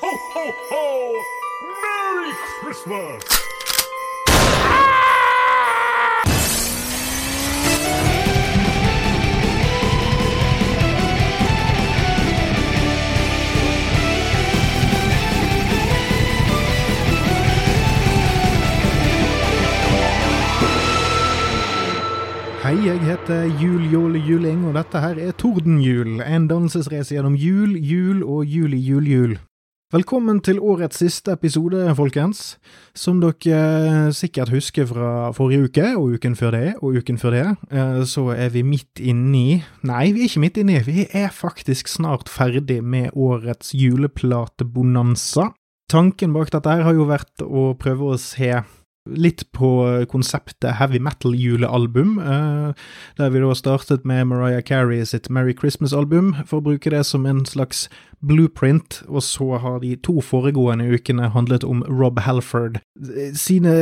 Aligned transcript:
Ho, 0.00 0.10
ho, 0.34 0.44
ho! 0.70 1.22
Merry 1.82 2.32
Christmas! 2.60 3.22
Hei, 22.64 22.86
jeg 22.86 23.00
heter 23.00 23.44
Jul 23.62 23.92
Jåle 23.92 24.18
Juling, 24.18 24.66
og 24.66 24.74
dette 24.74 24.98
her 24.98 25.18
er 25.20 25.32
Tordenjul, 25.38 26.22
en 26.24 26.46
dannelsesreise 26.48 27.14
gjennom 27.14 27.34
jul, 27.38 27.76
jul 27.76 28.24
og 28.24 28.46
juli 28.48 28.80
jul 28.80 29.10
jul. 29.10 29.34
Velkommen 29.94 30.40
til 30.42 30.56
årets 30.58 30.98
siste 30.98 31.36
episode, 31.36 31.78
folkens. 31.94 32.56
Som 32.98 33.20
dere 33.22 33.58
eh, 33.60 34.08
sikkert 34.10 34.50
husker 34.50 34.88
fra 34.90 35.28
forrige 35.36 35.68
uke, 35.68 35.84
og 35.94 36.16
uken 36.16 36.34
før 36.34 36.50
det, 36.56 36.72
og 36.80 36.96
uken 36.98 37.20
før 37.22 37.36
det, 37.36 37.44
eh, 37.70 38.00
så 38.10 38.24
er 38.34 38.50
vi 38.50 38.64
midt 38.66 38.98
inni 38.98 39.60
Nei, 39.86 40.08
vi 40.10 40.24
er 40.24 40.32
ikke 40.32 40.42
midt 40.42 40.58
inni, 40.64 40.80
vi 40.82 41.04
er 41.14 41.30
faktisk 41.30 41.92
snart 41.92 42.26
ferdig 42.26 42.80
med 42.82 43.14
årets 43.14 43.70
juleplatebonanza. 43.78 45.52
Tanken 45.86 46.34
bak 46.34 46.50
dette 46.50 46.74
her 46.74 46.82
har 46.88 46.98
jo 46.98 47.06
vært 47.06 47.46
å 47.46 47.68
prøve 47.78 48.16
å 48.16 48.18
se 48.18 48.50
litt 49.10 49.44
på 49.52 49.68
konseptet 50.08 50.78
heavy 50.78 50.98
metal-julealbum, 50.98 52.18
eh, 52.18 52.72
der 53.16 53.30
vi 53.30 53.42
da 53.42 53.54
startet 53.54 54.04
med 54.04 54.26
Mariah 54.30 54.62
Carey 54.62 55.04
sitt 55.04 55.28
Merry 55.28 55.54
Christmas-album, 55.54 56.34
for 56.46 56.60
å 56.60 56.64
bruke 56.70 56.90
det 56.90 57.04
som 57.04 57.26
en 57.26 57.44
slags 57.44 57.88
blueprint, 58.24 59.02
og 59.08 59.22
så 59.22 59.58
har 59.60 59.80
de 59.80 59.94
to 59.96 60.20
foregående 60.24 60.88
ukene 60.88 61.28
handlet 61.34 61.64
om 61.64 61.84
Rob 61.84 62.18
Halford. 62.24 62.80
Sine 63.36 63.76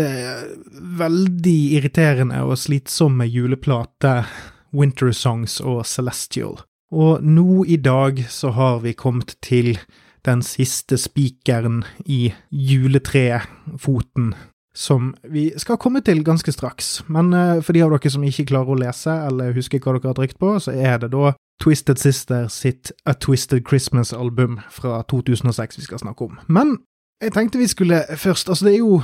veldig 0.98 1.58
irriterende 1.78 2.42
og 2.42 2.58
slitsomme 2.58 3.28
juleplater 3.30 4.26
Winter 4.72 5.12
Songs 5.12 5.60
og 5.60 5.84
Celestial. 5.86 6.58
Og 6.92 7.22
nå 7.24 7.64
i 7.64 7.76
dag 7.76 8.24
så 8.28 8.50
har 8.52 8.82
vi 8.82 8.92
kommet 8.92 9.36
til 9.40 9.78
den 10.26 10.42
siste 10.42 10.98
spikeren 11.00 11.82
i 12.04 12.32
juletrefoten 12.50 14.34
som 14.74 15.12
vi 15.28 15.50
skal 15.60 15.76
komme 15.76 16.00
til 16.00 16.24
ganske 16.24 16.52
straks. 16.52 17.02
Men 17.12 17.32
uh, 17.34 17.60
for 17.62 17.76
de 17.76 17.82
av 17.84 17.92
dere 17.92 18.12
som 18.12 18.24
ikke 18.24 18.48
klarer 18.52 18.72
å 18.72 18.78
lese 18.80 19.14
eller 19.28 19.56
husker 19.56 19.82
hva 19.82 19.96
dere 19.96 20.12
har 20.12 20.18
trykt 20.18 20.38
på, 20.40 20.54
så 20.60 20.72
er 20.72 21.02
det 21.02 21.12
da 21.12 21.34
Twisted 21.62 22.00
Sister 22.00 22.48
sitt 22.50 22.90
A 23.06 23.14
Twisted 23.14 23.62
Christmas-album 23.68 24.58
fra 24.70 25.02
2006 25.10 25.78
vi 25.78 25.84
skal 25.86 26.02
snakke 26.02 26.30
om. 26.30 26.40
Men 26.48 26.78
jeg 27.22 27.36
tenkte 27.36 27.60
vi 27.60 27.70
skulle 27.70 28.02
først 28.16 28.48
Altså, 28.50 28.66
det 28.66 28.74
er 28.74 28.80
jo 28.82 29.02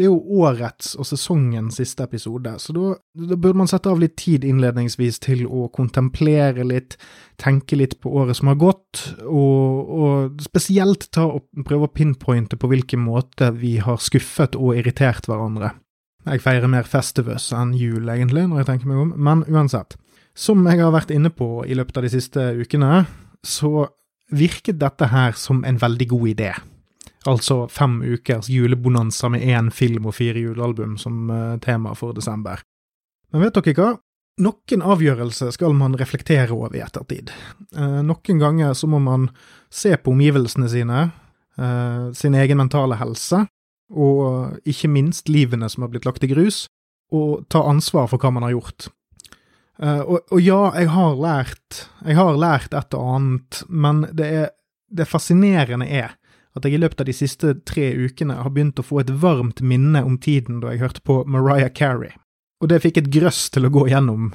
det 0.00 0.06
er 0.06 0.14
jo 0.14 0.40
årets 0.46 0.94
og 0.96 1.04
sesongens 1.04 1.76
siste 1.76 2.06
episode, 2.06 2.54
så 2.62 2.72
da, 2.72 2.94
da, 3.20 3.36
burde 3.36 3.58
man 3.60 3.68
sette 3.68 3.90
av 3.92 3.98
litt 4.00 4.14
tid 4.16 4.46
innledningsvis 4.48 5.18
til 5.20 5.42
å 5.44 5.66
kontemplere 5.76 6.64
litt, 6.64 6.96
tenke 7.40 7.76
litt 7.76 7.98
på 8.00 8.14
året 8.22 8.38
som 8.38 8.48
har 8.48 8.56
gått, 8.62 9.02
og, 9.26 9.92
og 10.00 10.40
spesielt 10.40 11.10
ta 11.12 11.26
og 11.28 11.44
prøve 11.68 11.90
å 11.90 11.92
pinpointe 11.92 12.56
på 12.56 12.70
hvilken 12.72 13.04
måte 13.04 13.50
vi 13.58 13.74
har 13.84 14.00
skuffet 14.00 14.56
og 14.56 14.80
irritert 14.80 15.28
hverandre. 15.28 15.74
Jeg 16.30 16.40
feirer 16.46 16.72
mer 16.72 16.88
Festivus 16.88 17.50
enn 17.56 17.76
jul, 17.76 18.08
egentlig, 18.08 18.46
når 18.48 18.62
jeg 18.62 18.70
tenker 18.72 18.92
meg 18.94 19.04
om, 19.04 19.12
men 19.20 19.44
uansett. 19.52 20.00
Som 20.32 20.64
jeg 20.64 20.80
har 20.80 20.96
vært 20.96 21.12
inne 21.12 21.28
på 21.28 21.66
i 21.68 21.76
løpet 21.76 22.00
av 22.00 22.08
de 22.08 22.14
siste 22.16 22.50
ukene, 22.56 23.04
så 23.44 23.90
virket 24.32 24.80
dette 24.80 25.12
her 25.12 25.36
som 25.36 25.60
en 25.68 25.80
veldig 25.80 26.08
god 26.16 26.28
idé. 26.32 26.54
Altså 27.28 27.66
fem 27.68 28.02
ukers 28.02 28.48
julebonanza 28.48 29.28
med 29.28 29.42
én 29.44 29.68
film 29.70 30.06
og 30.08 30.16
fire 30.16 30.40
julealbum 30.40 30.96
som 30.98 31.28
uh, 31.30 31.58
tema 31.60 31.92
for 31.94 32.16
desember. 32.16 32.62
Men 33.32 33.44
vet 33.44 33.58
dere 33.58 33.74
hva? 33.76 33.88
Noen 34.40 34.84
avgjørelser 34.88 35.50
skal 35.52 35.74
man 35.76 35.98
reflektere 36.00 36.54
over 36.56 36.78
i 36.78 36.80
ettertid. 36.80 37.32
Uh, 37.76 38.00
noen 38.06 38.40
ganger 38.40 38.72
så 38.78 38.88
må 38.88 39.02
man 39.04 39.28
se 39.68 39.92
på 40.00 40.14
omgivelsene 40.14 40.70
sine, 40.72 41.10
uh, 41.60 42.08
sin 42.16 42.38
egen 42.40 42.62
mentale 42.62 42.96
helse, 43.02 43.44
og 43.90 44.56
ikke 44.70 44.88
minst 44.88 45.28
livene 45.28 45.68
som 45.68 45.84
har 45.84 45.92
blitt 45.92 46.08
lagt 46.08 46.24
i 46.24 46.30
grus, 46.30 46.64
og 47.12 47.44
ta 47.52 47.66
ansvar 47.68 48.08
for 48.08 48.22
hva 48.22 48.30
man 48.32 48.46
har 48.46 48.54
gjort. 48.54 48.86
Og, 49.80 50.18
og, 50.28 50.36
ja, 50.44 50.58
jeg 50.76 50.90
har 50.92 51.14
lært, 51.16 51.78
jeg 52.04 52.14
har 52.18 52.36
lært 52.36 52.74
et 52.76 52.94
og 52.94 53.06
annet, 53.16 53.60
men 53.66 54.02
det, 54.12 54.26
er, 54.28 54.50
det 54.92 55.08
fascinerende 55.08 55.88
er 55.88 56.12
at 56.56 56.66
jeg 56.66 56.76
i 56.76 56.80
løpet 56.82 57.02
av 57.02 57.08
de 57.10 57.14
siste 57.14 57.54
tre 57.68 57.90
ukene 57.94 58.40
har 58.40 58.50
begynt 58.54 58.80
å 58.80 58.86
få 58.86 59.02
et 59.02 59.12
varmt 59.22 59.62
minne 59.62 60.02
om 60.06 60.16
tiden 60.18 60.62
da 60.62 60.72
jeg 60.74 60.82
hørte 60.82 61.04
på 61.06 61.20
Mariah 61.30 61.70
Carey. 61.70 62.12
Og 62.60 62.68
det 62.72 62.82
fikk 62.84 63.00
et 63.00 63.12
grøss 63.12 63.46
til 63.54 63.66
å 63.66 63.72
gå 63.72 63.86
gjennom 63.88 64.32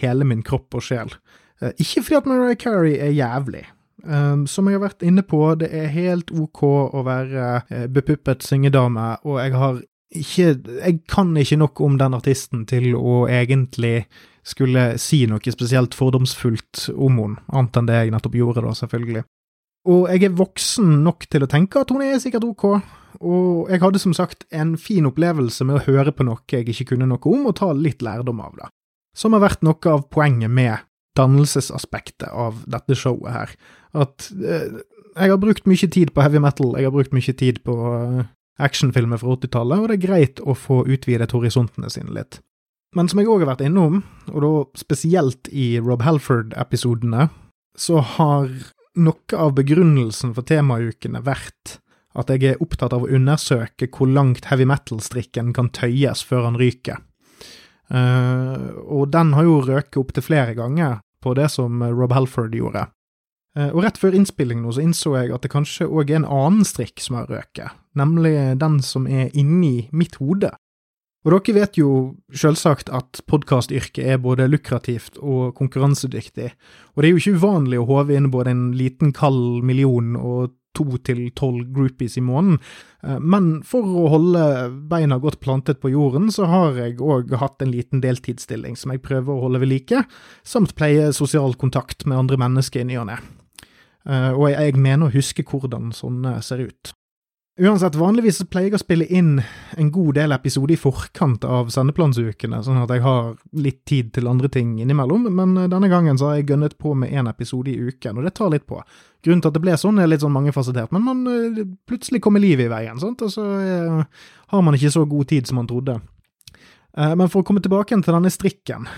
hele 0.00 0.26
min 0.26 0.42
kropp 0.46 0.78
og 0.78 0.84
sjel. 0.84 1.12
Eh, 1.60 1.74
ikke 1.78 2.02
fordi 2.06 2.18
at 2.18 2.30
Mariah 2.30 2.58
Carey 2.58 2.96
er 2.98 3.12
jævlig. 3.14 3.66
Um, 4.04 4.46
som 4.46 4.68
jeg 4.68 4.78
har 4.78 4.84
vært 4.86 5.02
inne 5.02 5.24
på, 5.26 5.40
det 5.58 5.72
er 5.74 5.90
helt 5.90 6.30
ok 6.30 6.62
å 6.94 7.02
være 7.06 7.46
uh, 7.66 7.86
bepuppet 7.90 8.46
syngedame, 8.46 9.16
og 9.26 9.40
jeg 9.42 9.56
har 9.58 9.80
ikke 10.08 10.44
Jeg 10.64 11.00
kan 11.04 11.36
ikke 11.36 11.58
nok 11.60 11.80
om 11.84 11.98
den 12.00 12.14
artisten 12.16 12.62
til 12.64 12.94
å 12.96 13.26
egentlig 13.28 14.06
skulle 14.40 14.94
si 14.96 15.26
noe 15.28 15.52
spesielt 15.52 15.92
fordomsfullt 15.92 16.86
om 16.94 17.18
henne, 17.20 17.42
annet 17.52 17.76
enn 17.76 17.90
det 17.90 17.98
jeg 17.98 18.14
nettopp 18.14 18.38
gjorde, 18.38 18.62
da, 18.64 18.72
selvfølgelig. 18.72 19.24
Og 19.88 20.08
jeg 20.12 20.26
er 20.28 20.36
voksen 20.36 20.98
nok 21.04 21.24
til 21.32 21.44
å 21.44 21.50
tenke 21.50 21.80
at 21.80 21.92
hun 21.94 22.04
er 22.04 22.18
sikkert 22.20 22.44
ok, 22.44 22.66
og 23.24 23.70
jeg 23.72 23.80
hadde 23.82 24.00
som 24.02 24.12
sagt 24.14 24.44
en 24.54 24.74
fin 24.78 25.06
opplevelse 25.08 25.64
med 25.66 25.78
å 25.78 25.84
høre 25.86 26.12
på 26.14 26.26
noe 26.28 26.42
jeg 26.52 26.68
ikke 26.68 26.92
kunne 26.92 27.08
noe 27.08 27.22
om, 27.30 27.48
og 27.48 27.56
ta 27.58 27.70
litt 27.72 28.04
lærdom 28.04 28.42
av 28.44 28.58
det. 28.58 28.68
Som 29.16 29.34
har 29.34 29.42
vært 29.42 29.64
noe 29.66 29.94
av 29.94 30.04
poenget 30.12 30.52
med 30.52 30.84
dannelsesaspektet 31.18 32.28
av 32.30 32.62
dette 32.70 32.94
showet 32.94 33.32
her. 33.34 33.54
At 33.98 34.28
eh, 34.38 34.82
jeg 35.16 35.32
har 35.32 35.40
brukt 35.42 35.66
mye 35.66 35.88
tid 35.90 36.12
på 36.14 36.22
heavy 36.22 36.42
metal, 36.42 36.76
jeg 36.78 36.86
har 36.86 36.94
brukt 36.94 37.16
mye 37.16 37.34
tid 37.40 37.62
på 37.66 37.74
eh, 37.96 38.28
actionfilmer 38.62 39.18
fra 39.18 39.34
80-tallet, 39.34 39.80
og 39.80 39.90
det 39.90 39.98
er 39.98 40.04
greit 40.04 40.44
å 40.44 40.54
få 40.54 40.84
utvidet 40.86 41.34
horisontene 41.34 41.90
sine 41.90 42.14
litt. 42.14 42.42
Men 42.96 43.10
som 43.10 43.20
jeg 43.20 43.28
òg 43.28 43.42
har 43.42 43.54
vært 43.54 43.66
innom, 43.66 44.02
og 44.30 44.40
da 44.44 44.52
spesielt 44.78 45.50
i 45.50 45.76
Rob 45.82 46.04
Halford-episodene, 46.06 47.28
så 47.78 48.00
har 48.16 48.48
noe 48.96 49.36
av 49.36 49.54
begrunnelsen 49.58 50.34
for 50.36 50.46
temaukene 50.48 51.20
vært 51.24 51.78
at 52.18 52.30
jeg 52.32 52.44
er 52.48 52.62
opptatt 52.64 52.94
av 52.96 53.04
å 53.04 53.10
undersøke 53.14 53.90
hvor 53.94 54.10
langt 54.10 54.48
heavy 54.50 54.66
metal-strikken 54.68 55.52
kan 55.56 55.70
tøyes 55.74 56.24
før 56.26 56.48
han 56.48 56.58
ryker. 56.60 57.02
Uh, 57.88 58.74
og 58.84 59.08
den 59.14 59.32
har 59.36 59.46
jo 59.46 59.60
røket 59.64 60.00
opptil 60.00 60.24
flere 60.24 60.54
ganger 60.58 60.98
på 61.24 61.32
det 61.38 61.46
som 61.52 61.80
Rob 61.82 62.12
Halford 62.12 62.56
gjorde. 62.56 62.88
Uh, 63.56 63.70
og 63.70 63.82
rett 63.86 64.00
før 64.00 64.16
innspilling 64.18 64.60
nå 64.64 64.74
så 64.74 64.84
innså 64.84 65.14
jeg 65.16 65.32
at 65.34 65.44
det 65.44 65.52
kanskje 65.52 65.88
òg 65.88 66.12
er 66.12 66.20
en 66.20 66.28
annen 66.28 66.66
strikk 66.68 67.00
som 67.04 67.20
har 67.20 67.30
røket, 67.30 67.76
nemlig 67.98 68.34
den 68.60 68.80
som 68.84 69.08
er 69.08 69.32
inni 69.32 69.88
mitt 69.92 70.18
hode. 70.20 70.52
Og 71.28 71.34
dere 71.34 71.58
vet 71.58 71.76
jo 71.76 71.88
selvsagt 72.32 72.88
at 72.94 73.20
podkastyrket 73.28 74.00
er 74.14 74.20
både 74.22 74.46
lukrativt 74.48 75.18
og 75.20 75.50
konkurransedyktig, 75.58 76.46
og 76.96 77.02
det 77.02 77.08
er 77.08 77.12
jo 77.12 77.20
ikke 77.20 77.40
uvanlig 77.42 77.80
å 77.82 77.88
håve 77.90 78.16
inn 78.16 78.30
både 78.32 78.54
en 78.54 78.62
liten 78.72 79.12
kald 79.12 79.60
million 79.68 80.14
og 80.16 80.54
to 80.78 80.86
til 81.04 81.26
tolv 81.36 81.66
groupies 81.74 82.16
i 82.16 82.24
måneden, 82.24 82.56
eh, 83.04 83.20
men 83.20 83.58
for 83.66 83.84
å 83.84 84.06
holde 84.14 84.42
beina 84.88 85.18
godt 85.20 85.40
plantet 85.44 85.82
på 85.82 85.92
jorden, 85.92 86.30
så 86.32 86.48
har 86.48 86.80
jeg 86.80 86.96
òg 86.96 87.34
hatt 87.42 87.60
en 87.60 87.74
liten 87.76 88.00
deltidsstilling 88.00 88.78
som 88.80 88.94
jeg 88.94 89.04
prøver 89.04 89.34
å 89.34 89.42
holde 89.44 89.60
ved 89.60 89.72
like, 89.74 90.04
samt 90.48 90.76
pleie 90.80 91.10
sosial 91.12 91.58
kontakt 91.60 92.06
med 92.06 92.22
andre 92.22 92.40
mennesker 92.40 92.86
i 92.86 92.88
ny 92.88 93.02
og 93.02 93.10
ne. 93.10 93.18
Eh, 94.08 94.30
og 94.32 94.48
jeg 94.54 94.80
mener 94.80 95.10
å 95.10 95.16
huske 95.18 95.44
hvordan 95.44 95.92
sånne 95.92 96.38
ser 96.46 96.64
ut. 96.70 96.94
Uansett, 97.58 97.96
vanligvis 97.98 98.36
pleier 98.46 98.68
jeg 98.68 98.76
å 98.76 98.78
spille 98.78 99.06
inn 99.10 99.40
en 99.74 99.88
god 99.90 100.14
del 100.14 100.30
episoder 100.36 100.76
i 100.76 100.78
forkant 100.78 101.42
av 101.42 101.72
sendeplansukene, 101.74 102.60
sånn 102.62 102.78
at 102.84 102.92
jeg 102.94 103.02
har 103.02 103.32
litt 103.58 103.80
tid 103.88 104.12
til 104.14 104.28
andre 104.30 104.46
ting 104.54 104.76
innimellom, 104.78 105.24
men 105.34 105.56
eh, 105.58 105.66
denne 105.72 105.90
gangen 105.90 106.20
så 106.20 106.28
har 106.28 106.36
jeg 106.38 106.52
gønnet 106.52 106.76
på 106.78 106.92
med 106.94 107.10
én 107.10 107.26
episode 107.26 107.72
i 107.72 107.88
uken, 107.88 108.20
og 108.20 108.28
det 108.28 108.36
tar 108.38 108.52
litt 108.54 108.66
på. 108.68 108.78
Grunnen 109.26 109.42
til 109.42 109.50
at 109.50 109.56
det 109.58 109.62
ble 109.64 109.74
sånn, 109.80 109.98
er 109.98 110.06
litt 110.06 110.22
sånn 110.22 110.36
mangefasettert, 110.36 110.94
men 110.94 111.02
man 111.08 111.24
eh, 111.32 111.64
plutselig 111.90 112.22
kommer 112.22 112.44
livet 112.44 112.68
i 112.68 112.70
veien, 112.70 113.02
sant, 113.02 113.26
og 113.26 113.34
så 113.34 113.48
eh, 113.58 114.22
har 114.54 114.62
man 114.62 114.78
ikke 114.78 114.94
så 114.94 115.02
god 115.10 115.30
tid 115.34 115.50
som 115.50 115.58
man 115.58 115.70
trodde. 115.70 115.98
Men 116.98 117.28
for 117.30 117.44
å 117.44 117.46
komme 117.46 117.60
tilbake 117.62 117.94
til 117.94 118.14
denne 118.14 118.30
strikken. 118.32 118.88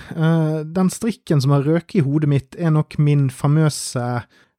Den 0.73 0.89
strikken 0.89 1.43
som 1.43 1.51
har 1.53 1.67
røket 1.67 1.99
i 1.99 2.05
hodet 2.07 2.31
mitt, 2.33 2.57
er 2.57 2.71
nok 2.73 2.95
min 3.03 3.27
famøse 3.35 4.05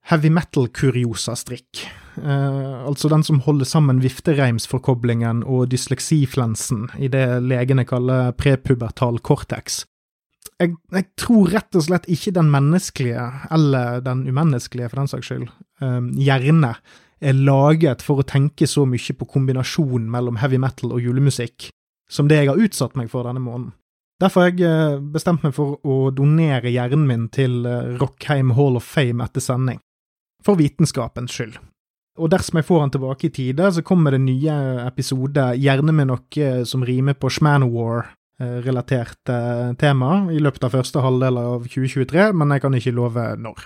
heavy 0.09 0.29
metal-kuriosa-strikk. 0.33 1.85
Eh, 2.17 2.87
altså 2.87 3.09
den 3.09 3.23
som 3.23 3.39
holder 3.45 3.65
sammen 3.65 4.01
viftereimsforkoblingen 4.03 5.45
og 5.47 5.69
dysleksiflensen 5.71 6.89
i 6.99 7.07
det 7.11 7.25
legene 7.45 7.85
kaller 7.87 8.33
prepubertal 8.37 9.21
cortex. 9.23 9.85
Jeg, 10.61 10.75
jeg, 10.93 11.05
tror 11.17 11.49
rett 11.53 11.77
og 11.77 11.85
slett 11.85 12.09
ikke 12.11 12.33
den 12.35 12.49
menneskelige, 12.53 13.23
eller 13.53 14.01
den 14.05 14.25
umenneskelige 14.29 14.89
for 14.91 15.01
den 15.01 15.11
saks 15.11 15.29
skyld, 15.31 15.47
eh, 15.81 15.99
hjerne 16.21 16.75
er 17.21 17.37
laget 17.37 18.01
for 18.01 18.21
å 18.21 18.25
tenke 18.27 18.67
så 18.69 18.87
mye 18.89 19.15
på 19.17 19.27
kombinasjonen 19.29 20.09
mellom 20.11 20.39
heavy 20.41 20.57
metal 20.61 20.95
og 20.95 21.05
julemusikk 21.05 21.69
som 22.11 22.27
det 22.27 22.41
jeg 22.41 22.49
har 22.49 22.59
utsatt 22.59 22.97
meg 22.99 23.07
for 23.13 23.23
denne 23.23 23.39
måneden. 23.39 23.71
Derfor 24.21 24.43
har 24.43 24.51
jeg 24.51 24.65
eh, 24.67 24.97
bestemt 25.13 25.45
meg 25.45 25.53
for 25.55 25.79
å 25.87 26.11
donere 26.13 26.69
hjernen 26.69 27.07
min 27.07 27.29
til 27.33 27.63
Rockheim 28.01 28.51
Hall 28.57 28.77
of 28.77 28.85
Fame 28.85 29.23
etter 29.23 29.41
sending. 29.41 29.79
For 30.45 30.53
vitenskapens 30.59 31.33
skyld. 31.35 31.55
Og 32.19 32.27
dersom 32.33 32.57
jeg 32.59 32.67
får 32.67 32.79
han 32.83 32.91
tilbake 32.93 33.27
i 33.27 33.33
tide, 33.33 33.65
så 33.71 33.81
kommer 33.85 34.11
det 34.11 34.21
nye 34.25 34.55
episoder, 34.83 35.55
gjerne 35.55 35.91
med 35.95 36.07
noe 36.09 36.65
som 36.67 36.83
rimer 36.85 37.13
på 37.15 37.29
Schmanwar-relaterte 37.31 39.37
tema, 39.79 40.11
i 40.33 40.39
løpet 40.43 40.63
av 40.67 40.71
første 40.75 40.99
halvdel 41.01 41.37
av 41.39 41.63
2023, 41.69 42.33
men 42.35 42.51
jeg 42.51 42.61
kan 42.65 42.73
ikke 42.77 42.97
love 42.97 43.25
når. 43.39 43.59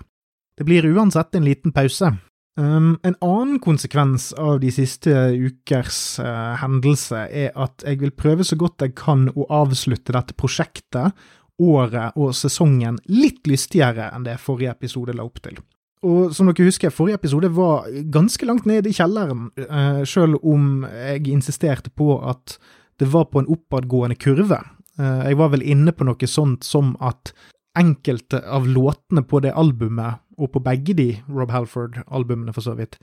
Det 0.55 0.63
blir 0.67 0.93
uansett 0.93 1.35
en 1.35 1.47
liten 1.47 1.71
pause. 1.75 2.07
Um, 2.55 2.93
en 3.03 3.17
annen 3.19 3.57
konsekvens 3.59 4.29
av 4.39 4.61
de 4.61 4.69
siste 4.71 5.11
ukers 5.35 6.19
uh, 6.23 6.55
hendelse 6.61 7.25
er 7.27 7.51
at 7.59 7.83
jeg 7.83 7.99
vil 7.99 8.13
prøve 8.15 8.47
så 8.47 8.55
godt 8.55 8.85
jeg 8.85 8.93
kan 8.95 9.27
å 9.35 9.43
avslutte 9.51 10.15
dette 10.15 10.37
prosjektet, 10.39 11.11
året 11.59 12.15
og 12.15 12.31
sesongen 12.35 12.97
litt 13.11 13.47
lystigere 13.47 14.09
enn 14.15 14.23
det 14.27 14.39
forrige 14.43 14.71
episode 14.75 15.15
la 15.15 15.23
opp 15.27 15.39
til. 15.43 15.59
Og 16.05 16.35
som 16.35 16.49
dere 16.49 16.67
husker, 16.67 16.93
forrige 16.93 17.17
episode 17.19 17.49
var 17.55 17.87
ganske 18.13 18.45
langt 18.45 18.67
ned 18.69 18.85
i 18.85 18.93
kjelleren, 18.93 19.49
uh, 19.65 20.03
selv 20.07 20.37
om 20.45 20.85
jeg 20.85 21.25
insisterte 21.33 21.89
på 21.89 22.19
at 22.21 22.57
det 23.01 23.09
var 23.11 23.27
på 23.31 23.41
en 23.41 23.49
oppadgående 23.51 24.17
kurve. 24.21 24.61
Uh, 24.99 25.25
jeg 25.25 25.39
var 25.41 25.51
vel 25.55 25.65
inne 25.65 25.95
på 25.95 26.07
noe 26.07 26.29
sånt 26.29 26.67
som 26.67 26.93
at 27.03 27.33
enkelte 27.75 28.39
av 28.45 28.69
låtene 28.69 29.25
på 29.27 29.41
det 29.43 29.55
albumet, 29.57 30.21
og 30.35 30.51
på 30.51 30.59
begge 30.63 30.93
de 30.97 31.07
Rob 31.31 31.51
Halford-albumene 31.53 32.51
for 32.55 32.65
så 32.65 32.73
vidt, 32.75 32.97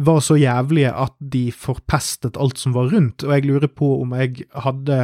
var 0.00 0.22
så 0.24 0.38
jævlige 0.40 0.92
at 0.96 1.12
de 1.20 1.50
forpestet 1.52 2.38
alt 2.40 2.60
som 2.60 2.72
var 2.76 2.88
rundt, 2.92 3.24
og 3.24 3.34
jeg 3.36 3.48
lurer 3.48 3.68
på 3.68 3.90
om 4.00 4.14
jeg 4.16 4.46
hadde 4.64 5.00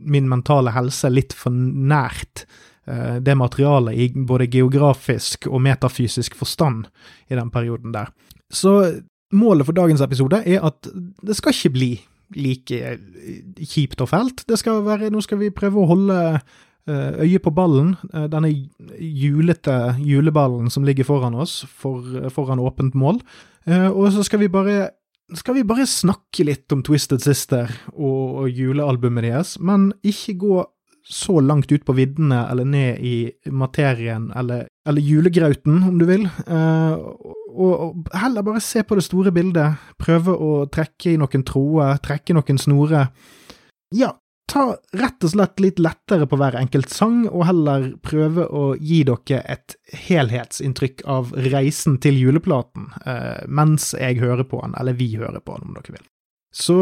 min 0.00 0.30
mentale 0.30 0.72
helse 0.74 1.10
litt 1.10 1.34
for 1.36 1.50
nært 1.52 2.46
det 3.22 3.36
materialet 3.38 3.94
i 3.94 4.06
både 4.26 4.48
geografisk 4.50 5.46
og 5.50 5.62
metafysisk 5.62 6.34
forstand 6.38 6.88
i 7.30 7.38
den 7.38 7.50
perioden 7.54 7.94
der. 7.94 8.10
Så 8.50 9.02
målet 9.32 9.68
for 9.68 9.76
dagens 9.76 10.02
episode 10.02 10.42
er 10.42 10.64
at 10.66 10.88
det 10.90 11.36
skal 11.38 11.54
ikke 11.54 11.74
bli 11.76 11.90
like 12.34 12.96
kjipt 13.62 14.02
og 14.02 14.10
fælt. 14.10 14.44
Det 14.48 14.58
skal 14.58 14.84
være, 14.86 15.10
nå 15.10 15.22
skal 15.22 15.38
vi 15.40 15.54
prøve 15.54 15.82
å 15.82 15.90
holde 15.90 16.18
Eh, 16.88 17.20
øye 17.22 17.38
på 17.38 17.52
ballen, 17.52 17.96
eh, 18.14 18.26
denne 18.26 18.48
julete 18.98 19.94
juleballen 20.00 20.70
som 20.70 20.84
ligger 20.84 21.04
foran 21.04 21.34
oss, 21.34 21.60
for, 21.68 22.00
foran 22.32 22.58
åpent 22.58 22.94
mål. 22.94 23.20
Eh, 23.66 23.90
og 23.90 24.12
så 24.12 24.24
skal 24.24 24.40
vi 24.40 24.48
bare 24.48 24.90
skal 25.34 25.54
vi 25.54 25.62
bare 25.62 25.86
snakke 25.86 26.42
litt 26.42 26.72
om 26.72 26.82
Twisted 26.82 27.20
Sister 27.22 27.70
og, 27.92 28.48
julealbumet 28.50 29.28
deres, 29.28 29.60
men 29.60 29.92
ikke 30.02 30.34
gå 30.40 30.64
så 31.10 31.40
langt 31.42 31.72
ut 31.72 31.84
på 31.86 31.96
viddene 31.98 32.44
eller 32.50 32.68
ned 32.68 33.02
i 33.04 33.14
materien, 33.50 34.28
eller, 34.36 34.68
eller 34.88 35.02
julegrauten, 35.02 35.82
om 35.88 35.98
du 35.98 36.06
vil. 36.08 36.28
og, 36.46 37.72
og, 37.74 38.08
heller 38.14 38.46
bare 38.46 38.62
se 38.62 38.84
på 38.86 38.98
det 38.98 39.04
store 39.06 39.34
bildet, 39.34 39.82
prøve 39.98 40.34
å 40.34 40.52
trekke 40.70 41.14
i 41.14 41.20
noen 41.20 41.46
tråder, 41.46 41.98
trekke 42.06 42.36
noen 42.38 42.62
snorer. 42.62 43.10
Ja, 43.94 44.12
ta 44.50 44.64
rett 44.98 45.24
og 45.24 45.32
slett 45.32 45.60
litt 45.62 45.80
lettere 45.82 46.26
på 46.30 46.38
hver 46.40 46.58
enkelt 46.58 46.90
sang, 46.92 47.22
og 47.28 47.46
heller 47.48 47.90
prøve 48.02 48.46
å 48.46 48.64
gi 48.76 49.02
dere 49.06 49.42
et 49.54 49.76
helhetsinntrykk 50.06 51.04
av 51.10 51.34
reisen 51.50 52.00
til 52.02 52.18
juleplaten 52.18 52.90
eh, 53.04 53.46
mens 53.46 53.92
jeg 53.98 54.20
hører 54.22 54.46
på 54.48 54.62
den, 54.64 54.74
eller 54.80 54.98
vi 54.98 55.12
hører 55.16 55.42
på 55.42 55.58
den, 55.58 55.70
om 55.70 55.78
dere 55.78 55.98
vil. 55.98 56.08
Så 56.50 56.76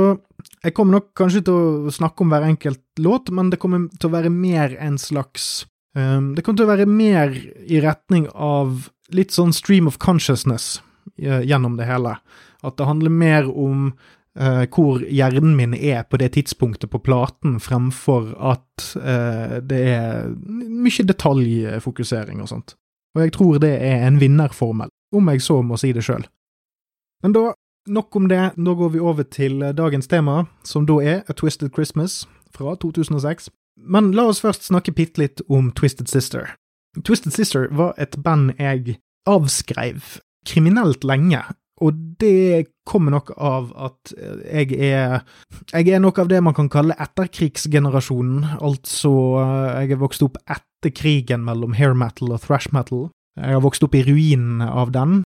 jeg 0.63 0.75
kommer 0.75 0.99
nok 0.99 1.11
kanskje 1.19 1.45
til 1.47 1.57
å 1.57 1.93
snakke 1.93 2.25
om 2.25 2.33
hver 2.33 2.47
enkelt 2.47 2.83
låt, 3.05 3.33
men 3.35 3.51
det 3.53 3.61
kommer 3.61 3.89
til 3.99 4.09
å 4.09 4.15
være 4.17 4.33
mer 4.33 4.77
en 4.81 4.97
slags 5.01 5.67
um, 5.97 6.35
Det 6.35 6.45
kommer 6.45 6.63
til 6.63 6.69
å 6.69 6.73
være 6.73 6.87
mer 6.89 7.35
i 7.67 7.83
retning 7.85 8.29
av 8.33 8.89
litt 9.13 9.35
sånn 9.35 9.53
stream 9.57 9.89
of 9.91 10.01
consciousness 10.01 10.79
uh, 11.21 11.43
gjennom 11.45 11.77
det 11.77 11.89
hele. 11.89 12.17
At 12.65 12.79
det 12.81 12.89
handler 12.89 13.15
mer 13.15 13.51
om 13.51 13.93
Uh, 14.39 14.69
hvor 14.71 15.01
hjernen 15.03 15.57
min 15.59 15.73
er 15.75 16.05
på 16.07 16.19
det 16.21 16.29
tidspunktet 16.37 16.93
på 16.93 17.01
platen, 17.03 17.57
fremfor 17.59 18.29
at 18.39 18.85
uh, 18.95 19.57
det 19.67 19.81
er 19.97 20.29
mye 20.31 21.07
detaljfokusering 21.09 22.45
og 22.45 22.51
sånt. 22.53 22.77
Og 23.17 23.25
jeg 23.25 23.33
tror 23.35 23.59
det 23.59 23.73
er 23.83 24.05
en 24.07 24.21
vinnerformel, 24.23 24.93
om 25.11 25.33
jeg 25.33 25.43
så 25.43 25.59
må 25.67 25.75
si 25.81 25.91
det 25.97 26.05
sjøl. 26.07 26.29
Men 27.25 27.35
da, 27.35 27.43
nok 27.89 28.17
om 28.17 28.29
det, 28.31 28.53
nå 28.57 28.75
går 28.79 28.95
vi 28.95 29.01
over 29.01 29.27
til 29.29 29.61
dagens 29.77 30.09
tema, 30.11 30.45
som 30.65 30.87
da 30.89 30.99
er 31.03 31.23
A 31.29 31.37
Twisted 31.37 31.73
Christmas 31.75 32.27
fra 32.55 32.75
2006. 32.77 33.51
Men 33.79 34.13
la 34.17 34.29
oss 34.31 34.43
først 34.43 34.67
snakke 34.69 34.95
bitte 34.95 35.23
litt 35.23 35.43
om 35.49 35.71
Twisted 35.73 36.09
Sister. 36.11 36.55
Twisted 37.05 37.33
Sister 37.33 37.69
var 37.71 37.95
et 37.99 38.17
band 38.25 38.57
jeg 38.59 38.99
avskrev 39.29 40.19
kriminelt 40.49 41.05
lenge 41.05 41.43
og 41.85 41.99
det 42.19 42.69
kommer 42.89 43.15
nok 43.15 43.31
av 43.37 43.71
at 43.77 44.13
jeg 44.17 44.75
er 44.75 45.23
Jeg 45.73 45.89
er 45.95 46.03
nok 46.03 46.19
av 46.19 46.31
det 46.31 46.41
man 46.43 46.57
kan 46.57 46.71
kalle 46.73 46.97
etterkrigsgenerasjonen. 46.99 48.59
Altså, 48.61 49.13
jeg 49.79 49.95
er 49.95 50.01
vokst 50.01 50.25
opp 50.27 50.39
etter 50.49 50.95
krigen 50.95 51.45
mellom 51.47 51.77
hair 51.79 51.95
metal 51.95 52.33
og 52.35 52.43
thrash 52.43 52.73
metal. 52.75 53.09
Jeg 53.39 53.55
har 53.55 53.63
vokst 53.63 53.85
opp 53.87 53.95
i 53.95 54.03
ruinene 54.03 54.67
av 54.67 54.91
den. 54.95 55.23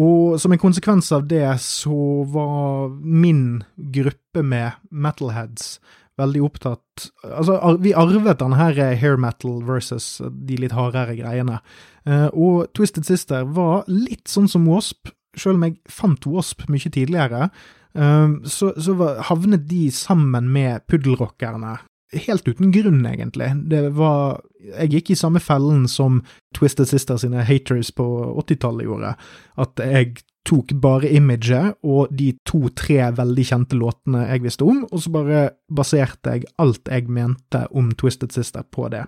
Og 0.00 0.40
som 0.40 0.52
en 0.54 0.60
konsekvens 0.60 1.10
av 1.12 1.26
det 1.28 1.46
så 1.64 2.24
var 2.32 2.88
min 3.04 3.62
gruppe 3.76 4.44
med 4.46 4.78
metalheads 4.90 5.78
veldig 6.20 6.42
opptatt 6.44 7.06
Altså, 7.24 7.56
vi 7.80 7.94
arvet 7.96 8.40
denne 8.42 8.58
her 8.58 8.76
hair 9.00 9.16
metal 9.20 9.60
versus 9.64 10.18
de 10.20 10.58
litt 10.60 10.74
hardere 10.76 11.16
greiene. 11.16 11.60
Eh, 12.04 12.28
og 12.36 12.68
Twisted 12.76 13.08
Sister 13.08 13.46
var 13.56 13.88
litt 13.88 14.28
sånn 14.28 14.48
som 14.50 14.66
Wasp, 14.68 15.08
selv 15.32 15.56
om 15.56 15.64
jeg 15.64 15.78
fant 15.88 16.28
Wasp 16.28 16.66
mye 16.68 16.92
tidligere, 16.92 17.48
um, 17.96 18.40
så, 18.44 18.74
så 18.76 18.96
havnet 19.30 19.64
de 19.70 19.86
sammen 19.94 20.50
med 20.52 20.84
puddelrockerne. 20.92 21.78
Helt 22.10 22.48
uten 22.48 22.72
grunn, 22.74 23.04
egentlig. 23.06 23.52
Det 23.70 23.84
var 23.94 24.40
Jeg 24.60 24.90
gikk 24.90 25.10
i 25.12 25.18
samme 25.18 25.40
fellen 25.40 25.86
som 25.88 26.20
Twisted 26.56 26.88
Sister 26.90 27.16
sine 27.16 27.44
haters 27.46 27.92
på 27.96 28.04
80-tallet 28.42 28.84
gjorde. 28.88 29.14
At 29.56 29.80
jeg 29.80 30.18
tok 30.48 30.74
bare 30.82 31.08
imaget 31.12 31.78
og 31.84 32.10
de 32.16 32.32
to-tre 32.48 33.10
veldig 33.16 33.46
kjente 33.46 33.78
låtene 33.78 34.26
jeg 34.26 34.44
visste 34.44 34.66
om, 34.66 34.82
og 34.90 35.02
så 35.04 35.12
bare 35.14 35.40
baserte 35.72 36.34
jeg 36.34 36.50
alt 36.60 36.90
jeg 36.90 37.08
mente 37.08 37.64
om 37.76 37.92
Twisted 37.96 38.34
Sister 38.34 38.66
på 38.68 38.88
det. 38.92 39.06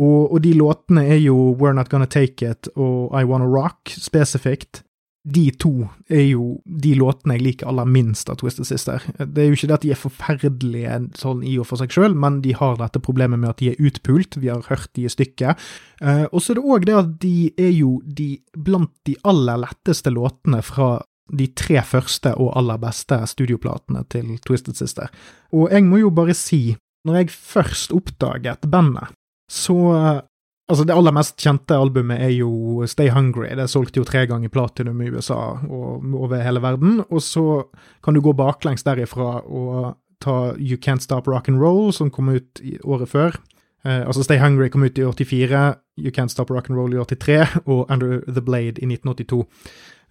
Og, 0.00 0.32
og 0.32 0.40
de 0.42 0.54
låtene 0.58 1.04
er 1.06 1.20
jo 1.22 1.36
We're 1.58 1.74
Not 1.76 1.90
Gonna 1.92 2.08
Take 2.10 2.50
It 2.50 2.70
og 2.74 3.14
I 3.14 3.26
Wanna 3.28 3.46
Rock 3.46 3.94
spesifikt 3.94 4.82
de 5.24 5.46
to 5.56 5.86
er 6.12 6.26
jo 6.26 6.58
de 6.64 6.90
låtene 6.98 7.38
jeg 7.38 7.44
liker 7.46 7.68
aller 7.70 7.88
minst 7.88 8.28
av 8.28 8.36
Twisted 8.42 8.68
Sister. 8.68 9.00
Det 9.16 9.40
er 9.40 9.48
jo 9.48 9.56
ikke 9.56 9.70
det 9.70 9.76
at 9.78 9.86
de 9.86 9.92
er 9.94 10.00
forferdelige 10.00 10.98
sånn 11.16 11.40
i 11.48 11.54
og 11.60 11.68
for 11.70 11.80
seg 11.80 11.94
sjøl, 11.96 12.16
men 12.20 12.42
de 12.44 12.52
har 12.58 12.76
dette 12.80 13.00
problemet 13.04 13.40
med 13.40 13.54
at 13.54 13.62
de 13.62 13.70
er 13.72 13.80
utpult, 13.80 14.36
vi 14.36 14.52
har 14.52 14.66
hørt 14.68 14.90
de 14.98 15.06
i 15.08 15.12
stykket. 15.12 15.64
Uh, 16.02 16.26
og 16.28 16.44
så 16.44 16.52
er 16.52 16.60
det 16.60 16.66
òg 16.76 16.86
det 16.90 16.98
at 16.98 17.16
de 17.24 17.38
er 17.56 17.72
jo 17.72 17.96
de 18.04 18.28
blant 18.52 18.92
de 19.08 19.16
aller 19.24 19.64
letteste 19.64 20.12
låtene 20.12 20.60
fra 20.64 20.98
de 21.32 21.48
tre 21.56 21.80
første 21.88 22.34
og 22.36 22.52
aller 22.60 22.80
beste 22.82 23.16
studioplatene 23.30 24.04
til 24.12 24.34
Twisted 24.44 24.76
Sister. 24.76 25.08
Og 25.56 25.72
jeg 25.72 25.88
må 25.88 26.02
jo 26.02 26.12
bare 26.12 26.36
si, 26.36 26.76
når 27.08 27.22
jeg 27.22 27.32
først 27.32 27.96
oppdaget 27.96 28.68
bandet, 28.68 29.16
så 29.48 30.20
Altså, 30.64 30.86
det 30.88 30.94
aller 30.96 31.12
mest 31.12 31.36
kjente 31.44 31.76
albumet 31.76 32.22
er 32.24 32.30
jo 32.32 32.86
Stay 32.88 33.10
Hungry. 33.12 33.50
Det 33.58 33.66
solgte 33.68 34.00
jo 34.00 34.06
tre 34.08 34.22
ganger 34.30 34.52
platinum 34.52 35.02
i 35.04 35.10
USA 35.12 35.58
og 35.68 36.06
over 36.16 36.40
hele 36.40 36.62
verden. 36.64 37.02
Og 37.10 37.20
så 37.22 37.66
kan 38.04 38.16
du 38.16 38.22
gå 38.24 38.32
baklengs 38.32 38.86
derifra 38.86 39.42
og 39.44 39.98
ta 40.24 40.54
You 40.56 40.78
Can't 40.80 41.04
Stop 41.04 41.28
Rock 41.28 41.50
and 41.52 41.60
Roll, 41.60 41.92
som 41.92 42.10
kom 42.10 42.32
ut 42.32 42.62
året 42.84 43.12
før. 43.12 43.36
Eh, 43.84 44.06
altså, 44.06 44.24
Stay 44.24 44.40
Hungry 44.40 44.70
kom 44.72 44.86
ut 44.86 44.98
i 44.98 45.04
84, 45.04 45.74
You 46.00 46.10
Can't 46.10 46.32
Stop 46.32 46.50
Rock 46.50 46.70
and 46.70 46.78
Roll 46.78 46.94
i 46.94 47.02
83 47.04 47.60
og 47.66 47.90
Under 47.90 48.22
the 48.24 48.40
Blade 48.40 48.80
i 48.80 48.88
1982. 48.88 49.44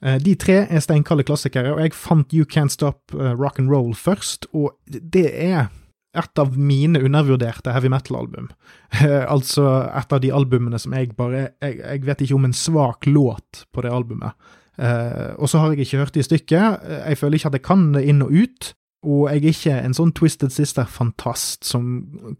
Eh, 0.05 0.19
de 0.21 0.35
tre 0.35 0.59
er 0.69 0.83
steinkalde 0.83 1.25
klassikere, 1.25 1.73
og 1.73 1.81
jeg 1.81 1.95
fant 1.97 2.33
You 2.33 2.45
Can't 2.45 2.73
Stop 2.73 3.15
uh, 3.15 3.33
Rock 3.33 3.59
and 3.59 3.71
Roll 3.73 3.95
først, 3.95 4.45
og 4.53 4.75
det 4.85 5.31
er 5.33 5.71
et 6.13 6.41
av 6.41 6.57
mine 6.57 7.01
undervurderte 7.01 7.73
heavy 7.73 7.89
metal-album. 7.89 8.49
altså 9.33 9.65
et 9.89 10.13
av 10.13 10.21
de 10.23 10.31
albumene 10.33 10.79
som 10.81 10.93
jeg 10.93 11.15
bare 11.17 11.47
jeg, 11.63 11.79
jeg, 11.79 12.03
vet 12.05 12.21
ikke 12.25 12.37
om 12.37 12.45
en 12.49 12.57
svak 12.57 13.09
låt 13.09 13.65
på 13.73 13.85
det 13.85 13.93
albumet. 13.93 14.37
Uh, 14.73 15.37
og 15.37 15.49
så 15.49 15.61
har 15.61 15.73
jeg 15.73 15.85
ikke 15.85 16.01
hørt 16.01 16.15
det 16.15 16.23
i 16.23 16.29
stykket. 16.29 16.87
Jeg 17.03 17.19
føler 17.19 17.37
ikke 17.37 17.51
at 17.51 17.59
jeg 17.59 17.65
kan 17.67 17.91
det 17.93 18.05
inn 18.09 18.23
og 18.25 18.33
ut. 18.33 18.73
Og 19.03 19.27
jeg 19.27 19.41
er 19.41 19.49
ikke 19.51 19.79
en 19.83 19.95
sånn 19.97 20.13
Twisted 20.15 20.53
Sister-fantast 20.55 21.67
som 21.67 21.89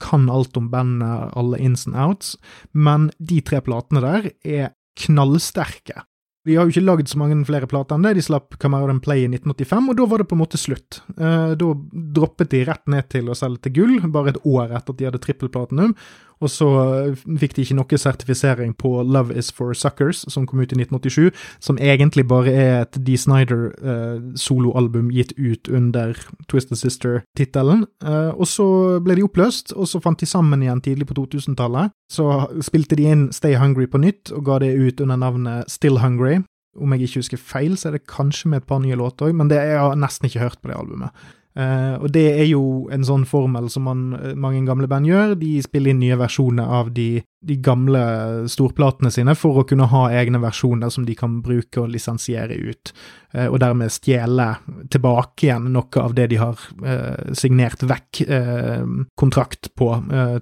kan 0.01 0.29
alt 0.31 0.55
om 0.57 0.69
bandet, 0.71 1.33
alle 1.35 1.59
ins 1.59 1.83
and 1.89 1.97
outs, 1.99 2.37
men 2.71 3.09
de 3.19 3.41
tre 3.43 3.59
platene 3.65 4.03
der 4.03 4.29
er 4.47 4.71
knallsterke. 5.03 6.05
De 6.43 6.57
har 6.57 6.67
jo 6.67 6.73
ikke 6.73 6.83
lagd 6.83 7.07
så 7.07 7.19
mange 7.21 7.37
flere 7.47 7.67
plater 7.71 7.95
enn 7.95 8.03
det. 8.03 8.17
De 8.17 8.25
slapp 8.25 8.57
Out 8.59 8.91
and 8.91 9.03
Play 9.03 9.23
i 9.23 9.29
1985, 9.29 9.89
og 9.89 9.99
da 9.99 10.07
var 10.11 10.19
det 10.19 10.27
på 10.27 10.35
en 10.35 10.41
måte 10.41 10.59
slutt. 10.59 10.99
Eh, 11.15 11.53
da 11.59 11.69
droppet 12.17 12.51
de 12.51 12.65
rett 12.67 12.83
ned 12.91 13.07
til 13.13 13.31
å 13.31 13.37
selge 13.37 13.63
til 13.63 13.75
gull, 13.77 13.95
bare 14.11 14.33
et 14.33 14.41
år 14.43 14.73
etter 14.73 14.91
at 14.91 14.99
de 14.99 15.07
hadde 15.07 15.21
trippelplatinum. 15.23 15.95
Og 16.43 16.51
så 16.51 16.67
eh, 16.83 17.23
fikk 17.39 17.55
de 17.55 17.65
ikke 17.65 17.77
noe 17.77 17.99
sertifisering 17.99 18.73
på 18.79 18.91
Love 19.07 19.35
Is 19.39 19.51
For 19.55 19.75
Suckers, 19.77 20.23
som 20.31 20.47
kom 20.49 20.61
ut 20.61 20.73
i 20.75 20.79
1987, 20.81 21.31
som 21.63 21.79
egentlig 21.79 22.25
bare 22.29 22.51
er 22.51 22.73
et 22.81 22.99
Dee 23.05 23.19
Snyder-soloalbum 23.19 25.09
eh, 25.09 25.17
gitt 25.19 25.33
ut 25.39 25.71
under 25.71 26.17
Twisted 26.51 26.79
Sister-tittelen. 26.81 27.85
Eh, 28.03 28.31
og 28.33 28.47
så 28.49 28.67
ble 29.03 29.17
de 29.19 29.27
oppløst, 29.27 29.75
og 29.77 29.87
så 29.89 30.01
fant 30.03 30.19
de 30.19 30.29
sammen 30.29 30.65
igjen 30.65 30.83
tidlig 30.83 31.09
på 31.09 31.17
2000-tallet. 31.21 31.93
Så 32.11 32.27
spilte 32.65 32.99
de 32.99 33.07
inn 33.09 33.29
Stay 33.35 33.55
Hungry 33.59 33.87
på 33.89 34.01
nytt, 34.03 34.33
og 34.35 34.45
ga 34.49 34.59
det 34.63 34.73
ut 34.75 35.03
under 35.03 35.21
navnet 35.21 35.71
Still 35.71 36.01
Hungry. 36.03 36.41
Om 36.73 36.93
jeg 36.95 37.05
ikke 37.05 37.21
husker 37.21 37.41
feil, 37.41 37.77
så 37.77 37.89
er 37.89 37.99
det 37.99 38.07
kanskje 38.09 38.49
med 38.49 38.63
et 38.63 38.69
par 38.69 38.81
nye 38.81 38.97
låter 38.97 39.29
òg, 39.29 39.37
men 39.37 39.49
det, 39.51 39.61
jeg 39.61 39.77
har 39.77 39.97
nesten 39.99 40.25
ikke 40.29 40.41
hørt 40.41 40.61
på 40.61 40.71
det 40.71 40.77
albumet. 40.79 41.13
Uh, 41.53 42.01
og 42.01 42.09
det 42.15 42.23
er 42.33 42.47
jo 42.49 42.87
en 42.93 43.03
sånn 43.05 43.27
formel 43.29 43.67
som 43.69 43.85
man, 43.85 44.07
mange 44.41 44.63
gamle 44.65 44.87
band 44.89 45.05
gjør. 45.05 45.35
De 45.37 45.59
spiller 45.61 45.93
inn 45.93 45.99
nye 46.01 46.17
versjoner 46.17 46.71
av 46.79 46.89
de, 46.95 47.21
de, 47.45 47.57
gamle 47.61 48.01
storplatene 48.49 49.11
sine 49.13 49.35
for 49.37 49.61
å 49.61 49.65
kunne 49.69 49.85
ha 49.91 50.07
egne 50.17 50.41
versjoner 50.41 50.89
som 50.93 51.05
de 51.05 51.13
kan 51.17 51.35
bruke 51.45 51.83
og 51.83 51.91
lisensiere 51.93 52.57
ut, 52.57 52.93
uh, 53.37 53.45
og 53.51 53.59
dermed 53.61 53.93
stjele 53.93 54.47
tilbake 54.93 55.45
igjen 55.45 55.69
noe 55.75 56.01
av 56.01 56.15
det 56.17 56.25
de 56.31 56.39
har 56.41 56.63
uh, 56.85 57.33
signert 57.37 57.85
vekk 57.85 58.23
kontrakt 59.19 59.69
på 59.77 59.87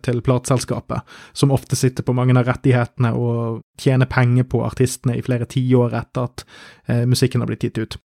til 0.04 0.20
plateselskapet, 0.24 1.08
som 1.34 1.52
ofte 1.56 1.76
sitter 1.80 2.06
på 2.06 2.14
mange 2.16 2.36
av 2.38 2.46
rettighetene 2.48 3.12
og 3.18 3.62
tjener 3.80 4.10
penger 4.12 4.48
på 4.52 4.64
artistene 4.66 5.18
i 5.18 5.26
flere 5.26 5.48
tiår 5.50 5.96
etter 6.02 6.30
at 6.30 6.46
musikken 7.10 7.44
har 7.44 7.50
blitt 7.52 7.68
gitt 7.68 7.82
ut. 7.82 7.98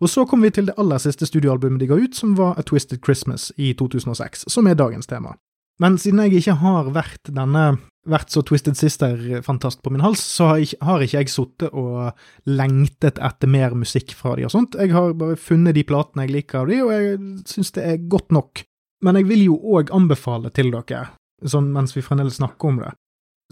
Og 0.00 0.12
så 0.12 0.26
kom 0.28 0.42
vi 0.44 0.52
til 0.52 0.68
det 0.68 0.76
aller 0.76 1.00
siste 1.00 1.26
studioalbumet 1.28 1.80
de 1.80 1.88
ga 1.88 1.96
ut, 1.96 2.16
som 2.16 2.36
var 2.36 2.58
A 2.60 2.64
Twisted 2.66 3.00
Christmas 3.04 3.48
i 3.56 3.72
2006, 3.72 4.44
som 4.52 4.66
er 4.68 4.76
dagens 4.76 5.08
tema. 5.08 5.36
Men 5.80 5.98
siden 6.00 6.20
jeg 6.24 6.40
ikke 6.40 6.56
har 6.60 6.90
vært 6.92 7.32
denne 7.32 7.76
vært 8.06 8.30
så 8.30 8.42
Twisted 8.46 8.76
Sister-fantast 8.78 9.82
på 9.82 9.90
min 9.92 10.04
hals, 10.04 10.22
så 10.22 10.52
har, 10.52 10.62
ikke, 10.62 10.78
har 10.86 11.04
ikke 11.04 11.18
jeg 11.18 11.32
sittet 11.32 11.74
og 11.74 12.12
lengtet 12.48 13.18
etter 13.18 13.50
mer 13.50 13.74
musikk 13.78 14.14
fra 14.16 14.36
de 14.38 14.46
og 14.46 14.52
sånt. 14.54 14.76
Jeg 14.78 14.94
har 14.94 15.16
bare 15.18 15.38
funnet 15.40 15.76
de 15.76 15.84
platene 15.86 16.26
jeg 16.26 16.36
liker 16.36 16.62
av 16.62 16.70
de, 16.70 16.80
og 16.84 16.92
jeg 16.94 17.16
syns 17.50 17.74
det 17.76 17.86
er 17.86 18.04
godt 18.12 18.30
nok. 18.36 18.62
Men 19.04 19.18
jeg 19.20 19.28
vil 19.28 19.42
jo 19.48 19.58
òg 19.76 19.90
anbefale 19.96 20.52
til 20.54 20.70
dere, 20.72 21.08
sånn 21.44 21.72
mens 21.74 21.96
vi 21.96 22.04
fremdeles 22.04 22.38
snakker 22.38 22.70
om 22.70 22.80
det, 22.84 22.94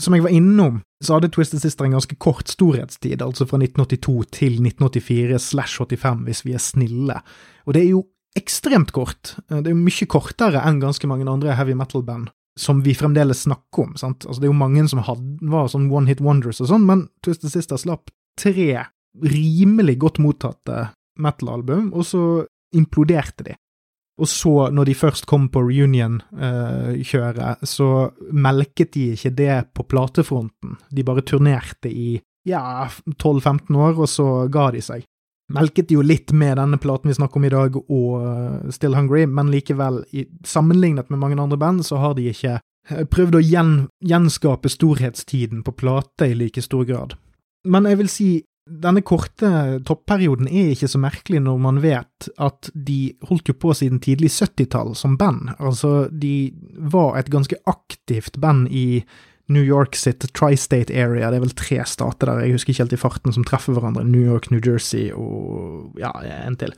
som 0.00 0.14
jeg 0.16 0.24
var 0.24 0.34
innom, 0.34 0.80
så 1.04 1.16
hadde 1.16 1.30
Twisted 1.34 1.62
Sister 1.62 1.86
en 1.86 1.94
ganske 1.94 2.16
kort 2.18 2.50
storhetstid, 2.50 3.22
altså 3.22 3.46
fra 3.46 3.60
1982 3.60 4.16
til 4.34 4.56
1984 4.58 5.38
slash 5.38 5.78
85, 5.78 6.24
hvis 6.26 6.42
vi 6.46 6.54
er 6.56 6.62
snille. 6.62 7.18
Og 7.68 7.76
det 7.76 7.84
er 7.84 7.92
jo 7.92 8.02
ekstremt 8.34 8.90
kort. 8.94 9.36
Det 9.46 9.62
er 9.62 9.74
jo 9.74 9.84
mye 9.84 10.08
kortere 10.10 10.64
enn 10.66 10.80
ganske 10.82 11.06
mange 11.10 11.28
andre 11.30 11.54
heavy 11.54 11.76
metal-band 11.78 12.32
som 12.58 12.82
vi 12.82 12.94
fremdeles 12.94 13.44
snakker 13.46 13.82
om. 13.82 13.94
sant? 13.98 14.26
Altså 14.26 14.40
Det 14.40 14.48
er 14.48 14.52
jo 14.52 14.58
mange 14.58 14.86
som 14.90 15.02
hadde, 15.02 15.38
var 15.50 15.70
sånn 15.70 15.90
one 15.90 16.10
hit 16.10 16.22
wonders 16.22 16.62
og 16.62 16.70
sånn, 16.70 16.86
men 16.86 17.08
Twisted 17.22 17.50
Sister 17.50 17.80
slapp 17.80 18.12
tre 18.38 18.86
rimelig 19.22 19.98
godt 20.02 20.20
mottatte 20.22 20.88
metal-album, 21.22 21.92
og 21.94 22.06
så 22.06 22.22
imploderte 22.74 23.46
de. 23.46 23.54
Og 24.20 24.28
så, 24.30 24.70
når 24.70 24.84
de 24.86 24.94
først 24.94 25.26
kom 25.26 25.48
på 25.50 25.64
reunion-kjøret, 25.66 27.64
så 27.66 27.88
melket 28.30 28.92
de 28.94 29.08
ikke 29.16 29.32
det 29.34 29.56
på 29.74 29.86
platefronten. 29.90 30.76
De 30.94 31.02
bare 31.06 31.24
turnerte 31.26 31.90
i 31.90 32.20
ja, 32.46 32.86
12-15 33.10 33.74
år, 33.74 33.98
og 33.98 34.08
så 34.08 34.28
ga 34.52 34.68
de 34.74 34.84
seg. 34.84 35.02
Melket 35.52 35.90
jo 35.92 36.04
litt 36.04 36.32
med 36.32 36.56
denne 36.56 36.78
platen 36.80 37.10
vi 37.10 37.16
snakker 37.18 37.40
om 37.40 37.48
i 37.48 37.52
dag, 37.52 37.74
og 37.82 38.12
uh, 38.22 38.70
Still 38.72 38.94
Hungry, 38.96 39.26
men 39.26 39.50
likevel, 39.52 40.04
sammenlignet 40.46 41.10
med 41.10 41.20
mange 41.20 41.40
andre 41.40 41.58
band, 41.60 41.82
så 41.84 41.98
har 42.00 42.14
de 42.16 42.30
ikke 42.30 42.60
uh, 42.60 43.04
prøvd 43.10 43.40
å 43.40 43.44
gjen, 43.44 43.74
gjenskape 44.04 44.72
storhetstiden 44.72 45.64
på 45.66 45.74
plate 45.76 46.30
i 46.30 46.38
like 46.38 46.64
stor 46.64 46.86
grad. 46.88 47.18
Men 47.68 47.88
jeg 47.90 48.00
vil 48.00 48.12
si, 48.12 48.30
denne 48.64 49.02
korte 49.04 49.48
topperioden 49.84 50.48
er 50.48 50.72
ikke 50.72 50.88
så 50.88 51.00
merkelig 51.00 51.42
når 51.44 51.58
man 51.60 51.80
vet 51.84 52.28
at 52.40 52.70
de 52.72 53.12
holdt 53.28 53.50
jo 53.52 53.56
på 53.60 53.74
siden 53.76 54.00
tidlig 54.04 54.32
70-tall 54.32 54.94
som 54.96 55.18
band. 55.20 55.52
Altså, 55.58 56.08
de 56.08 56.54
var 56.78 57.18
et 57.20 57.28
ganske 57.32 57.58
aktivt 57.68 58.40
band 58.40 58.70
i 58.72 59.04
New 59.52 59.62
York 59.62 59.96
sitt 60.00 60.24
tri-state 60.32 60.94
area. 60.96 61.28
Det 61.28 61.38
er 61.38 61.44
vel 61.44 61.56
tre 61.58 61.82
stater 61.84 62.30
der, 62.30 62.46
jeg 62.46 62.56
husker 62.56 62.72
ikke 62.72 62.84
helt 62.86 62.96
i 62.96 63.02
farten, 63.02 63.36
som 63.36 63.44
treffer 63.44 63.76
hverandre. 63.76 64.06
New 64.08 64.24
York, 64.24 64.48
New 64.50 64.62
Jersey 64.64 65.10
og 65.12 66.00
ja, 66.00 66.14
en 66.46 66.56
til. 66.56 66.72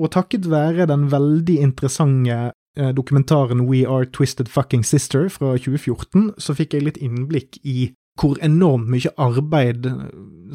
Og 0.00 0.12
takket 0.16 0.48
være 0.48 0.88
den 0.88 1.10
veldig 1.12 1.58
interessante 1.60 2.38
eh, 2.78 2.92
dokumentaren 2.96 3.66
We 3.68 3.84
Are 3.84 4.08
Twisted 4.08 4.48
Fucking 4.48 4.84
Sister 4.84 5.28
fra 5.32 5.56
2014, 5.60 6.32
så 6.40 6.56
fikk 6.56 6.76
jeg 6.76 6.88
litt 6.88 7.00
innblikk 7.04 7.60
i 7.64 7.92
hvor 8.16 8.38
enormt 8.44 8.88
mye 8.92 9.12
arbeid 9.20 9.88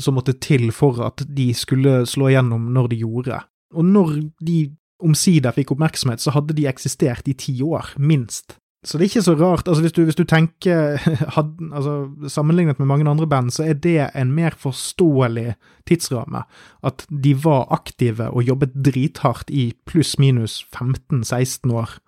som 0.02 0.18
måtte 0.18 0.38
til 0.42 0.72
for 0.76 1.02
at 1.06 1.24
de 1.28 1.52
skulle 1.58 2.02
slå 2.10 2.32
igjennom 2.32 2.72
når 2.74 2.92
de 2.94 3.02
gjorde. 3.04 3.42
Og 3.76 3.86
når 3.86 4.16
de 4.44 4.58
omsider 5.02 5.54
fikk 5.56 5.76
oppmerksomhet, 5.76 6.22
så 6.22 6.34
hadde 6.36 6.56
de 6.58 6.68
eksistert 6.70 7.30
i 7.30 7.38
ti 7.38 7.56
år, 7.66 7.94
minst. 7.98 8.58
Så 8.82 8.98
det 8.98 9.06
er 9.06 9.10
ikke 9.12 9.22
så 9.22 9.36
rart. 9.38 9.68
altså 9.68 9.82
Hvis 9.82 9.94
du, 9.94 10.04
hvis 10.04 10.18
du 10.18 10.24
tenker 10.26 10.98
had, 11.36 11.54
altså 11.70 12.10
Sammenlignet 12.28 12.80
med 12.80 12.88
mange 12.90 13.10
andre 13.10 13.28
band, 13.28 13.52
så 13.52 13.64
er 13.64 13.74
det 13.74 14.10
en 14.16 14.32
mer 14.34 14.58
forståelig 14.58 15.54
tidsramme. 15.88 16.44
At 16.84 17.06
de 17.24 17.36
var 17.44 17.70
aktive 17.70 18.32
og 18.32 18.44
jobbet 18.44 18.74
drithardt 18.74 19.50
i 19.50 19.74
pluss-minus 19.86 20.66
15-16 20.74 21.74
år 21.74 22.00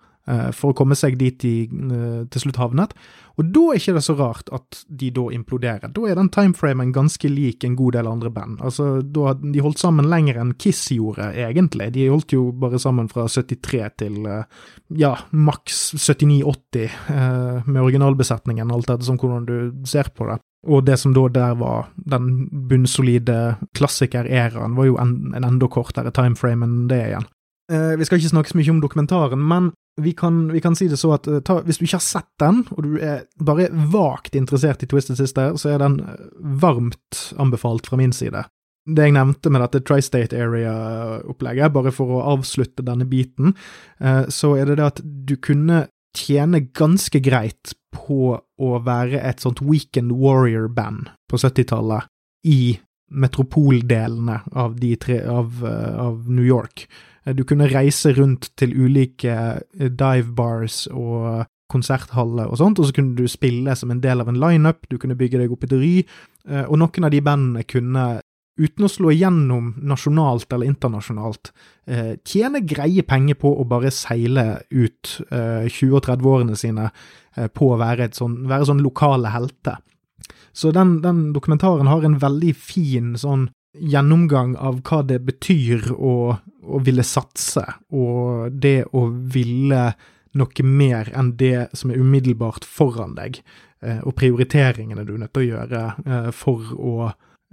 for 0.56 0.72
å 0.72 0.76
komme 0.76 0.96
seg 0.96 1.18
dit 1.20 1.36
de 1.42 1.54
eh, 1.68 2.22
til 2.32 2.44
slutt 2.44 2.60
havnet. 2.60 2.94
Og 3.34 3.50
da 3.50 3.64
er 3.72 3.80
ikke 3.80 3.96
det 3.96 4.04
så 4.06 4.14
rart 4.16 4.50
at 4.54 4.84
de 4.86 5.10
da 5.14 5.26
imploderer. 5.34 5.90
Da 5.92 6.06
er 6.06 6.16
den 6.18 6.30
timeframen 6.32 6.94
ganske 6.94 7.28
lik 7.28 7.66
en 7.66 7.74
god 7.76 7.96
del 7.98 8.08
andre 8.08 8.30
band. 8.32 8.62
Altså, 8.64 9.02
da, 9.02 9.34
De 9.34 9.64
holdt 9.64 9.82
sammen 9.82 10.08
lenger 10.08 10.38
enn 10.40 10.54
Kiss 10.60 10.86
gjorde, 10.94 11.32
egentlig. 11.34 11.90
De 11.96 12.06
holdt 12.08 12.36
jo 12.36 12.46
bare 12.56 12.80
sammen 12.80 13.10
fra 13.10 13.26
73 13.28 13.82
til 14.04 14.30
eh, 14.30 14.64
ja, 15.00 15.12
maks 15.32 15.82
79-80, 15.98 16.98
med 17.66 17.80
originalbesetningen, 17.82 18.70
alt 18.72 18.90
etter 18.90 19.06
som 19.06 19.18
hvordan 19.18 19.46
du 19.48 19.86
ser 19.88 20.12
på 20.14 20.28
det. 20.30 20.38
Og 20.64 20.84
det 20.86 20.96
som 21.00 21.12
da 21.12 21.26
der 21.28 21.54
var 21.60 21.90
den 21.96 22.48
bunnsolide 22.70 23.56
klassiker-æraen, 23.76 24.76
var 24.76 24.88
jo 24.88 24.98
en, 25.00 25.34
en 25.36 25.44
enda 25.44 25.68
kortere 25.68 26.12
timeframe 26.14 26.64
enn 26.64 26.84
det 26.88 27.00
igjen. 27.10 27.26
Eh, 27.72 27.94
vi 27.98 28.04
skal 28.04 28.20
ikke 28.20 28.32
snakke 28.32 28.52
så 28.52 28.58
mye 28.58 28.72
om 28.72 28.80
dokumentaren, 28.82 29.40
men 29.40 29.72
vi 29.96 30.12
kan, 30.12 30.52
vi 30.52 30.60
kan 30.60 30.76
si 30.76 30.88
det 30.88 30.96
så 30.96 31.12
at 31.14 31.28
eh, 31.30 31.40
ta, 31.44 31.60
hvis 31.62 31.78
du 31.78 31.86
ikke 31.86 32.00
har 32.00 32.06
sett 32.06 32.30
den, 32.42 32.64
og 32.74 32.86
du 32.86 32.98
er 32.98 33.24
bare 33.38 33.68
vagt 33.92 34.34
interessert 34.38 34.82
i 34.82 34.88
Twisted 34.90 35.18
Sister, 35.20 35.54
så 35.60 35.74
er 35.74 35.82
den 35.82 36.00
eh, 36.02 36.26
varmt 36.62 37.28
anbefalt 37.40 37.86
fra 37.90 37.98
min 38.00 38.14
side. 38.14 38.44
Det 38.84 39.06
jeg 39.06 39.14
nevnte 39.16 39.48
med 39.52 39.62
dette 39.64 39.80
Tri-State 39.86 40.36
Area-opplegget, 40.36 41.72
bare 41.72 41.92
for 41.94 42.18
å 42.18 42.24
avslutte 42.34 42.84
denne 42.84 43.06
biten, 43.08 43.54
eh, 44.00 44.24
så 44.28 44.56
er 44.58 44.68
det 44.68 44.80
det 44.80 44.90
at 44.90 45.04
du 45.04 45.36
kunne 45.40 45.86
tjene 46.14 46.66
ganske 46.76 47.18
greit 47.22 47.74
på 47.94 48.34
å 48.38 48.74
være 48.86 49.22
et 49.22 49.42
sånt 49.42 49.62
Weekend 49.64 50.12
Warrior-band 50.14 51.14
på 51.30 51.40
70-tallet 51.40 52.10
i 52.50 52.76
metropoldelene 53.14 54.40
av, 54.58 54.76
tre, 55.00 55.20
av, 55.30 55.58
av 55.64 56.30
New 56.30 56.44
York. 56.46 56.86
Du 57.32 57.44
kunne 57.48 57.70
reise 57.72 58.12
rundt 58.18 58.50
til 58.58 58.74
ulike 58.76 59.32
eh, 59.32 59.88
dive 59.88 60.34
bars 60.36 60.84
og 60.92 61.46
konserthaller 61.72 62.50
og 62.50 62.60
sånt, 62.60 62.78
og 62.78 62.88
så 62.88 62.96
kunne 62.96 63.16
du 63.16 63.24
spille 63.30 63.72
som 63.78 63.90
en 63.90 64.02
del 64.04 64.20
av 64.20 64.28
en 64.28 64.38
lineup, 64.38 64.84
du 64.90 64.98
kunne 65.00 65.16
bygge 65.16 65.40
deg 65.40 65.54
opp 65.54 65.64
et 65.64 65.72
ry, 65.72 65.94
eh, 66.50 66.66
og 66.68 66.76
noen 66.82 67.08
av 67.08 67.14
de 67.14 67.22
bandene 67.24 67.64
kunne, 67.64 68.04
uten 68.60 68.86
å 68.86 68.92
slå 68.92 69.10
igjennom 69.14 69.72
nasjonalt 69.82 70.52
eller 70.52 70.68
internasjonalt, 70.68 71.50
eh, 71.88 72.12
tjene 72.28 72.60
greie 72.60 73.02
penger 73.08 73.40
på 73.40 73.54
å 73.56 73.64
bare 73.66 73.90
seile 73.90 74.60
ut 74.70 75.16
20- 75.32 75.96
og 75.96 76.04
30-årene 76.04 76.60
sine 76.60 76.90
på 77.56 77.72
å 77.72 77.80
være, 77.80 78.12
sånn, 78.14 78.44
være 78.46 78.68
sånn 78.68 78.84
lokale 78.84 79.32
helter. 79.34 79.80
Så 80.54 80.70
den, 80.70 81.00
den, 81.02 81.32
dokumentaren 81.34 81.90
har 81.90 82.04
en 82.06 82.20
veldig 82.22 82.54
fin 82.54 83.14
sånn 83.18 83.48
gjennomgang 83.74 84.54
av 84.56 84.80
hva 84.86 85.02
det 85.06 85.20
betyr 85.26 85.90
å, 85.94 86.14
å, 86.62 86.80
ville 86.84 87.04
satse, 87.06 87.64
og 87.94 88.52
det 88.52 88.84
å 88.92 89.06
ville 89.10 89.84
noe 90.34 90.66
mer 90.66 91.10
enn 91.14 91.34
det 91.38 91.68
som 91.78 91.92
er 91.92 92.00
umiddelbart 92.02 92.66
foran 92.66 93.14
deg, 93.18 93.38
eh, 93.82 94.00
og 94.02 94.16
prioriteringene 94.18 95.06
du 95.06 95.14
er 95.14 95.22
nødt 95.24 95.34
til 95.34 95.44
å 95.44 95.50
gjøre 95.52 95.84
eh, 96.04 96.30
for 96.34 96.74
å 96.74 96.94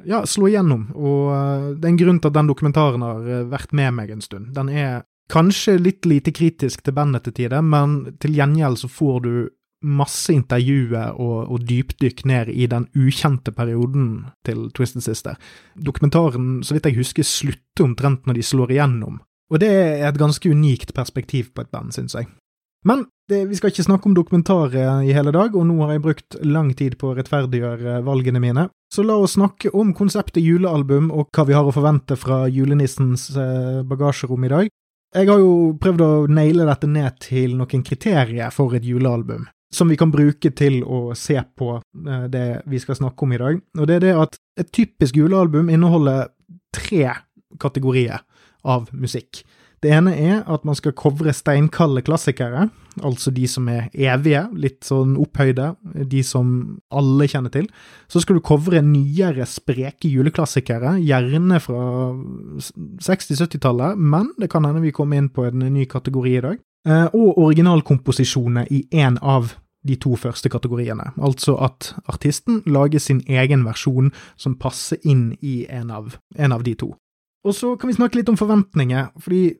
ja, 0.05 0.23
slå 0.25 0.49
igjennom. 0.49 0.89
Og 0.97 1.23
eh, 1.35 1.69
det 1.77 1.87
er 1.87 1.93
en 1.93 2.01
grunn 2.01 2.21
til 2.21 2.31
at 2.31 2.39
den 2.39 2.49
dokumentaren 2.49 3.05
har 3.05 3.47
vært 3.51 3.73
med 3.77 3.97
meg 3.99 4.13
en 4.13 4.25
stund. 4.25 4.53
Den 4.57 4.69
er 4.73 5.03
kanskje 5.31 5.77
litt 5.79 6.07
lite 6.09 6.33
kritisk 6.35 6.83
til 6.83 6.95
bandet 6.97 7.27
til 7.27 7.37
tider, 7.37 7.61
men 7.63 8.17
til 8.19 8.35
gjengjeld 8.35 8.81
så 8.81 8.89
får 8.91 9.19
du 9.25 9.33
masse 9.81 10.33
intervjuer 10.33 11.17
og, 11.17 11.51
og 11.51 11.65
dypdykk 11.67 12.23
ned 12.29 12.51
i 12.53 12.67
den 12.69 12.87
ukjente 12.97 13.53
perioden 13.55 14.27
til 14.45 14.69
Twisted 14.77 15.05
Sister. 15.05 15.39
Dokumentaren, 15.75 16.61
så 16.63 16.77
vidt 16.77 16.89
jeg 16.89 16.99
husker, 16.99 17.27
slutter 17.27 17.87
omtrent 17.87 18.27
når 18.27 18.39
de 18.39 18.45
slår 18.45 18.75
igjennom, 18.75 19.21
og 19.51 19.63
det 19.63 19.71
er 19.71 20.07
et 20.09 20.21
ganske 20.21 20.49
unikt 20.49 20.93
perspektiv 20.97 21.51
på 21.55 21.65
et 21.65 21.73
band, 21.73 21.91
syns 21.95 22.15
jeg. 22.15 22.29
Men 22.87 23.05
det, 23.29 23.45
vi 23.45 23.55
skal 23.55 23.69
ikke 23.69 23.85
snakke 23.85 24.09
om 24.09 24.15
dokumentaret 24.17 25.05
i 25.05 25.13
hele 25.13 25.31
dag, 25.35 25.53
og 25.55 25.65
nå 25.69 25.77
har 25.83 25.95
jeg 25.95 26.03
brukt 26.05 26.37
lang 26.41 26.71
tid 26.77 26.97
på 26.99 27.11
å 27.11 27.17
rettferdiggjøre 27.17 27.99
valgene 28.07 28.41
mine. 28.41 28.67
Så 28.91 29.05
la 29.05 29.15
oss 29.21 29.37
snakke 29.37 29.71
om 29.77 29.93
konseptet 29.95 30.43
julealbum 30.43 31.11
og 31.13 31.29
hva 31.35 31.45
vi 31.47 31.55
har 31.55 31.67
å 31.67 31.73
forvente 31.75 32.17
fra 32.19 32.43
julenissens 32.51 33.29
eh, 33.37 33.83
bagasjerom 33.87 34.47
i 34.47 34.51
dag. 34.51 34.71
Jeg 35.11 35.27
har 35.27 35.39
jo 35.43 35.53
prøvd 35.79 36.03
å 36.03 36.11
naile 36.31 36.65
dette 36.67 36.87
ned 36.87 37.19
til 37.23 37.55
noen 37.59 37.85
kriterier 37.87 38.51
for 38.55 38.75
et 38.75 38.87
julealbum, 38.87 39.45
som 39.71 39.89
vi 39.91 39.97
kan 39.99 40.11
bruke 40.11 40.51
til 40.57 40.81
å 40.83 41.15
se 41.17 41.37
på 41.57 41.77
eh, 41.79 42.27
det 42.31 42.45
vi 42.69 42.81
skal 42.83 42.99
snakke 42.99 43.25
om 43.25 43.33
i 43.35 43.41
dag. 43.41 43.61
Og 43.79 43.87
det 43.87 43.99
er 43.99 44.05
det 44.05 44.17
at 44.19 44.37
et 44.59 44.71
typisk 44.75 45.17
julealbum 45.17 45.71
inneholder 45.71 46.29
tre 46.75 47.15
kategorier 47.61 48.23
av 48.67 48.91
musikk. 48.93 49.43
Det 49.81 49.89
ene 49.89 50.11
er 50.13 50.41
at 50.45 50.65
man 50.67 50.77
skal 50.77 50.93
covre 50.93 51.33
steinkalde 51.33 52.03
klassikere, 52.05 52.67
altså 53.01 53.31
de 53.33 53.47
som 53.49 53.65
er 53.71 53.87
evige, 53.97 54.43
litt 54.53 54.85
sånn 54.85 55.15
opphøyde, 55.17 55.71
de 56.11 56.21
som 56.25 56.51
alle 56.93 57.25
kjenner 57.31 57.53
til. 57.53 57.65
Så 58.05 58.21
skal 58.21 58.37
du 58.37 58.43
covre 58.45 58.83
nyere, 58.85 59.47
spreke 59.49 60.11
juleklassikere, 60.11 60.99
gjerne 61.01 61.57
fra 61.65 61.81
60-70-tallet, 63.07 63.97
men 63.97 64.29
det 64.37 64.51
kan 64.53 64.69
hende 64.69 64.83
vi 64.85 64.93
kommer 64.93 65.17
inn 65.17 65.31
på 65.33 65.47
en 65.49 65.65
ny 65.65 65.87
kategori 65.89 66.35
i 66.37 66.45
dag. 66.45 66.61
Eh, 66.87 67.07
og 67.13 67.37
originalkomposisjoner 67.37 68.71
i 68.73 68.87
én 68.91 69.19
av 69.21 69.53
de 69.85 69.97
to 70.01 70.15
første 70.17 70.49
kategoriene, 70.49 71.11
altså 71.21 71.55
at 71.61 71.91
artisten 72.09 72.61
lager 72.69 73.01
sin 73.01 73.21
egen 73.29 73.65
versjon 73.65 74.11
som 74.37 74.57
passer 74.61 75.01
inn 75.05 75.31
i 75.41 75.65
en 75.69 75.89
av, 75.93 76.15
en 76.37 76.53
av 76.53 76.63
de 76.65 76.75
to. 76.77 76.91
Og 77.45 77.57
så 77.57 77.73
kan 77.77 77.89
vi 77.89 77.97
snakke 77.97 78.19
litt 78.19 78.29
om 78.29 78.37
forventninger, 78.37 79.09
fordi 79.21 79.55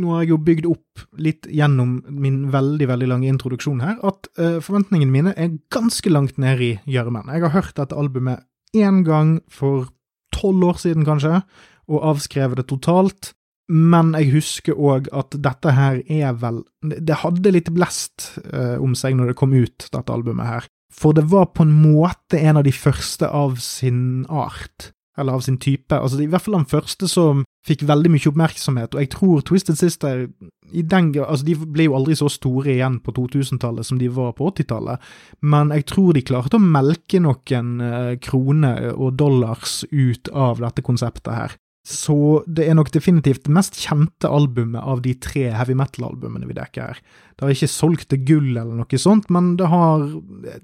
nå 0.00 0.12
har 0.12 0.24
jeg 0.24 0.32
jo 0.32 0.38
bygd 0.44 0.68
opp 0.68 1.04
litt 1.20 1.48
gjennom 1.52 1.98
min 2.12 2.46
veldig 2.52 2.88
veldig 2.88 3.08
lange 3.12 3.28
introduksjon 3.32 3.84
her, 3.84 3.98
at 4.04 4.28
uh, 4.40 4.58
forventningene 4.64 5.12
mine 5.12 5.34
er 5.36 5.54
ganske 5.72 6.12
langt 6.12 6.40
nede 6.40 6.64
i 6.64 6.72
gjørmen. 6.96 7.28
Jeg 7.32 7.44
har 7.44 7.54
hørt 7.56 7.76
dette 7.76 7.96
albumet 7.96 8.44
én 8.76 9.02
gang 9.04 9.38
for 9.52 9.88
tolv 10.36 10.72
år 10.72 10.80
siden, 10.80 11.04
kanskje, 11.08 11.40
og 11.88 12.08
avskrevet 12.12 12.60
det 12.60 12.68
totalt. 12.72 13.32
Men 13.72 14.12
jeg 14.14 14.30
husker 14.36 14.78
òg 14.78 15.08
at 15.16 15.34
dette 15.42 15.72
her 15.74 15.98
er 16.06 16.36
vel 16.38 16.60
Det 16.86 17.16
hadde 17.24 17.50
litt 17.50 17.70
blest 17.74 18.36
eh, 18.46 18.76
om 18.78 18.94
seg 18.94 19.16
når 19.18 19.32
det 19.32 19.38
kom 19.40 19.56
ut, 19.56 19.88
dette 19.90 20.12
albumet 20.12 20.46
her. 20.46 20.68
For 20.94 21.16
det 21.16 21.26
var 21.32 21.50
på 21.56 21.66
en 21.66 21.74
måte 21.74 22.38
en 22.38 22.60
av 22.60 22.64
de 22.64 22.72
første 22.72 23.26
av 23.26 23.58
sin 23.60 24.24
art 24.30 24.92
eller 25.18 25.32
av 25.32 25.40
sin 25.40 25.58
type. 25.58 25.96
Altså, 25.96 26.20
I 26.20 26.28
hvert 26.30 26.44
fall 26.44 26.58
den 26.58 26.68
første 26.68 27.08
som 27.08 27.42
fikk 27.66 27.82
veldig 27.88 28.12
mye 28.12 28.30
oppmerksomhet, 28.30 28.94
og 28.94 29.02
jeg 29.02 29.10
tror 29.14 29.42
Twisted 29.48 29.78
Sister 29.80 30.26
i 30.72 30.82
den, 30.82 31.08
altså, 31.18 31.44
De 31.46 31.56
ble 31.56 31.86
jo 31.86 31.96
aldri 31.96 32.16
så 32.18 32.28
store 32.30 32.74
igjen 32.74 33.00
på 33.02 33.14
2000-tallet 33.16 33.86
som 33.86 33.98
de 33.98 34.10
var 34.12 34.34
på 34.38 34.50
80-tallet, 34.52 35.02
men 35.42 35.72
jeg 35.74 35.86
tror 35.90 36.12
de 36.14 36.24
klarte 36.26 36.60
å 36.60 36.62
melke 36.62 37.20
noen 37.22 37.72
eh, 37.80 38.12
kroner 38.22 38.92
og 38.92 39.16
dollars 39.18 39.84
ut 39.90 40.30
av 40.34 40.62
dette 40.62 40.84
konseptet 40.86 41.32
her. 41.32 41.56
Så 41.86 42.42
det 42.50 42.64
er 42.66 42.74
nok 42.74 42.88
definitivt 42.90 43.44
det 43.46 43.52
mest 43.54 43.76
kjente 43.78 44.26
albumet 44.26 44.82
av 44.82 45.04
de 45.04 45.12
tre 45.22 45.44
heavy 45.54 45.76
metal-albumene 45.78 46.48
vi 46.48 46.56
dekker 46.56 46.82
her. 46.82 47.00
Det 47.36 47.46
har 47.46 47.54
ikke 47.54 47.70
solgt 47.70 48.08
til 48.10 48.24
gull 48.26 48.48
eller 48.56 48.74
noe 48.74 48.98
sånt, 48.98 49.28
men 49.30 49.52
det 49.60 49.68
har 49.70 50.02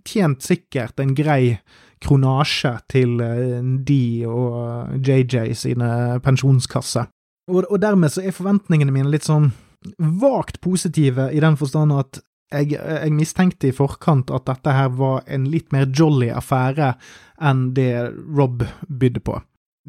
tjent 0.08 0.42
sikkert 0.42 0.98
en 0.98 1.14
grei 1.14 1.60
kronasje 2.02 2.72
til 2.90 3.22
eh, 3.22 3.60
de 3.86 4.02
og 4.26 4.98
JJ 4.98 5.54
sine 5.60 5.92
pensjonskasser. 6.24 7.06
Og, 7.52 7.62
og 7.68 7.78
dermed 7.82 8.10
så 8.10 8.24
er 8.26 8.34
forventningene 8.34 8.94
mine 8.94 9.12
litt 9.12 9.28
sånn 9.28 9.52
vagt 9.98 10.58
positive, 10.62 11.28
i 11.30 11.42
den 11.42 11.58
forstand 11.58 11.94
at 11.94 12.18
jeg, 12.52 12.74
jeg, 12.74 13.14
mistenkte 13.14 13.70
i 13.70 13.74
forkant 13.74 14.30
at 14.34 14.44
dette 14.50 14.74
her 14.74 14.90
var 14.98 15.22
en 15.30 15.46
litt 15.50 15.70
mer 15.72 15.86
jolly 15.86 16.28
affære 16.34 16.92
enn 17.42 17.70
det 17.78 17.94
Rob 18.10 18.66
bydde 18.90 19.22
på. 19.24 19.38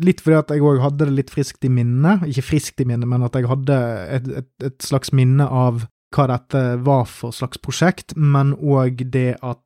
Litt 0.02 0.24
fordi 0.26 0.40
at 0.40 0.54
jeg 0.54 0.64
òg 0.66 0.80
hadde 0.82 1.06
det 1.06 1.14
litt 1.14 1.34
friskt 1.34 1.66
i 1.68 1.70
minnet, 1.70 2.24
ikke 2.26 2.48
friskt 2.48 2.82
i 2.82 2.88
minnet, 2.90 3.10
men 3.10 3.26
at 3.26 3.36
jeg 3.38 3.50
hadde 3.50 3.78
et, 4.16 4.30
et, 4.42 4.50
et 4.72 4.80
slags 4.82 5.14
minne 5.14 5.46
av 5.46 5.84
hva 6.14 6.26
dette 6.30 6.64
var 6.86 7.06
for 7.10 7.36
slags 7.36 7.62
prosjekt, 7.62 8.16
men 8.18 8.56
òg 8.58 9.06
det 9.14 9.36
at 9.42 9.62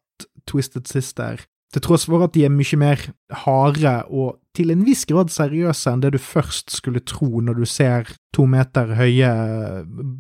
Twisted 0.47 0.87
Sister 0.87 1.43
til 1.73 1.83
tross 1.83 2.05
for 2.07 2.23
at 2.23 2.33
de 2.35 2.45
er 2.47 2.53
mye 2.53 2.79
mer 2.79 3.01
harde 3.43 3.93
og 4.07 4.37
til 4.55 4.71
en 4.71 4.85
viss 4.87 5.03
grad 5.09 5.29
seriøse 5.33 5.91
enn 5.91 6.01
det 6.01 6.13
du 6.15 6.19
først 6.21 6.71
skulle 6.73 7.03
tro 7.05 7.41
når 7.43 7.59
du 7.59 7.67
ser 7.69 8.07
to 8.33 8.47
meter 8.49 8.93
høye, 8.97 9.29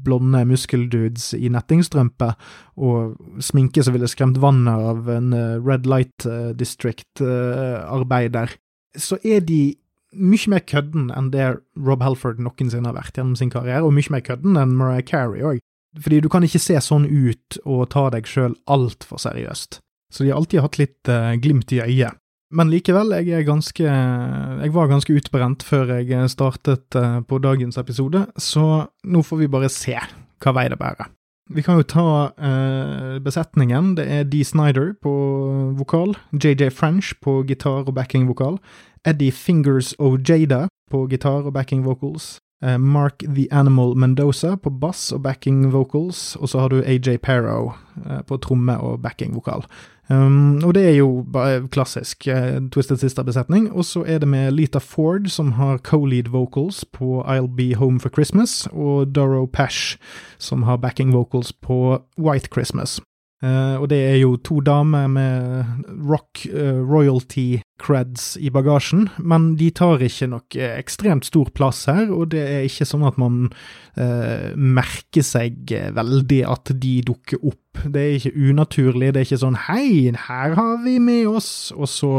blonde 0.03 0.43
muskeldudes 0.49 1.31
i 1.37 1.49
nettingstrømpe 1.53 2.33
og 2.83 3.15
sminke 3.43 3.83
som 3.83 3.95
ville 3.95 4.09
skremt 4.11 4.41
vannet 4.43 4.87
av 4.91 5.09
en 5.13 5.33
eh, 5.33 5.57
Red 5.63 5.87
Light 5.89 6.27
eh, 6.27 6.51
District-arbeider, 6.57 8.57
så 8.97 9.17
er 9.23 9.45
de 9.47 9.61
mye 10.15 10.51
mer 10.51 10.63
kødden 10.63 11.09
enn 11.15 11.31
det 11.33 11.47
Rob 11.75 12.03
Halford 12.05 12.39
noensinne 12.43 12.89
har 12.89 12.95
vært 12.97 13.17
gjennom 13.17 13.35
sin 13.39 13.51
karriere, 13.53 13.83
og 13.83 13.95
mye 13.95 14.13
mer 14.13 14.23
kødden 14.25 14.59
enn 14.59 14.77
Mariah 14.77 15.05
Carey 15.07 15.43
òg. 15.43 15.63
Fordi 15.97 16.21
du 16.21 16.29
kan 16.29 16.45
ikke 16.45 16.61
se 16.61 16.77
sånn 16.83 17.07
ut 17.07 17.59
og 17.65 17.87
ta 17.93 18.07
deg 18.13 18.27
sjøl 18.29 18.55
altfor 18.69 19.21
seriøst. 19.21 19.79
Så 20.13 20.23
de 20.23 20.31
har 20.31 20.39
alltid 20.39 20.63
hatt 20.63 20.79
litt 20.79 21.11
uh, 21.11 21.33
glimt 21.41 21.73
i 21.75 21.81
øyet. 21.83 22.19
Men 22.55 22.69
likevel, 22.71 23.11
jeg 23.27 23.43
ganske 23.43 23.83
Jeg 23.83 24.71
var 24.71 24.87
ganske 24.87 25.11
utbrent 25.11 25.65
før 25.67 25.97
jeg 25.99 26.29
startet 26.31 26.95
uh, 26.95 27.19
på 27.19 27.41
dagens 27.43 27.77
episode, 27.77 28.23
så 28.39 28.87
nå 29.03 29.23
får 29.23 29.43
vi 29.43 29.51
bare 29.51 29.71
se 29.73 29.97
hva 29.97 30.53
vei 30.55 30.67
det 30.71 30.79
bærer. 30.79 31.11
Vi 31.49 31.63
kan 31.63 31.79
jo 31.79 31.87
ta 31.87 32.07
uh, 32.31 33.19
besetningen. 33.23 33.95
Det 33.99 34.05
er 34.07 34.27
Dee 34.27 34.47
Snyder 34.47 34.93
på 35.03 35.11
vokal, 35.79 36.15
JJ 36.31 36.71
French 36.75 37.13
på 37.23 37.41
gitar 37.47 37.87
og 37.87 37.95
backing-vokal, 37.95 38.59
Eddie 39.05 39.31
Fingers 39.31 39.93
Ojada 39.99 40.67
på 40.91 41.07
gitar 41.11 41.45
og 41.45 41.53
backing 41.53 41.85
vocals, 41.85 42.37
Eh, 42.63 42.77
Mark 42.77 43.23
The 43.35 43.47
Animal 43.51 43.95
Mendoza 43.95 44.55
på 44.55 44.69
bass 44.69 45.11
og 45.11 45.21
backing 45.23 45.73
vocals, 45.73 46.35
og 46.35 46.49
så 46.49 46.59
har 46.59 46.67
du 46.67 46.81
AJ 46.81 47.17
Perro 47.17 47.73
eh, 48.05 48.21
på 48.27 48.37
tromme 48.37 48.77
og 48.77 49.01
backing 49.01 49.35
vokal. 49.35 49.65
Um, 50.09 50.63
og 50.63 50.73
det 50.73 50.85
er 50.87 50.95
jo 50.95 51.25
bare 51.33 51.67
klassisk 51.67 52.29
uh, 52.31 52.69
Twisted 52.71 52.97
Sister-besetning. 52.97 53.71
Og 53.71 53.85
så 53.85 54.05
er 54.07 54.17
det 54.17 54.27
med 54.27 54.51
Lita 54.51 54.79
Ford, 54.79 55.27
som 55.27 55.51
har 55.51 55.77
co-lead 55.77 56.31
vocals 56.31 56.85
på 56.85 57.21
I'll 57.27 57.55
Be 57.55 57.75
Home 57.75 57.99
for 57.99 58.09
Christmas, 58.09 58.67
og 58.71 59.15
Doro 59.15 59.45
Pash, 59.45 59.97
som 60.37 60.63
har 60.63 60.77
backing 60.77 61.13
vocals 61.13 61.53
på 61.53 61.99
White 62.17 62.47
Christmas. 62.53 63.01
Uh, 63.37 63.77
og 63.77 63.91
det 63.91 63.99
er 64.01 64.15
jo 64.17 64.31
to 64.41 64.55
damer 64.65 65.05
med 65.13 65.91
rock 66.09 66.41
uh, 66.49 66.79
royalty 66.81 67.59
creds 67.77 68.31
i 68.41 68.49
bagasjen, 68.49 69.11
men 69.21 69.51
de 69.59 69.67
tar 69.77 70.01
ikke 70.01 70.29
noe 70.31 70.69
ekstremt 70.71 71.27
stor 71.29 71.51
plass 71.53 71.83
her, 71.85 72.09
og 72.09 72.31
det 72.33 72.41
er 72.41 72.65
ikke 72.65 72.87
sånn 72.89 73.05
at 73.05 73.19
man 73.21 73.51
uh, 73.51 74.49
merker 74.57 75.21
seg 75.21 75.69
veldig 75.69 76.41
at 76.49 76.73
de 76.81 76.95
dukker 77.05 77.45
opp. 77.45 77.85
Det 77.85 78.01
er 78.01 78.17
ikke 78.17 78.49
unaturlig, 78.49 79.13
det 79.13 79.21
er 79.21 79.29
ikke 79.29 79.43
sånn 79.45 79.61
'hei, 79.67 80.09
her 80.17 80.57
har 80.57 80.75
vi 80.81 80.97
med 80.97 81.29
oss', 81.29 81.69
og 81.77 81.85
så 81.93 82.13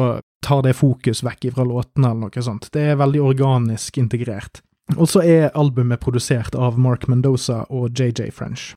tar 0.45 0.63
det 0.63 0.79
fokus 0.79 1.25
vekk 1.27 1.51
fra 1.51 1.67
låtene 1.67 2.13
eller 2.13 2.29
noe 2.29 2.43
sånt. 2.47 2.71
Det 2.71 2.93
er 2.93 3.03
veldig 3.03 3.27
organisk 3.35 3.99
integrert. 3.99 4.63
Og 4.97 5.09
så 5.11 5.21
er 5.27 5.51
albumet 5.59 6.01
produsert 6.01 6.55
av 6.55 6.79
Mark 6.79 7.09
Mendoza 7.11 7.65
og 7.69 7.91
JJ 7.99 8.31
French. 8.31 8.77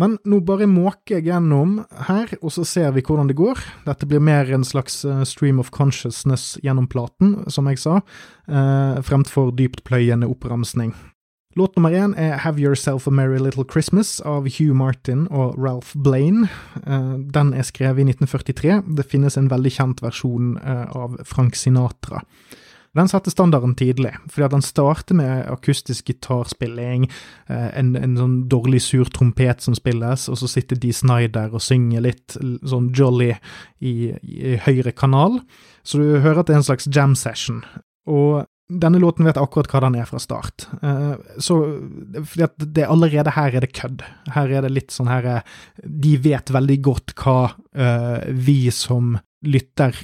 Men 0.00 0.16
nå 0.26 0.40
bare 0.42 0.66
måker 0.66 1.20
jeg 1.20 1.28
gjennom 1.28 1.76
her, 2.08 2.32
og 2.40 2.50
så 2.50 2.64
ser 2.66 2.90
vi 2.96 3.02
hvordan 3.06 3.28
det 3.30 3.38
går. 3.38 3.60
Dette 3.86 4.08
blir 4.10 4.22
mer 4.24 4.50
en 4.50 4.66
slags 4.66 5.04
eh, 5.06 5.22
stream 5.28 5.60
of 5.62 5.70
consciousness 5.74 6.56
gjennom 6.66 6.88
platen, 6.90 7.36
som 7.46 7.70
jeg 7.70 7.78
sa, 7.78 8.00
eh, 8.48 9.02
fremfor 9.06 9.54
dyptpløyende 9.54 10.26
oppramsning. 10.26 10.94
Låt 11.54 11.76
nummer 11.76 11.94
én 11.94 12.16
er 12.18 12.40
Have 12.42 12.58
Yourself 12.58 13.06
a 13.06 13.10
Merry 13.10 13.38
Little 13.38 13.64
Christmas 13.70 14.20
av 14.26 14.48
Hugh 14.56 14.74
Martin 14.74 15.28
og 15.30 15.54
Ralph 15.54 15.94
Blaine. 15.94 16.48
Eh, 16.82 17.14
den 17.30 17.54
er 17.54 17.62
skrevet 17.62 18.02
i 18.02 18.08
1943. 18.10 18.82
Det 18.96 19.06
finnes 19.06 19.38
en 19.38 19.46
veldig 19.52 19.70
kjent 19.70 20.02
versjon 20.02 20.56
eh, 20.58 20.86
av 20.90 21.20
Frank 21.22 21.54
Sinatra. 21.54 22.24
Den 22.94 23.10
satte 23.10 23.32
standarden 23.32 23.74
tidlig, 23.74 24.12
fordi 24.30 24.46
at 24.46 24.54
den 24.54 24.62
starter 24.62 25.18
med 25.18 25.48
akustisk 25.50 26.12
gitarspilling, 26.12 27.08
eh, 27.50 27.68
en, 27.80 27.94
en 27.98 28.16
sånn 28.20 28.36
dårlig 28.50 28.84
sur 28.86 29.10
trompet 29.10 29.64
som 29.64 29.74
spilles, 29.74 30.28
og 30.30 30.38
så 30.38 30.50
sitter 30.50 30.78
Dee 30.78 30.94
Snyder 30.94 31.54
og 31.54 31.64
synger 31.64 32.06
litt 32.06 32.38
sånn 32.38 32.92
jolly 32.94 33.32
i, 33.82 34.14
i 34.22 34.56
høyre 34.62 34.94
kanal. 34.94 35.40
Så 35.82 35.98
du 35.98 36.20
hører 36.22 36.44
at 36.44 36.50
det 36.50 36.56
er 36.56 36.62
en 36.62 36.68
slags 36.70 36.86
jam 36.86 37.18
session. 37.18 37.64
Og 38.06 38.46
denne 38.70 39.00
låten 39.02 39.26
vet 39.26 39.36
akkurat 39.36 39.68
hva 39.74 39.82
den 39.84 39.98
er 39.98 40.06
fra 40.08 40.22
start. 40.22 40.68
Uh, 40.80 41.18
så 41.42 41.58
fordi 42.14 42.70
det 42.78 42.86
allerede 42.88 43.34
her 43.36 43.58
er 43.58 43.66
det 43.66 43.74
kødd. 43.76 44.06
Her 44.38 44.54
er 44.54 44.64
det 44.64 44.72
litt 44.72 44.94
sånn 44.94 45.10
her 45.10 45.42
De 45.82 46.14
vet 46.24 46.54
veldig 46.54 46.80
godt 46.86 47.18
hva 47.20 47.38
vi 48.30 48.70
som 48.72 49.16
lytter 49.46 49.96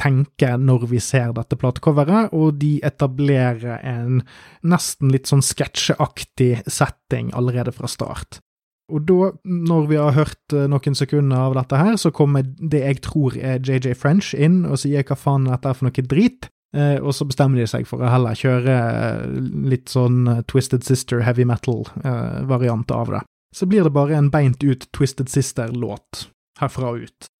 tenker 0.00 0.58
når 0.60 0.88
vi 0.90 1.00
ser 1.02 1.32
dette 1.36 1.58
platecoveret, 1.60 2.34
og 2.36 2.58
de 2.62 2.78
etablerer 2.86 3.78
en 3.86 4.20
nesten 4.66 5.12
litt 5.14 5.30
sånn 5.30 5.44
sketsjeaktig 5.44 6.64
setting 6.66 7.32
allerede 7.36 7.74
fra 7.74 7.90
start. 7.90 8.40
Og 8.88 9.04
da, 9.04 9.32
når 9.44 9.88
vi 9.90 9.98
har 10.00 10.14
hørt 10.16 10.54
noen 10.72 10.96
sekunder 10.96 11.50
av 11.50 11.56
dette 11.58 11.76
her, 11.76 11.96
så 12.00 12.12
kommer 12.14 12.46
det 12.46 12.80
jeg 12.80 13.02
tror 13.04 13.36
er 13.36 13.60
JJ 13.60 13.92
French 14.00 14.30
inn 14.32 14.62
og 14.64 14.80
sier 14.80 15.04
hva 15.04 15.18
faen 15.18 15.48
dette 15.50 15.68
er 15.68 15.76
for 15.76 15.90
noe 15.90 16.06
drit. 16.08 16.48
Eh, 16.76 16.98
og 17.00 17.14
så 17.16 17.24
bestemmer 17.24 17.62
de 17.62 17.68
seg 17.68 17.86
for 17.88 18.04
å 18.04 18.10
heller 18.12 18.36
kjøre 18.36 18.74
eh, 18.76 19.36
litt 19.72 19.88
sånn 19.88 20.26
eh, 20.28 20.42
Twisted 20.50 20.84
Sister 20.84 21.22
heavy 21.24 21.46
metal-variant 21.48 22.92
av 22.92 23.14
det. 23.14 23.22
Så 23.56 23.68
blir 23.68 23.86
det 23.86 23.94
bare 23.96 24.18
en 24.18 24.28
beint 24.32 24.60
ut 24.60 24.84
Twisted 24.92 25.32
Sister-låt 25.32 26.26
herfra 26.60 26.92
ut. 27.00 27.30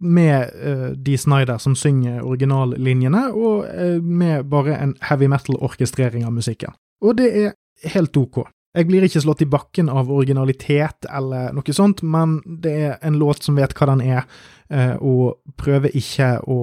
Med 0.00 0.50
uh, 0.60 0.90
Dee 0.92 1.16
Snyder 1.16 1.60
som 1.62 1.76
synger 1.78 2.20
originallinjene, 2.20 3.30
og 3.32 3.64
uh, 3.64 4.02
med 4.02 4.44
bare 4.52 4.76
en 4.76 4.92
heavy 5.08 5.30
metal-orkestrering 5.32 6.26
av 6.26 6.34
musikken. 6.36 6.76
Og 7.00 7.16
det 7.20 7.30
er 7.32 7.54
helt 7.94 8.16
ok. 8.16 8.42
Jeg 8.76 8.90
blir 8.90 9.06
ikke 9.06 9.22
slått 9.24 9.40
i 9.40 9.48
bakken 9.48 9.88
av 9.88 10.10
originalitet 10.12 11.08
eller 11.08 11.54
noe 11.56 11.76
sånt, 11.76 12.02
men 12.04 12.42
det 12.44 12.74
er 12.90 12.98
en 13.00 13.16
låt 13.16 13.46
som 13.46 13.56
vet 13.56 13.72
hva 13.72 13.88
den 13.94 14.04
er, 14.04 14.28
uh, 14.68 15.00
og 15.00 15.56
prøver 15.56 15.96
ikke 15.96 16.34
å 16.44 16.60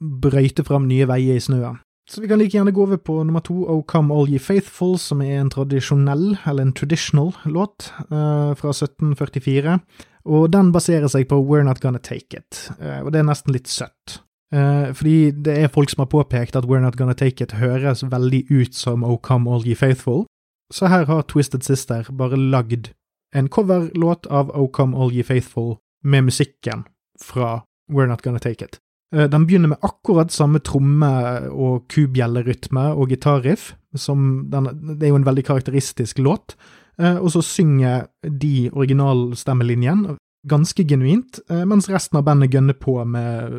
brøyte 0.00 0.66
fram 0.66 0.88
nye 0.90 1.08
veier 1.08 1.40
i 1.40 1.44
snøen. 1.46 1.80
Så 2.10 2.20
vi 2.20 2.28
kan 2.28 2.38
like 2.38 2.54
gjerne 2.54 2.70
gå 2.70 2.82
over 2.82 2.96
på 2.96 3.24
nummer 3.24 3.40
to, 3.40 3.64
Oh 3.66 3.82
Come 3.82 4.14
All 4.14 4.28
Ye 4.30 4.38
Faithful, 4.38 4.98
som 4.98 5.22
er 5.22 5.40
en 5.40 5.50
tradisjonell, 5.50 6.36
eller 6.46 6.62
en 6.62 6.72
traditional, 6.72 7.32
låt 7.44 7.90
uh, 8.12 8.54
fra 8.54 8.70
1744. 8.70 9.78
Og 10.24 10.52
den 10.52 10.70
baserer 10.72 11.10
seg 11.10 11.26
på 11.30 11.40
We're 11.42 11.66
Not 11.66 11.80
Gonna 11.82 11.98
Take 11.98 12.38
It, 12.38 12.68
uh, 12.78 13.02
og 13.02 13.10
det 13.12 13.22
er 13.22 13.26
nesten 13.26 13.54
litt 13.56 13.70
søtt. 13.70 14.20
Uh, 14.54 14.94
fordi 14.94 15.32
det 15.34 15.56
er 15.58 15.72
folk 15.74 15.90
som 15.90 16.04
har 16.04 16.12
påpekt 16.12 16.54
at 16.54 16.68
We're 16.70 16.84
Not 16.84 16.98
Gonna 16.98 17.16
Take 17.18 17.42
It 17.42 17.58
høres 17.58 18.04
veldig 18.06 18.44
ut 18.54 18.78
som 18.78 19.02
Oh 19.02 19.18
Come 19.18 19.50
All 19.50 19.66
Ye 19.66 19.74
Faithful, 19.74 20.28
så 20.70 20.86
her 20.86 21.10
har 21.10 21.26
Twisted 21.26 21.66
Sister 21.66 22.06
bare 22.14 22.38
lagd 22.38 22.92
en 23.34 23.50
coverlåt 23.50 24.26
av 24.30 24.54
O 24.54 24.68
Come 24.70 24.94
All 24.94 25.14
Ye 25.14 25.26
Faithful 25.26 25.76
med 26.04 26.30
musikken 26.30 26.86
fra 27.18 27.64
We're 27.90 28.06
Not 28.06 28.22
Gonna 28.22 28.38
Take 28.38 28.64
It. 28.64 28.78
Eh, 29.14 29.28
den 29.30 29.46
begynner 29.46 29.68
med 29.68 29.84
akkurat 29.86 30.32
samme 30.34 30.58
tromme- 30.58 31.48
og 31.50 31.86
kubjellerytme 31.92 32.88
og 32.94 33.08
gitarriff, 33.08 33.74
som 33.94 34.46
den, 34.50 34.70
det 34.98 35.06
er 35.06 35.14
jo 35.14 35.20
en 35.20 35.28
veldig 35.28 35.44
karakteristisk 35.46 36.18
låt, 36.18 36.56
eh, 36.98 37.16
og 37.16 37.30
så 37.30 37.42
synger 37.42 38.08
de 38.22 38.70
originalstemmelinjen 38.72 40.16
ganske 40.46 40.84
genuint, 40.84 41.40
eh, 41.50 41.64
mens 41.64 41.88
resten 41.90 42.18
av 42.18 42.24
bandet 42.24 42.50
gønner 42.54 42.74
på 42.78 42.98
med 43.04 43.52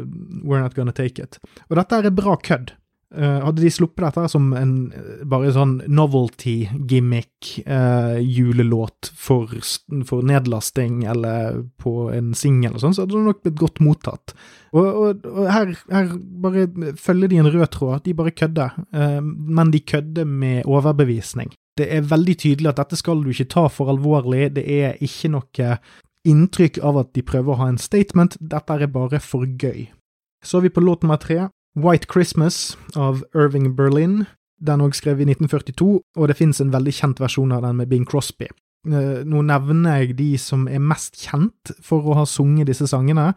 We're 0.44 0.62
Not 0.62 0.76
Gonna 0.76 0.92
Take 0.92 1.24
It. 1.24 1.40
Og 1.70 1.76
dette 1.80 1.96
er 1.96 2.10
bra 2.16 2.36
kødd. 2.36 2.74
Uh, 3.16 3.40
hadde 3.40 3.64
de 3.64 3.70
sluppet 3.72 4.04
dette 4.04 4.26
som 4.34 4.50
en 4.60 4.72
bare 5.32 5.54
sånn 5.56 5.78
novelty-gimmick, 5.88 7.54
uh, 7.64 8.18
julelåt 8.20 9.08
for, 9.16 9.54
for, 10.10 10.26
nedlasting 10.28 11.06
eller 11.08 11.62
på 11.80 12.10
en 12.12 12.34
singel 12.36 12.76
og 12.76 12.84
sånn, 12.84 12.98
så 12.98 13.06
hadde 13.06 13.16
det 13.16 13.30
nok 13.30 13.40
blitt 13.46 13.62
godt 13.62 13.80
mottatt. 13.86 14.36
Og, 14.76 14.84
og, 14.84 15.24
og 15.32 15.48
her, 15.56 15.72
her, 15.88 16.12
bare 16.44 16.68
følger 17.00 17.32
de 17.32 17.40
en 17.40 17.52
rød 17.54 17.70
tråd, 17.78 18.04
de 18.04 18.18
bare 18.20 18.36
kødder, 18.36 18.76
uh, 18.92 19.22
men 19.24 19.72
de 19.72 19.86
kødder 19.88 20.28
med 20.28 20.68
overbevisning. 20.68 21.56
Det 21.80 21.88
er 21.94 22.10
veldig 22.12 22.36
tydelig 22.44 22.74
at 22.74 22.82
dette 22.84 23.00
skal 23.00 23.24
du 23.24 23.32
ikke 23.32 23.48
ta 23.56 23.70
for 23.72 23.94
alvorlig, 23.94 24.50
det 24.58 24.68
er 24.68 25.00
ikke 25.00 25.32
noe 25.32 25.78
inntrykk 26.28 26.82
av 26.84 27.06
at 27.06 27.16
de 27.16 27.24
prøver 27.24 27.54
å 27.54 27.62
ha 27.62 27.72
en 27.72 27.80
statement, 27.80 28.36
dette 28.44 28.76
er 28.76 28.92
bare 28.92 29.24
for 29.24 29.48
gøy. 29.48 29.88
Så 30.44 30.60
er 30.60 30.68
vi 30.68 30.76
på 30.76 30.84
låt 30.84 31.08
nummer 31.08 31.20
tre. 31.22 31.48
White 31.76 32.08
Christmas 32.12 32.78
av 32.96 33.24
Irving 33.36 33.76
Berlin. 33.76 34.26
Den 34.58 34.82
er 34.82 34.90
òg 34.90 34.96
skrevet 34.98 35.28
i 35.28 35.34
1942, 35.34 35.90
og 36.18 36.30
det 36.30 36.38
finnes 36.40 36.62
en 36.62 36.74
veldig 36.74 36.94
kjent 36.94 37.20
versjon 37.22 37.52
av 37.54 37.62
den 37.66 37.78
med 37.78 37.92
Bing 37.92 38.08
Crosby. 38.08 38.48
Eh, 38.88 39.24
nå 39.28 39.44
nevner 39.44 40.04
jeg 40.04 40.18
de 40.20 40.34
som 40.40 40.68
er 40.72 40.84
mest 40.84 41.18
kjent 41.28 41.74
for 41.84 42.06
å 42.08 42.22
ha 42.22 42.26
sunget 42.30 42.70
disse 42.70 42.88
sangene. 42.88 43.34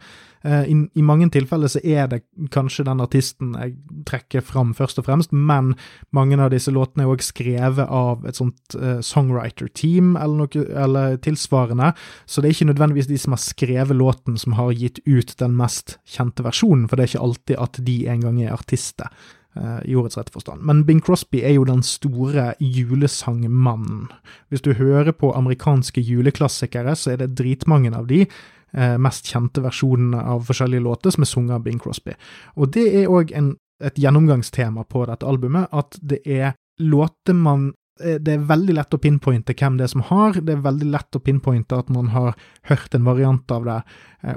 Eh, 0.47 0.69
I, 0.71 0.75
I, 0.97 1.03
mange 1.05 1.27
tilfeller 1.33 1.69
så 1.71 1.81
er 1.83 2.07
det 2.11 2.21
kanskje 2.53 2.85
den 2.87 3.03
artisten 3.03 3.51
jeg 3.59 3.75
trekker 4.07 4.45
fram 4.45 4.71
først 4.77 5.01
og 5.01 5.09
fremst, 5.09 5.35
men 5.35 5.73
mange 6.15 6.39
av 6.39 6.53
disse 6.53 6.71
låtene 6.73 7.05
er 7.05 7.11
også 7.11 7.33
skrevet 7.33 7.91
av 7.91 8.23
et 8.29 8.39
sånt 8.39 8.77
uh, 8.79 9.03
songwriter-team 9.05 10.15
eller 10.15 10.45
noe 10.45 10.63
eller 10.85 11.19
tilsvarende, 11.21 11.91
så 12.25 12.41
det 12.41 12.49
er 12.49 12.57
ikke 12.57 12.71
nødvendigvis 12.71 13.11
de 13.11 13.19
som 13.21 13.35
har 13.35 13.43
skrevet 13.43 13.99
låten 13.99 14.39
som 14.41 14.55
har 14.57 14.71
gitt 14.73 15.03
ut 15.05 15.35
den 15.41 15.53
mest 15.59 15.99
kjente 16.09 16.47
versjonen, 16.47 16.87
for 16.87 16.97
det 16.97 17.05
er 17.05 17.13
ikke 17.13 17.27
alltid 17.27 17.61
at 17.67 17.83
de 17.91 17.99
engang 18.15 18.41
er 18.41 18.55
artister. 18.55 19.11
Eh, 19.55 19.79
i 19.91 19.95
ordets 19.95 20.17
rette 20.17 20.31
forstand. 20.31 20.61
Men 20.63 20.85
Bing 20.85 21.01
Crosby 21.03 21.41
er 21.43 21.57
jo 21.57 21.65
den 21.67 21.81
store 21.83 22.53
julesangmannen. 22.63 24.05
Hvis 24.47 24.61
du 24.63 24.71
hører 24.79 25.11
på 25.11 25.33
amerikanske 25.35 25.99
juleklassikere, 25.99 26.93
så 26.95 27.11
er 27.11 27.17
det 27.19 27.33
dritmange 27.35 27.91
av 27.91 28.07
de 28.07 28.21
eh, 28.23 28.95
mest 28.95 29.27
kjente 29.27 29.59
versjonene 29.59 30.21
av 30.23 30.45
forskjellige 30.47 30.85
låter 30.85 31.11
som 31.11 31.25
er 31.25 31.31
sunget 31.33 31.57
av 31.57 31.65
Bing 31.65 31.81
Crosby. 31.83 32.15
Og 32.55 32.71
det 32.71 32.85
er 33.01 33.11
òg 33.11 33.33
et 33.35 33.99
gjennomgangstema 33.99 34.85
på 34.87 35.03
dette 35.09 35.27
albumet, 35.27 35.67
at 35.75 35.99
det 35.99 36.21
er 36.23 36.55
låter 36.79 37.35
man 37.35 37.73
eh, 37.99 38.21
det 38.23 38.37
er 38.37 38.47
veldig 38.53 38.77
lett 38.79 38.95
å 38.95 39.01
pinpointe 39.03 39.57
hvem 39.59 39.81
det 39.81 39.89
er 39.89 39.93
som 39.97 40.05
har, 40.13 40.39
det 40.39 40.55
er 40.55 40.63
veldig 40.63 40.89
lett 40.95 41.19
å 41.19 41.23
pinpointe 41.27 41.75
at 41.75 41.91
man 41.91 42.15
har 42.15 42.39
hørt 42.71 42.95
en 42.95 43.03
variant 43.03 43.51
av 43.51 43.67
det, 43.67 43.77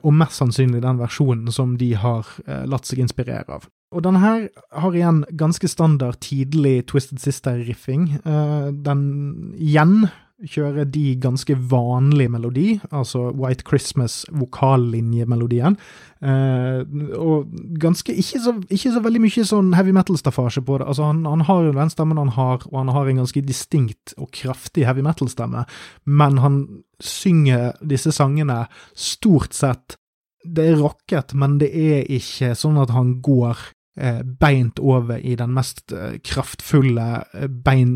og 0.02 0.18
mest 0.18 0.42
sannsynlig 0.42 0.82
den 0.82 0.98
versjonen 0.98 1.54
som 1.54 1.78
de 1.78 1.92
har 1.94 2.26
latt 2.66 2.90
seg 2.90 3.06
inspirere 3.06 3.60
av. 3.60 3.70
Og 3.94 4.02
denne 4.02 4.18
her 4.22 4.48
har 4.74 4.96
igjen 4.96 5.24
ganske 5.38 5.68
standard 5.70 6.18
tidlig 6.24 6.86
Twisted 6.90 7.22
Sister-riffing. 7.22 8.08
Uh, 8.26 8.74
den 8.74 9.54
igjen 9.54 10.08
kjører 10.44 10.84
de 10.90 11.14
ganske 11.22 11.54
vanlig 11.70 12.26
melodi, 12.32 12.80
altså 12.90 13.30
White 13.38 13.64
Christmas-vokallinjemelodien. 13.68 15.76
Uh, 16.24 16.80
og 17.20 17.46
ganske 17.80 18.12
ikke 18.12 18.40
så, 18.42 18.52
ikke 18.66 18.92
så, 18.96 19.00
veldig 19.04 19.20
mye 19.24 19.44
sånn 19.46 19.74
heavy 19.78 19.92
metal-staffasje 19.96 20.62
på 20.66 20.78
det. 20.80 20.86
Altså 20.90 21.02
han, 21.08 21.18
han, 21.28 21.42
har 21.46 21.60
jo 21.68 21.78
den 21.78 21.90
stemmen 21.92 22.20
han 22.20 22.36
har, 22.36 22.58
og 22.72 22.76
han 22.82 22.92
har 22.96 23.04
en 23.08 23.20
ganske 23.22 23.42
distinkt 23.46 24.06
og 24.18 24.26
kraftig 24.34 24.84
heavy 24.88 25.02
metal-stemme, 25.06 25.60
men 26.04 26.32
han 26.42 26.54
synger 27.02 27.64
disse 27.84 28.12
sangene 28.14 28.58
stort 28.96 29.52
sett 29.54 29.96
det 30.44 30.74
er 30.74 30.76
rocket, 30.76 31.32
men 31.40 31.56
det 31.56 31.70
er 31.72 32.04
ikke 32.12 32.50
sånn 32.58 32.76
at 32.82 32.90
han 32.92 33.14
går 33.24 33.58
Eh, 33.58 33.83
beint 33.94 34.80
over 34.82 35.20
i 35.22 35.36
den 35.38 35.52
mest 35.54 35.92
eh, 35.94 36.16
kraftfulle 36.26 37.08
eh, 37.34 37.46
bein, 37.46 37.92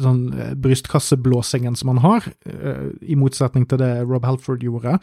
sånn, 0.00 0.22
brystkasseblåsingen 0.64 1.76
som 1.76 1.92
han 1.92 2.00
har, 2.04 2.30
i 3.04 3.16
motsetning 3.18 3.66
til 3.68 3.80
det 3.82 3.90
Rob 4.06 4.24
Halford 4.24 4.64
gjorde. 4.64 4.96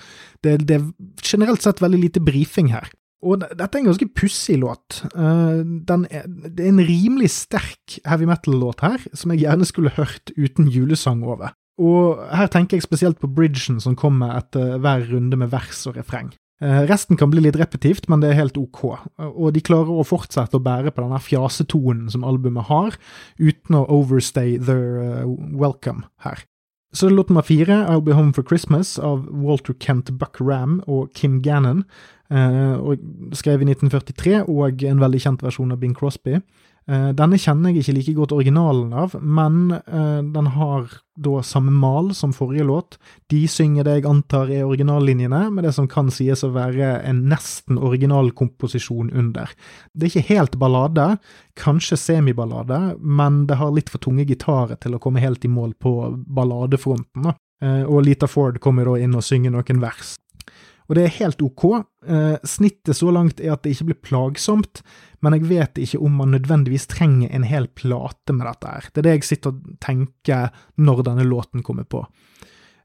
Det, 0.44 0.58
det, 0.66 0.80
er 0.80 1.22
generelt 1.22 1.62
sett 1.64 1.82
veldig 1.84 2.02
lite 2.08 2.24
brifing 2.26 2.72
her. 2.74 2.90
Og 3.22 3.44
dette 3.44 3.70
er 3.70 3.84
en 3.84 3.92
ganske 3.92 4.10
pussig 4.18 4.58
låt. 4.58 5.04
Er, 5.14 5.62
det 5.62 6.66
er 6.66 6.72
en 6.72 6.82
rimelig 6.82 7.30
sterk 7.36 8.00
heavy 8.08 8.26
metal-låt 8.30 8.82
her, 8.82 9.04
som 9.14 9.34
jeg 9.34 9.44
gjerne 9.44 9.68
skulle 9.70 9.94
hørt 9.94 10.34
uten 10.40 10.72
julesang 10.74 11.22
over. 11.22 11.54
Og 11.82 12.22
her 12.34 12.50
tenker 12.52 12.78
jeg 12.78 12.86
spesielt 12.86 13.22
på 13.22 13.30
bridgen 13.30 13.80
som 13.82 13.98
kommer 13.98 14.36
etter 14.40 14.78
hver 14.82 15.06
runde 15.14 15.38
med 15.38 15.54
vers 15.54 15.86
og 15.90 16.02
refreng. 16.02 16.34
Eh, 16.62 16.82
resten 16.86 17.18
kan 17.18 17.32
bli 17.32 17.42
litt 17.42 17.58
repetivt, 17.58 18.06
men 18.10 18.22
det 18.22 18.32
er 18.32 18.38
helt 18.44 18.58
ok. 18.60 18.84
Og 19.32 19.50
de 19.56 19.64
klarer 19.66 19.90
å 19.90 20.06
fortsette 20.06 20.60
å 20.60 20.64
bære 20.64 20.94
på 20.94 21.02
denne 21.02 21.18
fjasetonen 21.22 22.12
som 22.14 22.26
albumet 22.28 22.70
har, 22.70 22.98
uten 23.42 23.80
å 23.80 23.88
overstay 23.90 24.60
their 24.62 25.02
uh, 25.02 25.26
welcome 25.58 26.06
her. 26.22 26.46
Så 26.94 27.10
låt 27.10 27.32
nummer 27.32 27.46
fire, 27.48 27.80
I'll 27.88 28.04
Be 28.04 28.14
Home 28.14 28.34
for 28.36 28.46
Christmas, 28.46 29.00
av 29.00 29.26
Walter 29.32 29.74
Kent 29.80 30.12
Buck 30.20 30.38
Ram 30.44 30.82
og 30.88 31.10
Kim 31.18 31.40
Gannon. 31.42 31.86
Uh, 32.32 32.78
og 32.78 33.02
skrevet 33.36 33.66
i 33.66 33.74
1943, 33.74 34.44
og 34.46 34.86
en 34.86 35.02
veldig 35.02 35.22
kjent 35.24 35.42
versjon 35.44 35.74
av 35.74 35.82
Bing 35.82 35.96
Crosby. 35.98 36.38
Eh, 36.90 37.12
denne 37.14 37.38
kjenner 37.38 37.70
jeg 37.70 37.84
ikke 37.84 37.94
like 37.94 38.14
godt 38.18 38.34
originalen 38.34 38.94
av, 38.98 39.14
men 39.22 39.70
uh, 39.72 40.22
den 40.26 40.48
har 40.56 40.88
da 41.22 41.42
samme 41.46 41.70
mal 41.76 42.10
som 42.18 42.34
forrige 42.34 42.66
låt. 42.66 42.98
De 43.30 43.44
synger 43.52 43.86
det 43.86 44.00
jeg 44.00 44.08
antar 44.10 44.50
er 44.50 44.66
originallinjene, 44.66 45.44
med 45.54 45.68
det 45.68 45.76
som 45.78 45.90
kan 45.92 46.10
sies 46.14 46.42
å 46.44 46.50
være 46.56 46.96
en 47.08 47.22
nesten 47.30 47.78
originalkomposisjon 47.78 49.14
under. 49.14 49.54
Det 49.94 50.08
er 50.08 50.12
ikke 50.12 50.34
helt 50.34 50.58
ballade, 50.62 51.06
kanskje 51.60 52.00
semiballade, 52.02 52.82
men 52.98 53.46
det 53.48 53.60
har 53.62 53.76
litt 53.76 53.94
for 53.94 54.02
tunge 54.02 54.26
gitarer 54.26 54.82
til 54.82 54.98
å 54.98 55.04
komme 55.04 55.22
helt 55.22 55.46
i 55.46 55.54
mål 55.54 55.78
på 55.78 55.96
balladefronten. 56.34 57.30
Uh, 57.62 57.86
og 57.86 58.08
Lita 58.08 58.26
Ford 58.26 58.58
kommer 58.64 58.90
da 58.90 58.98
inn 58.98 59.14
og 59.14 59.28
synger 59.28 59.54
noen 59.54 59.86
vers. 59.86 60.16
Og 60.92 60.98
det 60.98 61.06
er 61.06 61.14
helt 61.22 61.40
ok. 61.40 61.66
Eh, 62.04 62.36
snittet 62.44 62.98
så 62.98 63.14
langt 63.16 63.40
er 63.40 63.54
at 63.54 63.62
det 63.64 63.72
ikke 63.72 63.86
blir 63.88 64.00
plagsomt, 64.04 64.82
men 65.24 65.38
jeg 65.38 65.48
vet 65.48 65.80
ikke 65.80 66.02
om 66.04 66.18
man 66.20 66.34
nødvendigvis 66.36 66.90
trenger 66.92 67.32
en 67.32 67.48
hel 67.48 67.70
plate 67.80 68.36
med 68.36 68.44
dette 68.50 68.68
her. 68.68 68.90
Det 68.92 69.00
er 69.00 69.08
det 69.08 69.14
jeg 69.16 69.30
sitter 69.30 69.54
og 69.54 69.70
tenker 69.80 70.52
når 70.76 71.06
denne 71.08 71.24
låten 71.30 71.64
kommer 71.64 71.88
på. 71.88 72.04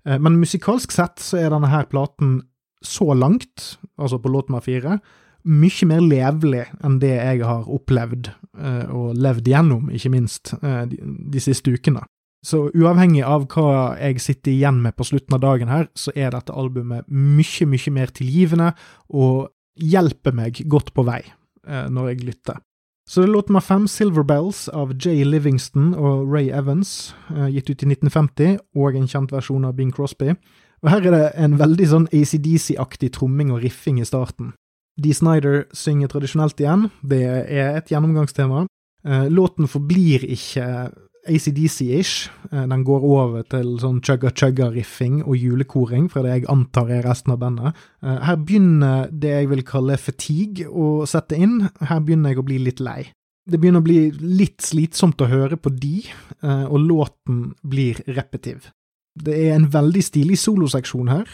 Eh, 0.07 0.21
men 0.23 0.39
musikalsk 0.39 0.95
sett 0.95 1.19
så 1.19 1.43
er 1.43 1.51
denne 1.51 1.73
her 1.73 1.91
platen 1.91 2.45
så 2.79 3.11
langt, 3.11 3.73
altså 3.99 4.23
på 4.23 4.31
låt 4.31 4.53
nummer 4.53 4.63
fire, 4.63 5.01
mye 5.47 5.87
mer 5.91 6.03
levelig 6.03 6.63
enn 6.87 7.01
det 7.03 7.11
jeg 7.17 7.43
har 7.43 7.67
opplevd, 7.67 8.31
eh, 8.55 8.85
og 8.87 9.19
levd 9.19 9.51
gjennom, 9.51 9.91
ikke 9.91 10.15
minst, 10.15 10.55
de, 10.63 11.03
de 11.03 11.43
siste 11.43 11.75
ukene. 11.75 12.07
Så 12.45 12.69
uavhengig 12.75 13.25
av 13.27 13.47
hva 13.51 13.97
jeg 13.99 14.21
sitter 14.23 14.53
igjen 14.53 14.79
med 14.85 14.95
på 14.97 15.07
slutten 15.09 15.35
av 15.35 15.43
dagen 15.43 15.71
her, 15.73 15.89
så 15.99 16.13
er 16.15 16.31
dette 16.35 16.55
albumet 16.55 17.09
mye, 17.09 17.67
mye 17.67 17.93
mer 17.95 18.13
tilgivende 18.15 18.73
og 19.09 19.49
hjelper 19.77 20.37
meg 20.37 20.63
godt 20.71 20.93
på 20.97 21.05
vei 21.07 21.23
eh, 21.25 21.89
når 21.93 22.13
jeg 22.13 22.27
lytter. 22.29 22.61
Så 23.07 23.23
det 23.23 23.29
er 23.29 23.35
låt 23.37 23.51
nummer 23.51 23.63
fem, 23.63 23.87
Silver 23.87 24.25
Bells, 24.27 24.65
av 24.69 24.91
Jay 24.99 25.23
Livingston 25.23 25.93
og 25.95 26.27
Ray 26.33 26.49
Evans, 26.51 27.15
eh, 27.31 27.47
gitt 27.55 27.71
ut 27.71 27.85
i 27.85 27.91
1950, 27.93 28.57
og 28.75 28.97
en 28.99 29.07
kjent 29.07 29.35
versjon 29.35 29.67
av 29.67 29.77
Bing 29.79 29.93
Crosby. 29.95 30.35
Og 30.83 30.91
her 30.91 31.07
er 31.07 31.15
det 31.15 31.27
en 31.39 31.55
veldig 31.59 31.87
sånn 31.93 32.09
ACDC-aktig 32.11 33.13
tromming 33.15 33.53
og 33.55 33.63
riffing 33.63 34.01
i 34.03 34.07
starten. 34.09 34.53
Dee 34.99 35.15
Snyder 35.15 35.67
synger 35.77 36.11
tradisjonelt 36.11 36.59
igjen, 36.61 36.89
det 37.07 37.23
er 37.23 37.77
et 37.79 37.93
gjennomgangstema. 37.93 38.67
Eh, 39.07 39.29
låten 39.31 39.71
forblir 39.71 40.25
ikke 40.27 40.91
ACDC-ish. 41.29 42.29
Eh, 42.53 42.65
den 42.71 42.85
går 42.87 43.05
over 43.05 43.45
til 43.51 43.75
sånn 43.83 44.01
chugga-chugga-riffing 44.05 45.23
og 45.25 45.37
julekoring, 45.39 46.09
fra 46.13 46.25
det 46.25 46.35
jeg 46.35 46.49
antar 46.53 46.93
er 46.95 47.07
resten 47.07 47.35
av 47.35 47.41
bandet. 47.43 47.83
Eh, 48.03 48.19
her 48.29 48.39
begynner 48.41 49.11
det 49.11 49.35
jeg 49.35 49.51
vil 49.53 49.65
kalle 49.67 49.99
fatigue 50.01 50.69
å 50.71 51.07
sette 51.09 51.39
inn. 51.39 51.69
Her 51.83 52.03
begynner 52.05 52.35
jeg 52.35 52.43
å 52.43 52.47
bli 52.47 52.61
litt 52.63 52.83
lei. 52.85 53.01
Det 53.47 53.61
begynner 53.63 53.83
å 53.83 53.87
bli 53.87 54.01
litt 54.11 54.65
slitsomt 54.67 55.23
å 55.23 55.31
høre 55.31 55.55
på 55.55 55.71
de, 55.71 56.01
og 56.43 56.81
låten 56.83 57.53
blir 57.63 58.01
repetiv. 58.11 58.73
Det 59.15 59.37
er 59.39 59.53
en 59.55 59.69
veldig 59.71 60.03
stilig 60.03 60.35
soloseksjon 60.43 61.13
her, 61.13 61.31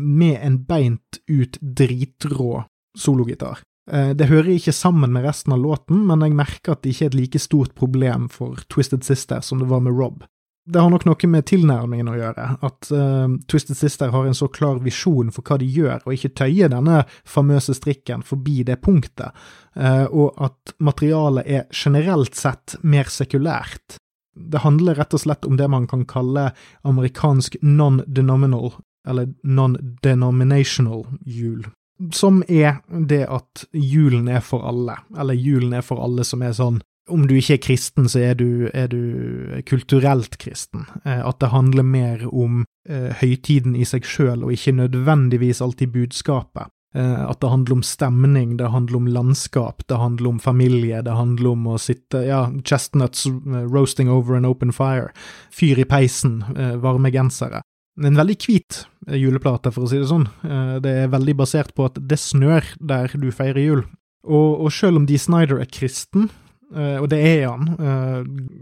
med 0.00 0.38
en 0.40 0.56
beint 0.64 1.20
ut 1.28 1.58
dritrå 1.60 2.62
sologitar. 2.96 3.60
Eh, 3.92 4.10
det 4.10 4.28
hører 4.30 4.54
ikke 4.54 4.74
sammen 4.74 5.12
med 5.14 5.24
resten 5.26 5.54
av 5.54 5.62
låten, 5.62 6.04
men 6.06 6.22
jeg 6.22 6.36
merker 6.38 6.74
at 6.74 6.84
det 6.84 6.94
ikke 6.94 7.08
er 7.08 7.12
et 7.12 7.18
like 7.18 7.40
stort 7.42 7.74
problem 7.78 8.28
for 8.30 8.60
Twisted 8.70 9.06
Sister 9.06 9.42
som 9.42 9.62
det 9.62 9.70
var 9.70 9.82
med 9.84 9.96
Rob. 9.98 10.22
Det 10.70 10.78
har 10.78 10.90
nok 10.92 11.06
noe 11.08 11.28
med 11.32 11.46
tilnærmingen 11.48 12.10
å 12.12 12.18
gjøre, 12.18 12.44
at 12.62 12.90
uh, 12.94 13.32
Twisted 13.50 13.78
Sister 13.78 14.12
har 14.12 14.26
en 14.28 14.36
så 14.36 14.46
klar 14.52 14.78
visjon 14.84 15.32
for 15.34 15.42
hva 15.42 15.56
de 15.58 15.66
gjør, 15.66 16.04
og 16.04 16.14
ikke 16.14 16.34
tøyer 16.36 16.70
denne 16.70 17.00
famøse 17.26 17.74
strikken 17.74 18.22
forbi 18.22 18.60
det 18.68 18.76
punktet, 18.84 19.32
uh, 19.74 20.04
og 20.12 20.36
at 20.38 20.74
materialet 20.78 21.48
er 21.48 21.64
generelt 21.74 22.38
sett 22.38 22.76
mer 22.84 23.10
sekulært. 23.10 23.96
Det 24.36 24.62
handler 24.62 25.00
rett 25.00 25.16
og 25.16 25.24
slett 25.24 25.48
om 25.48 25.58
det 25.58 25.66
man 25.72 25.88
kan 25.90 26.04
kalle 26.06 26.50
amerikansk 26.86 27.56
non-denominal, 27.64 28.76
eller 29.08 29.32
non-denominational 29.42 31.06
jul 31.24 31.64
som 32.12 32.42
er 32.48 32.80
det 32.88 33.26
at 33.28 33.66
julen 33.72 34.28
er 34.28 34.40
for 34.44 34.64
alle, 34.68 34.96
eller 35.18 35.36
julen 35.36 35.74
er 35.76 35.84
for 35.84 36.02
alle 36.04 36.24
som 36.24 36.42
er 36.42 36.56
sånn 36.56 36.80
om 37.10 37.26
du 37.26 37.34
ikke 37.36 37.56
er 37.56 37.62
kristen, 37.64 38.08
så 38.08 38.20
er 38.22 38.36
du, 38.38 38.68
er 38.74 38.90
du 38.90 39.62
kulturelt 39.66 40.36
kristen. 40.38 40.86
Eh, 41.04 41.22
at 41.26 41.40
det 41.42 41.50
handler 41.50 41.82
mer 41.82 42.26
om 42.28 42.64
eh, 42.88 43.10
høytiden 43.18 43.74
i 43.74 43.86
seg 43.88 44.06
sjøl, 44.06 44.44
og 44.44 44.52
ikke 44.54 44.76
nødvendigvis 44.78 45.62
alltid 45.64 45.90
budskapet. 45.96 46.70
Eh, 46.94 47.22
at 47.22 47.40
det 47.42 47.50
handler 47.50 47.78
om 47.78 47.82
stemning, 47.86 48.56
det 48.58 48.70
handler 48.70 49.00
om 49.00 49.10
landskap, 49.10 49.82
det 49.88 49.98
handler 49.98 50.32
om 50.32 50.40
familie, 50.42 51.02
det 51.06 51.14
handler 51.14 51.52
om 51.52 51.66
å 51.70 51.78
sitte 51.78 52.24
Ja, 52.26 52.44
chestnuts 52.64 53.26
eh, 53.26 53.64
roasting 53.66 54.10
over 54.10 54.38
an 54.38 54.48
open 54.48 54.74
fire. 54.74 55.10
Fyr 55.54 55.78
i 55.78 55.86
peisen, 55.86 56.42
eh, 56.56 56.76
varme 56.82 57.12
gensere 57.14 57.62
en 57.98 58.20
veldig 58.20 58.36
hvit 58.44 58.84
eh, 59.08 59.18
juleplate, 59.20 59.72
for 59.74 59.86
å 59.86 59.90
si 59.90 60.00
det 60.00 60.10
sånn. 60.10 60.28
Eh, 60.44 60.76
det 60.84 60.94
er 61.02 61.12
veldig 61.12 61.36
basert 61.40 61.74
på 61.76 61.88
at 61.88 61.98
det 61.98 62.20
snør 62.20 62.66
der 62.78 63.12
du 63.18 63.30
feirer 63.34 63.60
jul. 63.62 63.84
Og, 64.28 64.66
og 64.66 64.72
selv 64.74 65.00
om 65.00 65.08
Dee 65.08 65.20
Snyder 65.20 65.62
er 65.62 65.70
kristen, 65.72 66.28
eh, 66.74 66.98
og 67.00 67.10
det 67.12 67.20
er 67.24 67.46
han, 67.48 67.70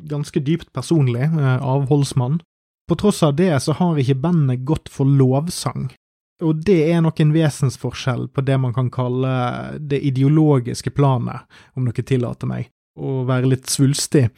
ganske 0.09 0.43
dypt 0.45 0.71
personlig, 0.77 1.29
avholdsmann, 1.59 2.41
på 2.89 2.97
tross 2.97 3.21
av 3.27 3.35
det 3.37 3.53
så 3.61 3.75
har 3.77 3.99
ikke 4.01 4.21
bandet 4.23 4.65
gått 4.65 4.89
for 4.89 5.05
lovsang. 5.05 5.91
Og 6.41 6.63
det 6.65 6.79
er 6.89 7.03
nok 7.03 7.19
en 7.21 7.35
vesensforskjell 7.35 8.29
på 8.33 8.45
det 8.47 8.57
man 8.63 8.73
kan 8.73 8.89
kalle 8.95 9.33
det 9.77 9.99
ideologiske 10.07 10.95
planet, 10.97 11.45
om 11.77 11.89
dere 11.89 12.07
tillater 12.07 12.49
meg 12.49 12.71
å 12.99 13.23
være 13.29 13.53
litt 13.53 13.71
svulstig 13.71 14.29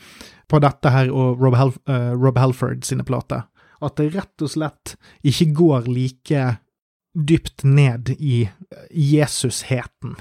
på 0.50 0.61
dette 0.62 0.92
her 0.92 1.11
og 1.14 1.40
Rob, 1.40 1.57
Hel 1.59 1.72
uh, 1.88 2.12
Rob 2.18 2.38
Halford 2.40 2.85
sine 2.87 3.07
plater 3.07 3.46
at 3.80 3.96
det 4.00 4.10
rett 4.14 4.44
og 4.44 4.52
slett 4.52 4.96
ikke 5.26 5.50
går 5.56 5.88
like 5.90 6.44
dypt 7.14 7.64
ned 7.64 8.12
i 8.18 8.44
Jesusheten. 8.90 10.18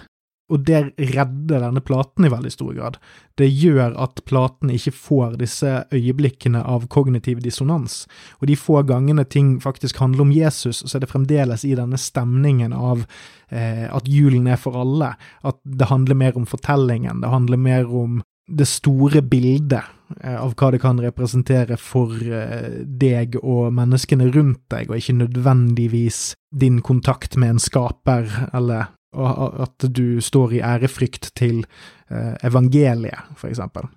Og 0.49 0.63
det 0.65 0.79
redder 0.97 1.61
denne 1.61 1.81
platen 1.85 2.25
i 2.25 2.31
veldig 2.33 2.51
stor 2.51 2.71
grad. 2.73 2.95
Det 3.37 3.45
gjør 3.45 3.93
at 4.01 4.23
platen 4.25 4.71
ikke 4.73 4.95
får 4.97 5.35
disse 5.41 5.73
øyeblikkene 5.93 6.63
av 6.65 6.87
kognitiv 6.89 7.43
dissonans. 7.45 8.07
Og 8.41 8.49
de 8.49 8.57
få 8.57 8.81
gangene 8.89 9.27
ting 9.29 9.59
faktisk 9.61 10.01
handler 10.01 10.25
om 10.25 10.33
Jesus, 10.33 10.81
så 10.81 10.97
er 10.97 11.05
det 11.05 11.11
fremdeles 11.11 11.67
i 11.69 11.75
denne 11.77 12.01
stemningen 12.01 12.73
av 12.73 13.05
eh, 13.53 13.85
at 13.93 14.09
julen 14.09 14.49
er 14.49 14.57
for 14.57 14.79
alle. 14.81 15.13
At 15.45 15.61
det 15.63 15.91
handler 15.93 16.17
mer 16.17 16.41
om 16.41 16.49
fortellingen, 16.49 17.21
det 17.21 17.29
handler 17.29 17.61
mer 17.61 17.85
om 17.85 18.23
det 18.49 18.65
store 18.65 19.21
bildet 19.21 19.85
av 20.17 20.55
hva 20.57 20.71
det 20.73 20.81
kan 20.81 20.99
representere 21.01 21.77
for 21.79 22.13
eh, 22.13 22.81
deg 22.83 23.37
og 23.41 23.73
menneskene 23.77 24.29
rundt 24.33 24.63
deg, 24.73 24.89
og 24.89 24.99
ikke 24.99 25.19
nødvendigvis 25.21 26.33
din 26.55 26.81
kontakt 26.85 27.37
med 27.37 27.55
en 27.55 27.61
skaper, 27.63 28.49
eller 28.53 28.89
at 29.09 29.85
du 29.89 30.19
står 30.21 30.59
i 30.59 30.65
ærefrykt 30.65 31.31
til 31.37 31.63
eh, 32.09 32.35
evangeliet, 32.45 33.31
for 33.37 33.49
eksempel. 33.49 33.87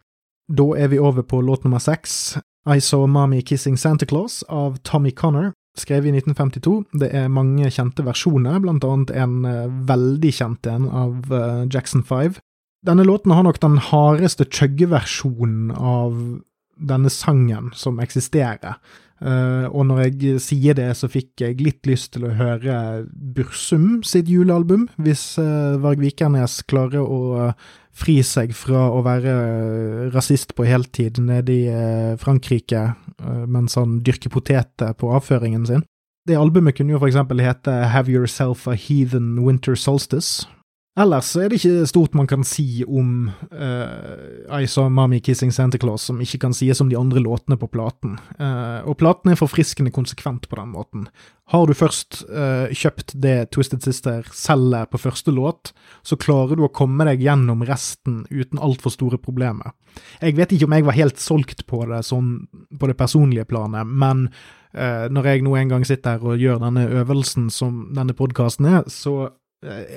Da 0.52 0.68
er 0.76 0.92
vi 0.92 1.00
over 1.00 1.24
på 1.24 1.40
låt 1.44 1.64
nummer 1.64 1.82
seks, 1.82 2.38
I 2.68 2.78
Saw 2.80 3.08
Mommy 3.10 3.42
Kissing 3.42 3.76
Santa 3.76 4.06
Claus 4.06 4.42
av 4.48 4.78
Tommy 4.86 5.10
Connor, 5.10 5.52
skrevet 5.78 6.12
i 6.12 6.16
1952. 6.20 7.00
Det 7.00 7.10
er 7.16 7.32
mange 7.32 7.70
kjente 7.72 8.04
versjoner, 8.06 8.60
blant 8.62 8.84
annet 8.84 9.12
en 9.16 9.42
veldig 9.88 10.32
kjent 10.32 10.68
en 10.70 10.88
av 10.88 11.32
Jackson 11.72 12.04
5. 12.06 12.36
Denne 12.82 13.04
låten 13.06 13.30
har 13.30 13.46
nok 13.46 13.60
den 13.62 13.78
hardeste 13.78 14.44
chuggeversjonen 14.50 15.70
av 15.70 16.16
denne 16.82 17.10
sangen 17.14 17.70
som 17.78 18.00
eksisterer. 18.02 18.80
Uh, 19.22 19.68
og 19.70 19.86
når 19.86 20.00
jeg 20.02 20.40
sier 20.42 20.74
det, 20.74 20.88
så 20.98 21.06
fikk 21.06 21.44
jeg 21.44 21.60
litt 21.62 21.86
lyst 21.86 22.10
til 22.16 22.26
å 22.26 22.32
høre 22.34 23.04
Bursum 23.06 24.00
sitt 24.06 24.26
julealbum, 24.26 24.88
hvis 24.98 25.36
uh, 25.38 25.78
Varg 25.82 26.02
Vikernes 26.02 26.58
klarer 26.66 27.04
å 27.06 27.20
uh, 27.52 27.70
fri 27.94 28.16
seg 28.26 28.50
fra 28.56 28.88
å 28.90 29.04
være 29.06 29.34
rasist 30.10 30.56
på 30.58 30.66
heltid 30.66 31.20
nede 31.22 31.52
i 31.52 31.64
Frankrike 32.16 32.86
mens 33.52 33.76
han 33.76 33.98
dyrker 34.00 34.32
poteter 34.32 34.94
på 34.96 35.10
avføringen 35.12 35.66
sin. 35.68 35.82
Det 36.24 36.38
albumet 36.40 36.78
kunne 36.78 36.94
jo 36.94 37.02
for 37.02 37.10
eksempel 37.10 37.42
hete 37.44 37.74
Have 37.92 38.08
Yourself 38.08 38.64
a 38.64 38.72
Heathen 38.72 39.36
Winter 39.44 39.76
Solstice, 39.76 40.48
Ellers 40.92 41.30
er 41.40 41.48
det 41.48 41.56
ikke 41.56 41.86
stort 41.88 42.16
man 42.18 42.26
kan 42.28 42.42
si 42.44 42.82
om 42.84 43.30
uh, 43.48 44.58
I 44.60 44.66
Saw 44.68 44.90
Mommy 44.92 45.22
Kissing 45.24 45.48
Santa 45.48 45.78
Claus 45.80 46.04
som 46.04 46.20
ikke 46.20 46.42
kan 46.42 46.52
sies 46.52 46.82
om 46.84 46.90
de 46.90 46.98
andre 47.00 47.22
låtene 47.24 47.56
på 47.56 47.70
platen. 47.72 48.18
Uh, 48.36 48.84
og 48.84 48.98
platen 49.00 49.32
er 49.32 49.40
forfriskende 49.40 49.92
konsekvent 49.94 50.50
på 50.50 50.60
den 50.60 50.74
måten. 50.74 51.08
Har 51.48 51.64
du 51.64 51.72
først 51.72 52.20
uh, 52.28 52.68
kjøpt 52.68 53.16
det 53.24 53.38
Twisted 53.56 53.80
Sister 53.88 54.28
selger 54.36 54.84
på 54.92 55.00
første 55.00 55.32
låt, 55.32 55.72
så 56.04 56.20
klarer 56.20 56.60
du 56.60 56.66
å 56.68 56.72
komme 56.76 57.08
deg 57.08 57.24
gjennom 57.24 57.64
resten 57.64 58.26
uten 58.28 58.60
altfor 58.60 58.92
store 58.92 59.16
problemer. 59.16 59.72
Jeg 60.20 60.36
vet 60.36 60.52
ikke 60.52 60.68
om 60.68 60.76
jeg 60.76 60.90
var 60.92 61.00
helt 61.00 61.24
solgt 61.24 61.64
på 61.72 61.86
det 61.88 62.04
sånn 62.04 62.34
på 62.52 62.88
det 62.90 63.00
personlige 63.00 63.48
planet, 63.48 63.88
men 63.88 64.28
når 64.72 65.26
jeg 65.28 65.42
nå 65.44 65.52
en 65.52 65.68
gang 65.68 65.82
sitter 65.84 66.14
her 66.14 66.22
og 66.24 66.40
gjør 66.40 66.62
denne 66.62 66.86
øvelsen 67.02 67.50
som 67.52 67.90
denne 67.92 68.14
podkasten 68.16 68.70
er, 68.70 68.86
så 68.88 69.26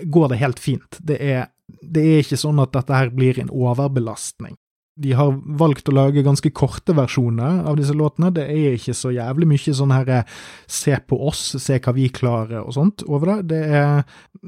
går 0.06 0.30
det 0.30 0.38
helt 0.41 0.60
fint. 0.62 0.99
Det 1.01 1.17
er, 1.21 1.47
det 1.82 2.04
er 2.06 2.21
ikke 2.21 2.38
sånn 2.38 2.62
at 2.62 2.75
dette 2.75 2.93
her 2.93 3.10
blir 3.15 3.39
en 3.41 3.49
overbelastning. 3.49 4.54
De 4.95 5.12
har 5.12 5.34
valgt 5.60 5.89
å 5.91 5.93
lage 5.95 6.21
ganske 6.23 6.49
korte 6.56 6.93
versjoner 6.95 7.65
av 7.67 7.75
disse 7.75 7.91
låtene. 7.97 8.30
Det 8.32 8.45
er 8.47 8.78
ikke 8.78 8.93
så 8.95 9.10
jævlig 9.12 9.49
mye 9.51 9.73
sånn 9.75 9.91
her 9.91 10.12
eh, 10.21 10.30
se 10.71 10.95
på 11.04 11.17
oss, 11.28 11.41
se 11.60 11.82
hva 11.84 11.91
vi 11.97 12.06
klarer 12.15 12.62
og 12.62 12.71
sånt 12.78 13.04
over 13.10 13.34
det. 13.34 13.49
Det 13.51 13.60
er 13.82 14.06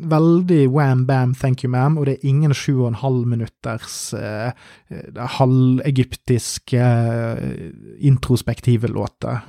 veldig 0.07 0.61
wham 0.71 1.03
bam 1.09 1.35
thank 1.35 1.65
you 1.65 1.73
ma'am, 1.73 1.99
og 1.99 2.07
det 2.07 2.15
er 2.15 2.31
ingen 2.31 2.55
sju 2.55 2.77
og 2.77 2.87
en 2.93 3.01
halv 3.03 3.27
minutters 3.27 3.99
eh, 4.15 4.55
eh 4.87 5.35
halvegyptiske 5.35 6.79
eh, 6.79 7.71
introspektive 8.07 8.87
låter. 8.87 9.43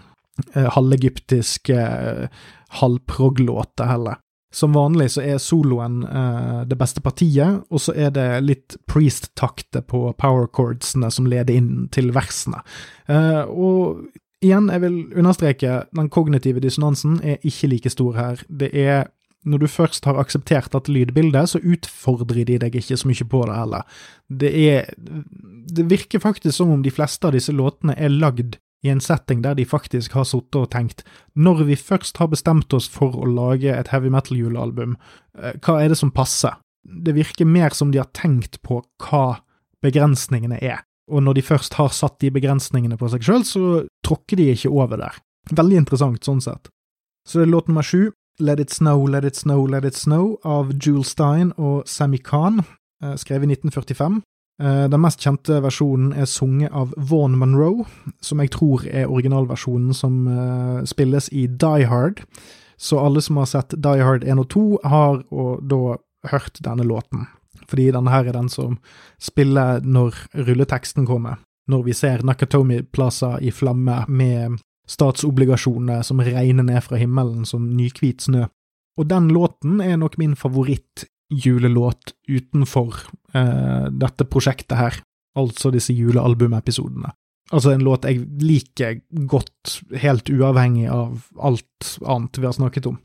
Eh, 0.50 0.66
halvegyptiske 0.66 1.78
eh, 1.78 2.42
halvprog-låter 2.82 3.86
heller. 3.86 4.18
Som 4.54 4.72
vanlig 4.72 5.10
så 5.12 5.22
er 5.24 5.42
soloen 5.42 6.00
eh, 6.08 6.62
det 6.68 6.78
beste 6.80 7.02
partiet, 7.04 7.60
og 7.68 7.82
så 7.84 7.92
er 7.92 8.14
det 8.16 8.28
litt 8.46 8.78
priest-takter 8.88 9.84
på 9.84 10.06
power 10.16 10.48
chordsene 10.48 11.10
som 11.12 11.28
leder 11.28 11.58
inn 11.58 11.88
til 11.92 12.14
versene. 12.16 12.62
Eh, 13.12 13.44
og 13.44 14.06
igjen, 14.40 14.70
jeg 14.72 14.84
vil 14.86 14.98
understreke, 15.20 15.82
den 15.92 16.08
kognitive 16.08 16.62
dissonansen 16.64 17.20
er 17.20 17.44
ikke 17.44 17.72
like 17.74 17.92
stor 17.92 18.16
her. 18.16 18.44
Det 18.48 18.72
er 18.72 19.08
når 19.48 19.62
du 19.62 19.68
først 19.70 20.04
har 20.08 20.18
akseptert 20.20 20.72
dette 20.72 20.92
lydbildet, 20.92 21.52
så 21.52 21.60
utfordrer 21.62 22.44
de 22.48 22.58
deg 22.64 22.78
ikke 22.80 22.98
så 22.98 23.08
mye 23.08 23.26
på 23.30 23.42
det 23.48 23.58
heller. 23.58 24.00
Det 24.28 24.52
er 24.64 24.94
Det 25.68 25.84
virker 25.90 26.18
faktisk 26.18 26.56
som 26.56 26.70
om 26.72 26.82
de 26.82 26.90
fleste 26.90 27.26
av 27.26 27.34
disse 27.36 27.52
låtene 27.52 27.94
er 27.96 28.08
lagd 28.08 28.56
i 28.84 28.90
en 28.92 29.00
setting 29.02 29.42
der 29.42 29.56
de 29.58 29.66
faktisk 29.66 30.14
har 30.14 30.26
sittet 30.28 30.60
og 30.60 30.70
tenkt 30.70 31.04
når 31.34 31.64
vi 31.66 31.76
først 31.78 32.20
har 32.22 32.30
bestemt 32.30 32.72
oss 32.76 32.88
for 32.90 33.16
å 33.18 33.26
lage 33.26 33.72
et 33.74 33.90
heavy 33.92 34.10
metal-julealbum, 34.14 34.96
eh, 35.38 35.58
hva 35.64 35.80
er 35.82 35.92
det 35.92 35.98
som 35.98 36.14
passer? 36.14 36.58
Det 36.84 37.16
virker 37.16 37.48
mer 37.48 37.74
som 37.74 37.90
de 37.92 38.00
har 38.00 38.10
tenkt 38.14 38.60
på 38.62 38.80
hva 39.02 39.40
begrensningene 39.84 40.60
er, 40.62 40.82
og 41.10 41.24
når 41.24 41.38
de 41.38 41.46
først 41.46 41.78
har 41.78 41.90
satt 41.94 42.18
de 42.22 42.30
begrensningene 42.34 42.98
på 42.98 43.10
seg 43.10 43.26
sjøl, 43.26 43.44
så 43.46 43.64
tråkker 44.06 44.38
de 44.38 44.50
ikke 44.54 44.72
over 44.72 45.00
der. 45.00 45.18
Veldig 45.50 45.82
interessant 45.84 46.24
sånn 46.26 46.42
sett. 46.44 46.70
Så 47.26 47.40
det 47.40 47.48
er 47.48 47.52
låt 47.52 47.68
nummer 47.68 47.86
sju, 47.86 48.10
Let 48.40 48.60
It 48.62 48.70
Snow, 48.70 49.06
Let 49.10 49.24
It 49.26 49.36
Snow, 49.36 49.66
Let 49.66 49.84
It 49.84 49.98
Snow 49.98 50.36
av 50.46 50.70
Jule 50.78 51.04
Stein 51.04 51.52
og 51.58 51.88
Sammy 51.90 52.20
Khan, 52.22 52.62
eh, 53.02 53.16
skrevet 53.18 53.48
i 53.48 53.54
1945. 53.54 54.22
Eh, 54.62 54.84
den 54.90 55.02
mest 55.02 55.22
kjente 55.22 55.60
versjonen 55.62 56.12
er 56.18 56.26
sunget 56.26 56.74
av 56.74 56.94
Vaughan 56.96 57.38
Monroe, 57.38 57.86
som 58.20 58.42
jeg 58.42 58.50
tror 58.56 58.86
er 58.90 59.10
originalversjonen 59.10 59.94
som 59.94 60.24
eh, 60.26 60.84
spilles 60.88 61.30
i 61.30 61.46
Die 61.46 61.86
Hard. 61.86 62.24
Så 62.78 62.98
alle 63.02 63.22
som 63.22 63.38
har 63.38 63.50
sett 63.50 63.74
Die 63.74 64.02
Hard 64.02 64.26
1 64.26 64.42
og 64.42 64.48
2, 64.54 64.64
har 64.86 65.20
og 65.30 65.62
da 65.66 65.98
hørt 66.30 66.58
denne 66.62 66.86
låten. 66.86 67.26
Fordi 67.68 67.90
denne 67.94 68.10
her 68.10 68.26
er 68.26 68.34
den 68.34 68.48
som 68.50 68.78
spiller 69.22 69.82
når 69.84 70.16
rulleteksten 70.34 71.06
kommer. 71.06 71.38
Når 71.68 71.82
vi 71.84 71.94
ser 71.94 72.24
Nakatomi 72.24 72.80
Plaza 72.82 73.36
i 73.44 73.50
flamme 73.52 74.04
med 74.08 74.58
statsobligasjoner 74.88 76.02
som 76.02 76.22
regner 76.24 76.64
ned 76.64 76.80
fra 76.82 76.96
himmelen 76.96 77.44
som 77.46 77.66
nykvit 77.76 78.24
snø. 78.24 78.46
Og 78.98 79.06
den 79.06 79.28
låten 79.34 79.82
er 79.84 79.98
nok 80.00 80.16
min 80.18 80.34
favorittjulelåt 81.28 82.14
utenfor 82.28 82.94
eh, 83.34 83.90
dette 83.90 84.24
prosjektet 84.24 84.78
her, 84.78 84.94
altså 85.36 85.70
disse 85.70 85.92
julealbumepisodene. 85.92 87.12
Altså 87.50 87.72
en 87.72 87.84
låt 87.84 88.04
jeg 88.04 88.26
liker 88.42 89.00
godt, 89.10 89.80
helt 89.96 90.28
uavhengig 90.28 90.88
av 90.88 91.22
alt 91.40 91.98
annet 92.04 92.38
vi 92.38 92.46
har 92.46 92.52
snakket 92.52 92.86
om. 92.86 92.98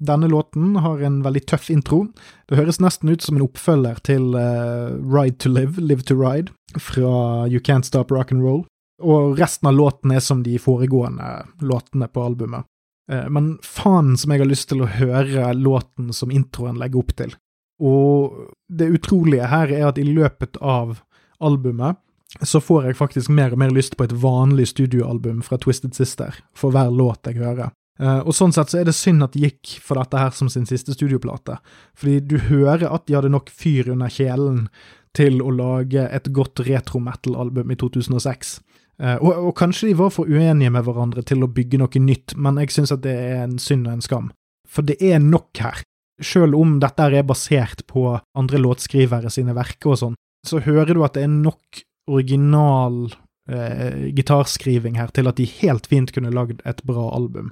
Denne 0.00 0.28
låten 0.28 0.76
har 0.76 1.00
en 1.04 1.22
veldig 1.22 1.42
tøff 1.44 1.68
intro. 1.70 2.06
Det 2.48 2.56
høres 2.56 2.80
nesten 2.80 3.10
ut 3.10 3.20
som 3.22 3.36
en 3.36 3.44
oppfølger 3.44 4.00
til 4.04 4.34
eh, 4.34 4.96
Ride 5.04 5.36
to 5.38 5.50
Live, 5.50 5.80
Live 5.80 6.02
to 6.08 6.16
Ride, 6.16 6.52
fra 6.78 7.46
You 7.46 7.60
Can't 7.60 7.84
Stop 7.84 8.10
Rock 8.10 8.32
and 8.32 8.42
Roll 8.42 8.64
og 9.00 9.38
resten 9.38 9.68
av 9.68 9.74
låten 9.74 10.12
er 10.12 10.20
som 10.20 10.42
de 10.44 10.58
foregående 10.60 11.46
låtene 11.64 12.08
på 12.08 12.22
albumet. 12.22 12.64
Eh, 13.10 13.28
men 13.28 13.58
faen 13.64 14.16
som 14.16 14.32
jeg 14.32 14.42
har 14.42 14.50
lyst 14.50 14.68
til 14.72 14.84
å 14.84 14.90
høre 14.90 15.52
låten 15.56 16.12
som 16.16 16.32
introen 16.32 16.80
legger 16.80 17.00
opp 17.00 17.14
til. 17.16 17.34
Og 17.80 18.52
det 18.68 18.90
utrolige 18.92 19.48
her 19.48 19.72
er 19.72 19.88
at 19.88 19.98
i 19.98 20.06
løpet 20.06 20.60
av 20.60 21.00
albumet 21.40 21.98
så 22.46 22.60
får 22.62 22.86
jeg 22.86 22.98
faktisk 23.00 23.32
mer 23.34 23.54
og 23.54 23.58
mer 23.58 23.72
lyst 23.74 23.96
på 23.98 24.06
et 24.06 24.14
vanlig 24.22 24.68
studioalbum 24.70 25.40
fra 25.42 25.58
Twisted 25.58 25.96
Sister 25.98 26.36
for 26.54 26.74
hver 26.74 26.92
låt 26.94 27.26
jeg 27.26 27.40
hører. 27.40 27.72
Uh, 28.00 28.22
og 28.24 28.32
sånn 28.32 28.54
sett 28.56 28.70
så 28.72 28.78
er 28.80 28.86
det 28.88 28.96
synd 28.96 29.24
at 29.24 29.34
de 29.34 29.42
gikk 29.44 29.74
for 29.84 30.00
dette 30.00 30.16
her 30.16 30.30
som 30.32 30.48
sin 30.48 30.64
siste 30.68 30.94
studioplate, 30.94 31.58
fordi 31.98 32.20
du 32.30 32.38
hører 32.46 32.86
at 32.88 33.04
de 33.08 33.16
hadde 33.18 33.32
nok 33.32 33.50
fyr 33.52 33.90
under 33.92 34.08
kjelen 34.08 34.68
til 35.16 35.42
å 35.44 35.50
lage 35.52 36.06
et 36.06 36.30
godt 36.32 36.62
retro 36.64 37.02
metal-album 37.02 37.74
i 37.74 37.76
2006. 37.76 38.54
Uh, 39.00 39.18
og, 39.18 39.30
og, 39.34 39.52
kanskje 39.58 39.90
de 39.90 39.98
var 40.00 40.14
for 40.14 40.30
uenige 40.30 40.72
med 40.72 40.86
hverandre 40.86 41.26
til 41.28 41.44
å 41.44 41.50
bygge 41.50 41.82
noe 41.82 42.04
nytt, 42.06 42.38
men 42.40 42.62
jeg 42.62 42.72
syns 42.78 42.94
at 42.94 43.04
det 43.04 43.16
er 43.18 43.44
en 43.44 43.58
synd 43.60 43.90
og 43.90 43.98
en 43.98 44.06
skam. 44.06 44.32
For 44.70 44.86
det 44.86 44.96
er 45.02 45.20
nok 45.20 45.60
her. 45.60 45.82
Selv 46.20 46.58
om 46.58 46.78
dette 46.82 47.06
er 47.08 47.26
basert 47.26 47.86
på 47.88 48.04
andre 48.36 48.60
låtskrivere 48.60 49.30
sine 49.32 49.54
verker 49.56 49.94
og 49.94 50.00
sånn, 50.00 50.18
så 50.46 50.60
hører 50.64 50.94
du 50.94 51.04
at 51.04 51.16
det 51.16 51.24
er 51.26 51.32
nok 51.32 51.82
original 52.10 53.06
eh, 53.50 54.10
gitarskriving 54.16 54.98
her 55.00 55.12
til 55.14 55.30
at 55.30 55.38
de 55.40 55.48
helt 55.60 55.88
fint 55.90 56.12
kunne 56.14 56.32
lagd 56.34 56.62
et 56.68 56.82
bra 56.88 57.10
album. 57.16 57.50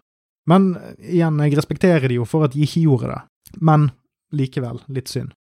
Men 0.48 0.72
igjen, 0.98 1.40
jeg 1.44 1.58
respekterer 1.58 2.08
de 2.08 2.20
jo 2.20 2.28
for 2.28 2.46
at 2.46 2.54
de 2.54 2.64
ikke 2.64 2.86
gjorde 2.86 3.12
det. 3.12 3.20
Men 3.60 3.90
likevel, 4.32 4.80
litt 4.92 5.12
synd. 5.12 5.34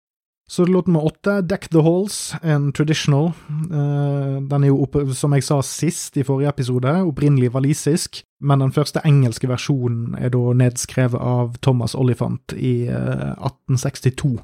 Så 0.48 0.66
låt 0.66 0.88
nummer 0.88 1.06
åtte, 1.06 1.42
Deck 1.42 1.70
the 1.70 1.82
Halls, 1.82 2.36
en 2.42 2.74
traditional. 2.74 3.32
Uh, 3.72 4.42
den 4.46 4.64
er 4.64 4.68
jo, 4.68 4.84
opp, 4.86 4.98
som 5.18 5.34
jeg 5.34 5.44
sa 5.44 5.58
sist 5.66 6.18
i 6.22 6.26
forrige 6.26 6.52
episode, 6.54 6.92
opprinnelig 7.02 7.50
walisisk, 7.56 8.22
men 8.46 8.62
den 8.62 8.74
første 8.76 9.02
engelske 9.10 9.50
versjonen 9.50 10.14
er 10.22 10.30
da 10.36 10.54
nedskrevet 10.54 11.18
av 11.18 11.56
Thomas 11.66 11.98
Olifant 11.98 12.54
i 12.54 12.86
uh, 12.86 12.94
eh, 12.94 13.32
1862. 13.42 14.36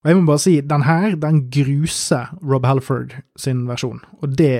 Og 0.00 0.08
jeg 0.08 0.16
må 0.16 0.24
bare 0.30 0.40
si, 0.40 0.54
den 0.64 0.86
her, 0.86 1.12
den 1.20 1.42
gruser 1.52 2.32
Rob 2.40 2.64
Halford 2.64 3.18
sin 3.36 3.66
versjon, 3.68 4.00
og 4.24 4.38
det 4.38 4.54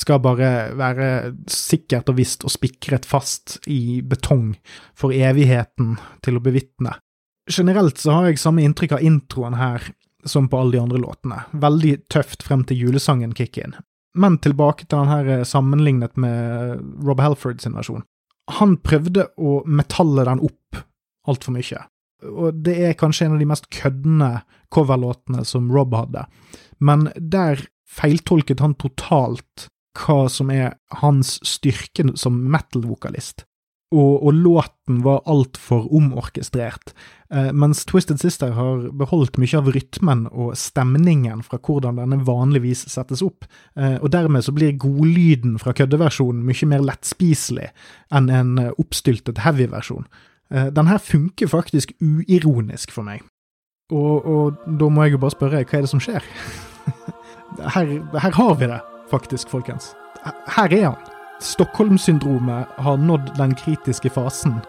skal 0.00 0.22
bare 0.24 0.70
være 0.72 1.34
sikkert 1.52 2.08
og 2.08 2.16
visst 2.16 2.48
og 2.48 2.54
spikret 2.54 3.04
fast 3.04 3.58
i 3.68 4.00
betong 4.00 4.54
for 4.96 5.12
evigheten 5.12 5.98
til 6.24 6.40
å 6.40 6.44
bevitne. 6.48 6.96
Generelt 7.52 8.00
så 8.00 8.16
har 8.16 8.30
jeg 8.30 8.40
samme 8.40 8.64
inntrykk 8.64 8.96
av 8.96 9.04
introen 9.04 9.60
her 9.60 9.84
som 10.28 10.48
på 10.50 10.60
alle 10.60 10.76
de 10.76 10.82
andre 10.82 11.00
låtene. 11.02 11.42
Veldig 11.52 11.94
tøft 12.12 12.44
frem 12.46 12.64
til 12.66 12.86
julesangen 12.86 13.34
kick 13.36 13.58
in. 13.62 13.76
Men 14.16 14.38
tilbake 14.42 14.86
til 14.86 14.98
den 14.98 15.12
her 15.12 15.30
eh, 15.38 15.44
sammenlignet 15.48 16.16
med 16.16 16.80
Rob 17.04 17.20
Halford 17.20 17.60
sin 17.60 17.76
versjon. 17.76 18.04
Han 18.60 18.76
prøvde 18.78 19.26
å 19.36 19.60
metalle 19.66 20.24
den 20.28 20.42
opp 20.46 20.82
altfor 21.26 21.56
mye, 21.56 21.80
og 22.30 22.60
det 22.64 22.76
er 22.86 22.98
kanskje 22.98 23.26
en 23.26 23.34
av 23.34 23.40
de 23.42 23.48
mest 23.50 23.66
køddende 23.74 24.28
coverlåtene 24.70 25.42
som 25.44 25.66
Rob 25.74 25.96
hadde, 25.98 26.22
men 26.78 27.08
der 27.18 27.64
feiltolket 27.90 28.62
han 28.62 28.76
totalt 28.78 29.66
hva 29.98 30.26
som 30.30 30.52
er 30.54 30.76
hans 31.00 31.36
styrke 31.46 32.04
som 32.20 32.38
metal-vokalist 32.52 33.42
og, 33.96 34.26
og 34.26 34.34
låten 34.34 35.00
var 35.04 35.24
altfor 35.30 35.86
omorkestrert, 35.94 36.92
eh, 37.32 37.48
mens 37.56 37.84
Twisted 37.88 38.20
Sister 38.20 38.52
har 38.56 38.86
beholdt 38.96 39.38
mye 39.40 39.58
av 39.58 39.70
rytmen 39.72 40.26
og 40.30 40.54
stemningen 40.60 41.42
fra 41.46 41.58
hvordan 41.58 42.00
denne 42.02 42.20
vanligvis 42.26 42.84
settes 42.92 43.24
opp, 43.24 43.48
eh, 43.78 43.96
og 43.96 44.10
dermed 44.14 44.44
så 44.44 44.54
blir 44.56 44.76
godlyden 44.80 45.56
fra 45.62 45.74
køddeversjonen 45.76 46.44
mye 46.46 46.70
mer 46.70 46.84
lettspiselig 46.84 47.70
enn 48.14 48.30
en 48.30 48.56
oppstyltet 48.76 49.42
heavy-versjon. 49.46 50.06
Eh, 50.52 50.68
den 50.74 50.92
her 50.92 51.02
funker 51.02 51.50
faktisk 51.50 51.96
uironisk 52.02 52.92
for 52.94 53.06
meg, 53.06 53.24
og, 53.94 54.26
og, 54.26 54.62
da 54.66 54.88
må 54.90 55.06
jeg 55.06 55.14
jo 55.14 55.22
bare 55.22 55.36
spørre, 55.36 55.64
hva 55.64 55.78
er 55.78 55.86
det 55.86 55.92
som 55.92 56.02
skjer? 56.02 56.24
her, 57.76 57.98
her 58.18 58.40
har 58.40 58.56
vi 58.58 58.70
det, 58.72 58.80
faktisk, 59.12 59.52
folkens. 59.52 59.94
Her 60.56 60.72
er 60.74 60.90
han. 60.90 61.15
Stockholm-syndromet 61.40 62.66
har 62.78 62.96
nådd 62.96 63.34
den 63.36 63.54
kritiske 63.54 64.10
fasen. 64.10 64.60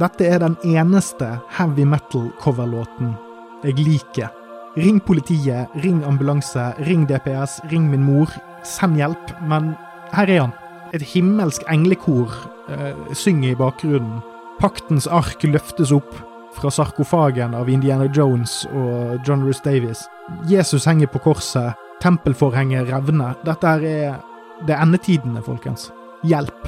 Dette 0.00 0.26
er 0.26 0.38
den 0.42 0.56
eneste 0.64 1.38
heavy 1.56 1.84
metal-coverlåten 1.88 3.16
jeg 3.64 3.76
liker. 3.80 4.30
Ring 4.78 5.00
politiet, 5.04 5.68
ring 5.82 6.04
ambulanse, 6.06 6.70
ring 6.86 7.06
DPS, 7.08 7.60
ring 7.72 7.90
min 7.90 8.04
mor. 8.04 8.30
Send 8.62 8.96
hjelp. 8.96 9.32
Men 9.42 9.74
her 10.14 10.30
er 10.30 10.40
han. 10.46 10.56
Et 10.94 11.02
himmelsk 11.02 11.64
englekor 11.70 12.32
eh, 12.70 12.96
synger 13.14 13.52
i 13.52 13.58
bakgrunnen. 13.58 14.20
Paktens 14.60 15.08
ark 15.08 15.42
løftes 15.44 15.92
opp 15.92 16.14
fra 16.54 16.70
sarkofagen 16.70 17.54
av 17.54 17.70
Indiana 17.70 18.08
Jones 18.12 18.64
og 18.74 19.20
John 19.26 19.44
Russ 19.46 19.62
Davies. 19.64 20.04
Jesus 20.50 20.86
henger 20.88 21.10
på 21.10 21.22
korset. 21.30 21.78
Tempelforhenget 22.00 22.88
revner. 22.88 23.36
Dette 23.44 23.76
er 23.76 24.20
det 24.66 24.76
endetidene, 24.76 25.42
folkens. 25.44 25.90
Hjelp! 26.24 26.66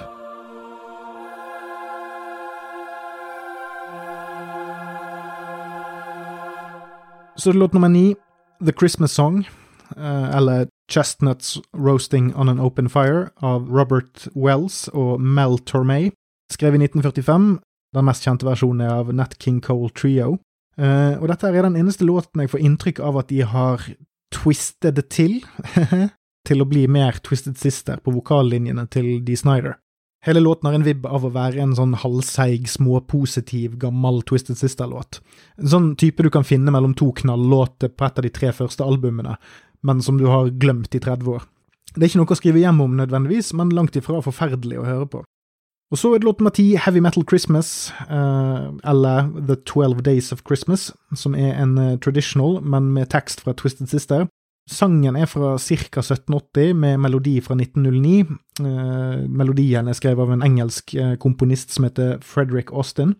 Så 7.36 7.50
det 7.50 7.56
er 7.56 7.60
låt 7.60 7.72
nummer 7.72 7.88
ni, 7.88 8.14
The 8.64 8.72
Christmas 8.72 9.10
Song, 9.10 9.44
eh, 9.96 10.36
eller 10.36 10.66
Chestnuts 10.90 11.59
Roasting 11.76 12.34
on 12.36 12.48
an 12.48 12.61
Open 12.61 12.88
Fire 12.88 13.28
av 13.42 13.68
Robert 13.68 14.28
Wells 14.34 14.88
og 14.88 15.20
Mel 15.20 15.59
Tormay. 15.59 16.11
Skrevet 16.53 16.80
i 16.80 16.84
1945. 16.84 17.59
Den 17.94 18.05
mest 18.05 18.24
kjente 18.24 18.48
versjonen 18.48 18.80
er 18.80 18.94
av 18.94 19.12
Nat 19.12 19.36
King 19.40 19.61
Cole 19.61 19.90
Trio. 19.90 20.38
Uh, 20.80 21.20
og 21.20 21.28
dette 21.28 21.50
er 21.53 21.62
den 21.62 21.76
eneste 21.76 22.05
låten 22.09 22.40
jeg 22.40 22.50
får 22.50 22.64
inntrykk 22.64 23.00
av 23.05 23.18
at 23.20 23.28
de 23.28 23.42
har 23.44 23.84
twistet 24.32 24.96
det 24.96 25.11
til. 25.12 25.42
til 26.49 26.62
å 26.62 26.68
bli 26.68 26.86
mer 26.90 27.18
Twisted 27.22 27.59
Sister 27.61 28.01
på 28.03 28.14
vokallinjene 28.14 28.86
til 28.93 29.20
Dee 29.24 29.38
Snyder. 29.38 29.78
Hele 30.22 30.40
låten 30.40 30.68
har 30.68 30.76
en 30.78 30.84
vibb 30.86 31.07
av 31.07 31.24
å 31.26 31.32
være 31.34 31.59
en 31.64 31.72
sånn 31.74 31.97
halvseig, 31.99 32.68
småpositiv, 32.70 33.74
gammel 33.82 34.20
Twisted 34.22 34.59
Sister-låt. 34.59 35.18
En 35.59 35.72
sånn 35.72 35.88
type 35.99 36.22
du 36.22 36.30
kan 36.30 36.47
finne 36.47 36.70
mellom 36.70 36.95
to 36.95 37.09
knallåter 37.18 37.90
på 37.90 38.07
et 38.07 38.20
av 38.20 38.26
de 38.26 38.30
tre 38.30 38.53
første 38.55 38.86
albumene, 38.86 39.34
men 39.82 40.03
som 40.03 40.20
du 40.20 40.28
har 40.30 40.53
glemt 40.62 40.95
i 40.95 41.03
30 41.03 41.26
år. 41.32 41.43
Det 41.93 42.05
er 42.05 42.12
ikke 42.12 42.22
noe 42.22 42.36
å 42.36 42.38
skrive 42.38 42.62
hjem 42.62 42.78
om 42.84 42.95
nødvendigvis, 43.01 43.51
men 43.59 43.74
langt 43.74 43.99
ifra 43.99 44.22
forferdelig 44.22 44.78
å 44.78 44.86
høre 44.86 45.09
på. 45.11 45.24
Og 45.93 45.99
så 46.01 46.12
er 46.14 46.22
det 46.22 46.28
låt 46.28 46.38
nummer 46.40 46.55
ti, 46.55 46.70
Heavy 46.80 47.03
Metal 47.05 47.26
Christmas, 47.28 47.93
eh, 48.07 48.68
eller 48.88 49.26
The 49.49 49.59
Twelve 49.68 50.07
Days 50.07 50.30
of 50.32 50.47
Christmas, 50.47 50.93
som 51.14 51.34
er 51.34 51.59
en 51.61 51.74
eh, 51.78 51.99
traditional, 51.99 52.62
men 52.62 52.95
med 52.95 53.11
tekst 53.12 53.43
fra 53.43 53.53
Twisted 53.53 53.90
Sister. 53.90 54.24
Sangen 54.70 55.16
er 55.18 55.26
fra 55.26 55.56
ca. 55.58 56.00
1780, 56.00 56.74
med 56.78 57.00
melodi 57.02 57.40
fra 57.42 57.56
1909. 57.58 58.20
Eh, 58.62 59.22
melodien 59.28 59.88
er 59.88 59.96
skrevet 59.98 60.22
av 60.22 60.34
en 60.36 60.44
engelsk 60.46 60.94
eh, 60.94 61.16
komponist 61.18 61.74
som 61.74 61.88
heter 61.88 62.20
Frederick 62.22 62.70
Austin, 62.70 63.16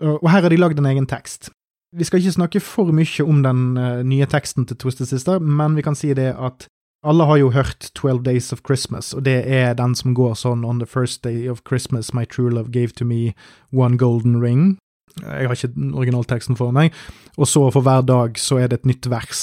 og 0.00 0.30
her 0.30 0.46
har 0.46 0.48
de 0.48 0.56
lagd 0.56 0.78
en 0.80 0.88
egen 0.88 1.08
tekst. 1.10 1.50
Vi 1.92 2.06
skal 2.06 2.22
ikke 2.22 2.36
snakke 2.38 2.60
for 2.62 2.92
mye 2.94 3.24
om 3.26 3.42
den 3.42 3.76
eh, 3.76 4.02
nye 4.06 4.26
teksten 4.30 4.66
til 4.66 4.78
Twisted 4.78 5.10
Sister, 5.10 5.40
men 5.42 5.74
vi 5.74 5.82
kan 5.82 5.98
si 5.98 6.14
det 6.14 6.36
at 6.38 6.68
alle 7.02 7.24
har 7.24 7.40
jo 7.40 7.50
hørt 7.50 7.90
Twelve 7.94 8.22
Days 8.22 8.52
of 8.52 8.60
Christmas, 8.66 9.14
og 9.14 9.24
det 9.24 9.42
er 9.48 9.74
den 9.74 9.94
som 9.96 10.14
går 10.14 10.36
sånn 10.36 10.64
On 10.64 10.78
the 10.78 10.86
first 10.86 11.24
day 11.24 11.48
of 11.48 11.64
Christmas 11.66 12.12
my 12.14 12.24
true 12.24 12.50
love 12.50 12.70
gave 12.70 12.92
to 12.94 13.04
me 13.04 13.34
one 13.72 13.96
golden 13.96 14.40
ring. 14.40 14.78
Jeg 15.20 15.48
har 15.48 15.56
ikke 15.56 15.96
originalteksten 15.98 16.58
for 16.58 16.74
meg. 16.74 16.94
Og 17.36 17.48
så 17.48 17.66
for 17.74 17.84
hver 17.86 18.04
dag 18.06 18.38
så 18.40 18.60
er 18.60 18.70
det 18.70 18.80
et 18.80 18.90
nytt 18.92 19.10
vers. 19.10 19.42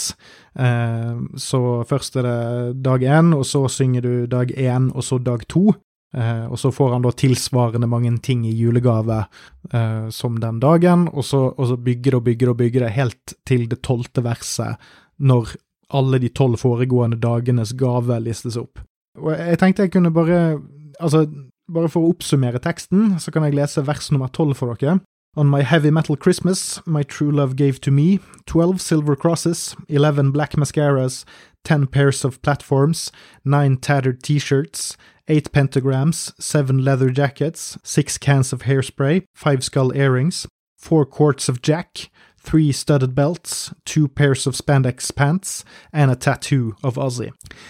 Eh, 0.58 1.20
så 1.40 1.62
først 1.88 2.18
er 2.20 2.28
det 2.28 2.84
dag 2.86 3.04
én, 3.04 3.34
og 3.36 3.46
så 3.46 3.66
synger 3.72 4.06
du 4.06 4.14
dag 4.32 4.54
én, 4.54 4.92
og 4.96 5.04
så 5.06 5.20
dag 5.20 5.46
to. 5.52 5.74
Eh, 6.16 6.46
og 6.48 6.56
så 6.60 6.72
får 6.72 6.94
han 6.96 7.04
da 7.04 7.12
tilsvarende 7.12 7.90
mange 7.90 8.14
ting 8.24 8.46
i 8.48 8.56
julegave 8.56 9.26
eh, 9.74 10.08
som 10.14 10.38
den 10.40 10.62
dagen, 10.64 11.08
og 11.12 11.26
så, 11.26 11.50
og 11.52 11.68
så 11.68 11.78
bygger 11.78 12.16
det 12.16 12.20
og 12.22 12.24
bygger 12.30 12.52
og 12.54 12.58
bygger 12.62 12.86
det 12.86 12.96
helt 12.96 13.36
til 13.46 13.68
det 13.70 13.82
tolvte 13.84 14.24
verset, 14.24 14.80
når 15.20 15.58
alle 15.98 16.20
de 16.24 16.32
tolv 16.32 16.60
foregående 16.62 17.20
dagenes 17.20 17.76
gave 17.78 18.18
listes 18.24 18.58
opp. 18.60 18.80
Og 19.20 19.34
jeg 19.34 19.60
tenkte 19.60 19.88
jeg 19.88 19.96
kunne 19.96 20.14
bare 20.14 20.60
Altså, 20.98 21.28
bare 21.70 21.92
for 21.94 22.02
å 22.02 22.10
oppsummere 22.10 22.58
teksten, 22.58 23.20
så 23.22 23.30
kan 23.30 23.44
jeg 23.46 23.54
lese 23.54 23.84
vers 23.86 24.08
nummer 24.10 24.32
tolv 24.34 24.56
for 24.58 24.74
dere. 24.74 24.96
On 25.38 25.46
my 25.46 25.62
heavy 25.62 25.92
metal 25.92 26.16
Christmas, 26.16 26.82
my 26.88 27.04
true 27.04 27.30
love 27.30 27.56
gave 27.56 27.80
to 27.82 27.92
me 27.92 28.20
twelve 28.48 28.82
silver 28.82 29.16
crosses, 29.16 29.76
eleven 29.88 30.32
black 30.32 30.54
mascaras, 30.54 31.26
ten 31.64 31.86
pairs 31.86 32.26
of 32.26 32.42
platforms, 32.42 33.12
nine 33.46 33.78
tattered 33.78 34.24
t-shirts, 34.24 34.98
eight 35.28 35.52
pentagrams, 35.52 36.34
seven 36.42 36.84
leather 36.84 37.12
jackets, 37.12 37.78
six 37.84 38.18
cans 38.18 38.52
of 38.52 38.64
hairspray, 38.64 39.26
five 39.36 39.64
skull 39.64 39.96
earrings, 39.96 40.48
four 40.76 41.06
quarts 41.06 41.48
of 41.48 41.62
jack, 41.62 42.10
three 42.42 42.72
studded 42.72 43.14
belts, 43.14 43.72
two 43.86 44.08
pairs 44.08 44.48
of 44.48 44.56
spandex 44.56 45.14
pants, 45.16 45.64
and 45.94 46.10
a 46.10 46.16
tattoo 46.16 46.76
of 46.84 46.98
Ozzy. 46.98 47.30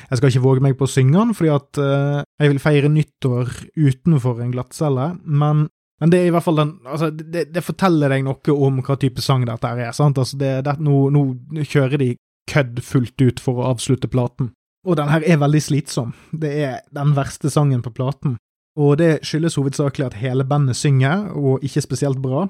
Jeg 0.10 0.18
skal 0.18 0.30
ikke 0.30 0.44
våge 0.46 0.64
meg 0.64 0.78
på 0.80 0.88
å 0.88 0.92
synge 0.92 1.18
den, 1.18 1.34
fordi 1.36 1.52
at 1.52 1.80
uh, 1.84 2.24
jeg 2.40 2.54
vil 2.54 2.64
feire 2.64 2.92
nyttår 2.94 3.52
utenfor 3.76 4.40
en 4.40 4.54
glattcelle, 4.56 5.18
men, 5.26 5.68
men 6.02 6.14
det 6.14 6.20
er 6.22 6.30
i 6.30 6.34
hvert 6.36 6.46
fall 6.46 6.60
den 6.60 6.76
Altså, 6.86 7.10
det, 7.10 7.48
det, 7.54 7.64
forteller 7.66 8.14
deg 8.14 8.26
noe 8.28 8.54
om 8.54 8.82
hva 8.86 8.98
type 9.02 9.24
sang 9.24 9.46
dette 9.48 9.72
er, 9.74 9.92
sant? 9.98 10.20
Altså, 10.22 10.38
det, 10.38 10.54
det, 10.68 10.78
nå, 10.84 11.08
nå 11.14 11.24
kjører 11.64 12.02
de 12.02 12.12
kødd 12.48 12.82
fullt 12.86 13.22
ut 13.22 13.42
for 13.44 13.60
å 13.60 13.72
avslutte 13.74 14.10
platen. 14.12 14.54
Og 14.88 14.96
den 15.00 15.10
her 15.12 15.26
er 15.28 15.42
veldig 15.42 15.62
slitsom. 15.64 16.14
Det 16.32 16.52
er 16.64 16.78
den 16.96 17.12
verste 17.18 17.52
sangen 17.52 17.82
på 17.84 17.92
platen. 17.92 18.38
Og 18.78 19.00
det 19.02 19.26
skyldes 19.26 19.58
hovedsakelig 19.58 20.06
at 20.06 20.20
hele 20.22 20.46
bandet 20.48 20.78
synger, 20.78 21.32
og 21.36 21.66
ikke 21.66 21.84
spesielt 21.84 22.22
bra. 22.24 22.46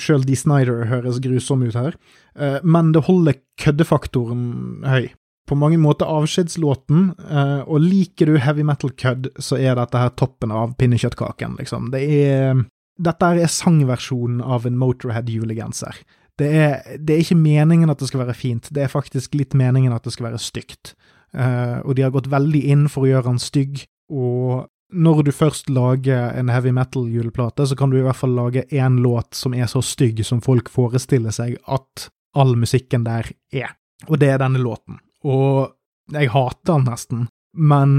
Sjøl 0.00 0.24
Dee 0.26 0.38
Snyder 0.38 0.86
høres 0.90 1.20
grusom 1.22 1.64
ut 1.66 1.76
her, 1.76 1.94
eh, 2.38 2.58
men 2.64 2.92
det 2.94 3.04
holder 3.06 3.38
køddefaktoren 3.60 4.84
høy. 4.86 5.10
På 5.46 5.54
mange 5.54 5.78
måter 5.78 6.08
avskjedslåten, 6.10 7.12
eh, 7.22 7.60
og 7.66 7.84
liker 7.84 8.26
du 8.26 8.38
heavy 8.42 8.64
metal-kødd, 8.66 9.30
så 9.38 9.58
er 9.58 9.76
dette 9.78 10.00
her 10.00 10.10
toppen 10.18 10.50
av 10.50 10.74
pinnekjøttkaken, 10.78 11.58
liksom. 11.60 11.90
Det 11.92 12.02
er 12.02 12.64
Dette 12.96 13.32
er 13.36 13.50
sangversjonen 13.52 14.40
av 14.40 14.66
en 14.68 14.78
Motorhead-julegenser. 14.80 15.98
Det 16.36 16.48
er, 16.52 16.96
det 17.00 17.14
er 17.14 17.24
ikke 17.24 17.38
meningen 17.40 17.92
at 17.92 18.00
det 18.00 18.10
skal 18.10 18.24
være 18.24 18.36
fint, 18.36 18.70
det 18.72 18.84
er 18.84 18.92
faktisk 18.92 19.36
litt 19.36 19.56
meningen 19.56 19.94
at 19.96 20.04
det 20.04 20.12
skal 20.14 20.30
være 20.30 20.40
stygt. 20.42 20.94
Uh, 21.36 21.80
og 21.84 21.96
de 21.96 22.04
har 22.04 22.14
gått 22.14 22.30
veldig 22.32 22.62
inn 22.72 22.86
for 22.92 23.04
å 23.04 23.10
gjøre 23.10 23.30
han 23.32 23.40
stygg, 23.42 23.84
og 24.12 24.68
når 24.96 25.22
du 25.26 25.32
først 25.34 25.70
lager 25.72 26.36
en 26.38 26.52
heavy 26.52 26.70
metal-juleplate, 26.76 27.66
så 27.66 27.76
kan 27.76 27.90
du 27.90 27.98
i 27.98 28.04
hvert 28.04 28.18
fall 28.20 28.36
lage 28.36 28.66
én 28.70 29.00
låt 29.02 29.34
som 29.34 29.54
er 29.56 29.66
så 29.70 29.82
stygg 29.82 30.22
som 30.24 30.42
folk 30.44 30.70
forestiller 30.70 31.34
seg 31.34 31.56
at 31.66 32.08
all 32.36 32.54
musikken 32.56 33.04
der 33.06 33.32
er. 33.50 33.74
Og 34.06 34.20
det 34.20 34.30
er 34.30 34.40
denne 34.40 34.62
låten. 34.62 35.00
Og 35.26 35.72
jeg 36.14 36.30
hater 36.30 36.70
den 36.70 36.86
nesten, 36.86 37.26
men 37.56 37.96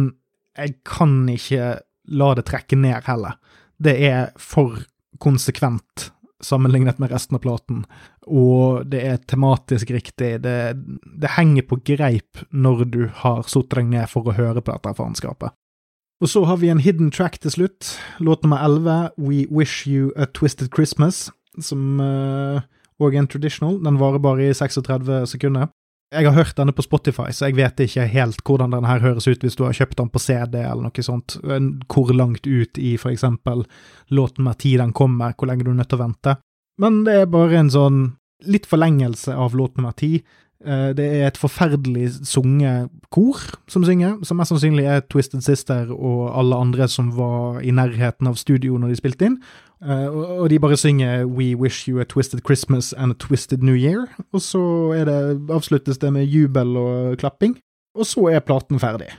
jeg 0.58 0.78
kan 0.88 1.26
ikke 1.30 1.76
la 2.18 2.34
det 2.38 2.48
trekke 2.48 2.80
ned 2.80 3.10
heller. 3.10 3.36
Det 3.78 3.96
er 4.10 4.32
for 4.42 4.80
konsekvent 5.22 6.12
sammenlignet 6.44 7.00
med 7.02 7.12
resten 7.12 7.38
av 7.38 7.42
platen, 7.42 7.86
og 8.30 8.86
det 8.92 9.02
er 9.10 9.22
tematisk 9.30 9.90
riktig. 9.96 10.36
Det, 10.44 10.58
det 11.22 11.34
henger 11.38 11.66
på 11.66 11.80
greip 11.86 12.44
når 12.52 12.84
du 12.94 13.00
har 13.24 13.46
satt 13.50 13.72
deg 13.74 13.90
ned 13.90 14.10
for 14.12 14.28
å 14.28 14.36
høre 14.38 14.62
på 14.62 14.74
dette 14.74 14.94
faenskapet. 15.00 15.56
Og 16.22 16.30
så 16.32 16.44
har 16.50 16.58
vi 16.62 16.70
en 16.74 16.82
hidden 16.82 17.12
track 17.14 17.38
til 17.42 17.54
slutt, 17.54 17.92
låt 18.20 18.46
nummer 18.46 18.64
11, 18.66 19.18
We 19.22 19.46
Wish 19.54 19.86
You 19.90 20.10
A 20.18 20.26
Twisted 20.26 20.72
Christmas, 20.74 21.28
som 21.62 22.00
òg 22.02 23.10
uh, 23.10 23.14
er 23.14 23.20
en 23.22 23.30
traditional. 23.30 23.78
Den 23.86 24.00
varer 24.02 24.22
bare 24.22 24.48
i 24.48 24.54
36 24.54 25.28
sekunder. 25.30 25.70
Jeg 26.16 26.24
har 26.24 26.38
hørt 26.38 26.56
denne 26.56 26.72
på 26.72 26.86
Spotify, 26.86 27.34
så 27.36 27.50
jeg 27.50 27.58
vet 27.58 27.82
ikke 27.84 28.06
helt 28.08 28.40
hvordan 28.48 28.72
denne 28.72 28.88
her 28.88 29.04
høres 29.04 29.28
ut 29.28 29.42
hvis 29.44 29.58
du 29.60 29.66
har 29.66 29.76
kjøpt 29.76 29.98
den 30.00 30.12
på 30.14 30.22
CD 30.24 30.56
eller 30.62 30.86
noe 30.88 31.04
sånt, 31.04 31.36
hvor 31.92 32.14
langt 32.16 32.48
ut 32.48 32.80
i 32.80 32.94
for 33.02 33.12
eksempel 33.12 33.66
låten 34.16 34.48
med 34.48 34.62
ti 34.64 34.78
den 34.80 34.96
kommer, 34.96 35.36
hvor 35.36 35.52
lenge 35.52 35.68
du 35.68 35.74
er 35.74 35.82
nødt 35.82 35.92
til 35.92 36.00
å 36.00 36.06
vente. 36.06 36.38
Men 36.80 37.02
det 37.04 37.18
er 37.22 37.32
bare 37.34 37.60
en 37.60 37.74
sånn 37.74 38.02
litt 38.48 38.70
forlengelse 38.70 39.36
av 39.36 39.56
låt 39.58 39.76
nummer 39.76 39.96
ti. 39.98 40.22
Eh, 40.66 40.90
det 40.98 41.06
er 41.06 41.28
et 41.28 41.38
forferdelig 41.38 42.26
sunget 42.26 42.90
kor 43.14 43.42
som 43.70 43.84
synger, 43.86 44.18
som 44.26 44.40
mest 44.40 44.54
sannsynlig 44.54 44.88
er 44.90 45.04
Twisted 45.06 45.44
Sister 45.46 45.92
og 45.94 46.32
alle 46.38 46.58
andre 46.58 46.88
som 46.90 47.12
var 47.18 47.60
i 47.62 47.74
nærheten 47.76 48.30
av 48.30 48.40
studio 48.40 48.80
når 48.80 48.94
de 48.94 49.02
spilte 49.02 49.30
inn. 49.30 49.42
Eh, 49.84 50.08
og 50.10 50.50
de 50.50 50.60
bare 50.60 50.78
synger 50.78 51.26
We 51.26 51.56
wish 51.56 51.90
you 51.90 52.00
a 52.02 52.04
twisted 52.04 52.42
Christmas 52.46 52.94
and 52.94 53.12
a 53.12 53.16
twisted 53.20 53.62
New 53.62 53.76
Year. 53.76 54.08
Og 54.34 54.42
så 54.42 54.94
det, 55.06 55.52
avsluttes 55.54 55.98
det 55.98 56.14
med 56.14 56.26
jubel 56.26 56.78
og 56.78 57.18
klapping. 57.18 57.58
Og 57.96 58.06
så 58.06 58.28
er 58.34 58.40
platen 58.40 58.80
ferdig. 58.80 59.12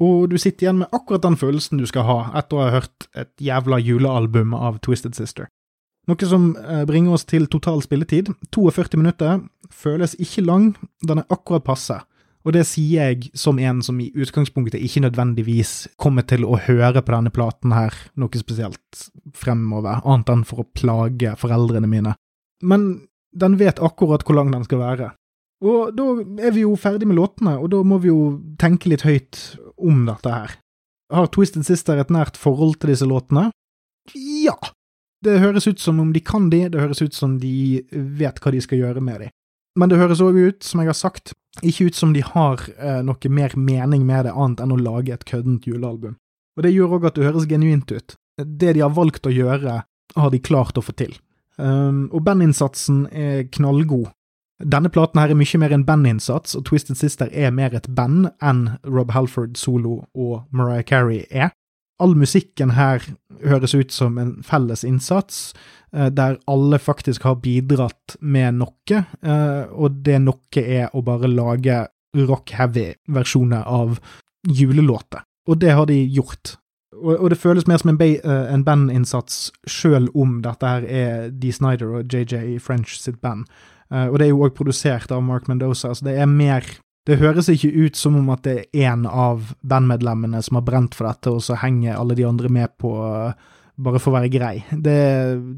Og 0.00 0.30
du 0.30 0.38
sitter 0.38 0.66
igjen 0.66 0.78
med 0.82 0.92
akkurat 0.92 1.22
den 1.22 1.36
følelsen 1.36 1.78
du 1.78 1.86
skal 1.86 2.06
ha 2.08 2.18
etter 2.38 2.58
å 2.58 2.62
ha 2.64 2.70
hørt 2.78 3.08
et 3.14 3.32
jævla 3.40 3.78
julealbum 3.78 4.54
av 4.54 4.80
Twisted 4.82 5.14
Sister. 5.14 5.46
Noe 6.10 6.26
som 6.26 6.56
eh, 6.58 6.82
bringer 6.88 7.14
oss 7.14 7.24
til 7.28 7.46
total 7.46 7.82
spilletid. 7.84 8.32
42 8.50 8.98
minutter. 8.98 9.44
Føles 9.70 10.16
ikke 10.18 10.42
lang, 10.42 10.72
den 11.06 11.22
er 11.22 11.28
akkurat 11.30 11.64
passe. 11.64 12.00
Og 12.42 12.56
det 12.56 12.64
sier 12.66 13.12
jeg 13.12 13.30
som 13.38 13.58
en 13.62 13.82
som 13.86 14.00
i 14.02 14.10
utgangspunktet 14.18 14.82
ikke 14.82 15.04
nødvendigvis 15.04 15.92
kommer 16.00 16.26
til 16.26 16.44
å 16.44 16.58
høre 16.58 17.02
på 17.02 17.14
denne 17.14 17.30
platen 17.34 17.74
her 17.74 17.94
noe 18.18 18.40
spesielt 18.40 19.06
fremover, 19.38 20.02
annet 20.02 20.32
enn 20.32 20.46
for 20.46 20.64
å 20.64 20.70
plage 20.74 21.36
foreldrene 21.38 21.90
mine. 21.90 22.16
Men 22.62 23.06
den 23.32 23.58
vet 23.60 23.80
akkurat 23.82 24.26
hvor 24.26 24.40
lang 24.40 24.50
den 24.52 24.66
skal 24.66 24.82
være. 24.82 25.12
Og 25.62 25.94
da 25.94 26.08
er 26.42 26.54
vi 26.54 26.64
jo 26.64 26.74
ferdig 26.74 27.06
med 27.06 27.20
låtene, 27.20 27.54
og 27.62 27.70
da 27.70 27.82
må 27.86 28.00
vi 28.02 28.10
jo 28.10 28.34
tenke 28.58 28.90
litt 28.90 29.06
høyt 29.06 29.38
om 29.78 30.02
dette 30.08 30.34
her. 30.34 30.56
Har 31.12 31.28
Twisted 31.30 31.66
Sister 31.68 32.00
et 32.00 32.10
nært 32.10 32.38
forhold 32.40 32.80
til 32.82 32.90
disse 32.90 33.06
låtene? 33.06 33.50
Ja, 34.16 34.56
det 35.22 35.38
høres 35.38 35.68
ut 35.70 35.78
som 35.78 36.00
om 36.02 36.10
de 36.14 36.22
kan 36.24 36.48
de, 36.50 36.64
det 36.72 36.80
høres 36.82 37.02
ut 37.04 37.14
som 37.14 37.36
de 37.38 37.82
vet 37.92 38.42
hva 38.42 38.50
de 38.54 38.62
skal 38.64 38.82
gjøre 38.82 39.04
med 39.04 39.22
de. 39.22 39.30
Men 39.78 39.88
det 39.88 40.00
høres 40.00 40.20
òg 40.20 40.36
ut, 40.36 40.64
som 40.66 40.82
jeg 40.82 40.90
har 40.90 40.98
sagt, 40.98 41.32
ikke 41.64 41.88
ut 41.88 41.96
som 41.96 42.12
de 42.12 42.22
har 42.24 42.60
eh, 42.76 43.00
noe 43.04 43.32
mer 43.32 43.54
mening 43.56 44.04
med 44.08 44.26
det 44.26 44.34
annet 44.36 44.60
enn 44.60 44.74
å 44.74 44.80
lage 44.80 45.14
et 45.14 45.24
køddent 45.28 45.68
julealbum. 45.68 46.18
Og 46.56 46.66
det 46.66 46.74
gjør 46.74 46.98
òg 46.98 47.08
at 47.08 47.16
det 47.16 47.28
høres 47.28 47.48
genuint 47.48 47.92
ut. 47.92 48.16
Det 48.36 48.74
de 48.76 48.82
har 48.84 48.92
valgt 48.92 49.28
å 49.28 49.32
gjøre, 49.32 49.82
har 50.16 50.32
de 50.32 50.40
klart 50.44 50.76
å 50.76 50.84
få 50.84 50.92
til. 50.96 51.14
Um, 51.56 52.08
og 52.12 52.24
bandinnsatsen 52.26 53.06
er 53.12 53.46
knallgod. 53.52 54.10
Denne 54.62 54.92
platen 54.92 55.18
her 55.18 55.32
er 55.32 55.38
mye 55.38 55.58
mer 55.58 55.72
en 55.74 55.86
bandinnsats, 55.88 56.54
og 56.58 56.66
Twisted 56.68 57.00
Sister 57.00 57.32
er 57.32 57.54
mer 57.54 57.72
et 57.74 57.88
band 57.96 58.28
enn 58.44 58.66
Rob 58.84 59.10
Halford 59.16 59.56
solo 59.58 60.02
og 60.12 60.44
Mariah 60.54 60.84
Carey 60.86 61.24
er 61.30 61.50
all 62.02 62.16
musikken 62.18 62.74
her 62.76 63.04
høres 63.42 63.74
ut 63.74 63.92
som 63.94 64.18
en 64.20 64.34
felles 64.46 64.84
innsats, 64.86 65.52
eh, 65.94 66.10
der 66.10 66.38
alle 66.50 66.78
faktisk 66.78 67.26
har 67.28 67.40
bidratt 67.42 68.16
med 68.20 68.60
noe, 68.60 69.02
eh, 69.22 69.62
og 69.72 70.02
det 70.06 70.20
noe 70.22 70.62
er 70.62 70.90
å 70.92 71.04
bare 71.04 71.30
lage 71.30 71.86
rock-heavy 72.16 72.92
versjoner 73.08 73.64
av 73.66 74.00
julelåter. 74.46 75.24
Og 75.48 75.58
det 75.58 75.72
har 75.72 75.86
de 75.86 75.98
gjort. 76.06 76.56
Og, 77.02 77.30
det 77.30 77.38
føles 77.40 77.66
mer 77.66 77.78
som 77.78 77.90
en, 77.90 78.00
eh, 78.00 78.54
en 78.54 78.64
bandinnsats, 78.64 79.50
sjøl 79.66 80.08
om 80.14 80.40
dette 80.42 80.62
her 80.62 80.84
er 80.84 81.30
Dee 81.30 81.52
Snyder 81.52 81.98
og 81.98 82.08
JJ 82.08 82.60
French 82.60 82.98
sitt 82.98 83.20
band. 83.20 83.46
Og 83.92 84.18
det 84.18 84.24
er 84.24 84.30
jo 84.30 84.48
òg 84.48 84.54
produsert 84.56 85.12
av 85.12 85.22
Mark 85.22 85.48
Mendoza, 85.48 85.90
så 85.92 86.00
det 86.02 86.16
er 86.16 86.24
mer 86.24 86.62
Det 87.08 87.18
høres 87.18 87.48
ikke 87.50 87.72
ut 87.72 87.98
som 87.98 88.16
om 88.20 88.28
at 88.30 88.44
det 88.46 88.54
er 88.60 88.92
én 88.92 89.06
av 89.10 89.50
bandmedlemmene 89.66 90.42
som 90.44 90.60
har 90.60 90.66
brent 90.66 90.94
for 90.94 91.08
dette, 91.10 91.32
og 91.32 91.42
så 91.42 91.58
henger 91.58 91.98
alle 91.98 92.14
de 92.18 92.26
andre 92.28 92.50
med 92.52 92.70
på 92.78 92.92
eh, 93.02 93.48
bare 93.82 93.98
for 94.02 94.12
å 94.12 94.18
være 94.20 94.30
grei. 94.30 94.54
Det, 94.70 94.98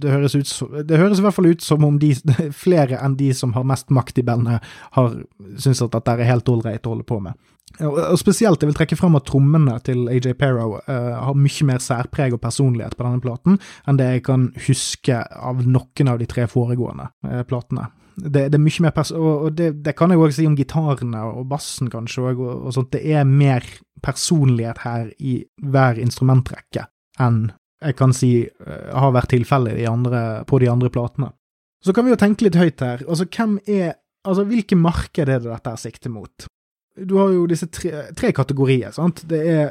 det, 0.01 0.13
høres 0.13 0.37
ut 0.39 0.53
det 0.89 1.01
høres 1.01 1.21
i 1.21 1.25
hvert 1.25 1.37
fall 1.37 1.51
ut 1.51 1.65
som 1.65 1.85
om 1.85 1.99
de, 2.01 2.15
flere 2.65 3.01
enn 3.01 3.19
de 3.21 3.33
som 3.37 3.53
har 3.57 3.67
mest 3.69 3.93
makt 3.93 4.23
i 4.23 4.27
bandet, 4.27 4.65
har 4.97 5.19
syns 5.61 5.83
at 5.85 5.93
dette 5.97 6.15
er 6.17 6.31
helt 6.31 6.49
ålreit 6.49 6.87
å 6.87 6.95
holde 6.95 7.09
på 7.09 7.21
med. 7.25 7.37
Og 7.83 8.15
spesielt, 8.21 8.63
jeg 8.63 8.71
vil 8.71 8.77
trekke 8.77 8.97
fram 8.99 9.17
at 9.19 9.25
trommene 9.27 9.75
til 9.83 10.05
AJ 10.13 10.37
Pero 10.39 10.77
uh, 10.77 11.15
har 11.27 11.35
mye 11.35 11.67
mer 11.67 11.83
særpreg 11.83 12.37
og 12.37 12.43
personlighet 12.45 12.95
på 12.95 13.03
denne 13.03 13.23
platen 13.25 13.57
enn 13.89 13.99
det 13.99 14.11
jeg 14.13 14.25
kan 14.29 14.45
huske 14.69 15.17
av 15.19 15.65
noen 15.67 16.13
av 16.13 16.21
de 16.21 16.29
tre 16.31 16.47
foregående 16.51 17.09
uh, 17.27 17.41
platene. 17.49 17.89
Det, 18.15 18.47
det 18.53 18.59
er 18.59 18.63
mye 18.63 18.85
mer 18.85 18.95
pers 18.95 19.11
og, 19.15 19.31
og 19.49 19.57
det, 19.59 19.73
det 19.83 19.97
kan 19.99 20.13
jeg 20.13 20.21
òg 20.23 20.35
si 20.37 20.47
om 20.47 20.55
gitarene 20.59 21.25
og 21.27 21.49
bassen, 21.51 21.91
kanskje, 21.91 22.29
og, 22.31 22.43
og, 22.45 22.71
sånt. 22.77 22.93
Det 22.95 23.03
er 23.11 23.27
mer 23.27 23.67
personlighet 24.05 24.85
her 24.85 25.11
i 25.19 25.41
hver 25.65 26.01
instrumentrekke 26.03 26.87
enn 27.23 27.47
jeg 27.85 27.97
kan 27.99 28.15
si 28.17 28.31
eh, 28.47 28.93
har 28.97 29.13
vært 29.13 29.35
tilfellet 29.35 29.77
på 30.49 30.61
de 30.63 30.71
andre 30.71 30.89
platene. 30.95 31.29
Så 31.85 31.93
kan 31.93 32.07
vi 32.07 32.15
jo 32.15 32.21
tenke 32.21 32.47
litt 32.47 32.57
høyt 32.57 32.81
her. 32.81 33.05
Altså, 33.05 33.29
hvem 33.29 33.59
er 33.67 33.99
Altså, 34.25 34.47
hvilke 34.49 34.73
marked 34.73 35.29
er 35.29 35.41
det 35.43 35.51
dette 35.51 35.69
er 35.69 35.77
sikter 35.77 36.09
mot? 36.09 36.47
Du 36.97 37.19
har 37.19 37.33
jo 37.35 37.43
disse 37.45 37.67
tre, 37.69 38.07
tre 38.17 38.31
kategorier, 38.33 38.89
sant. 38.97 39.21
Det 39.29 39.41
er 39.45 39.67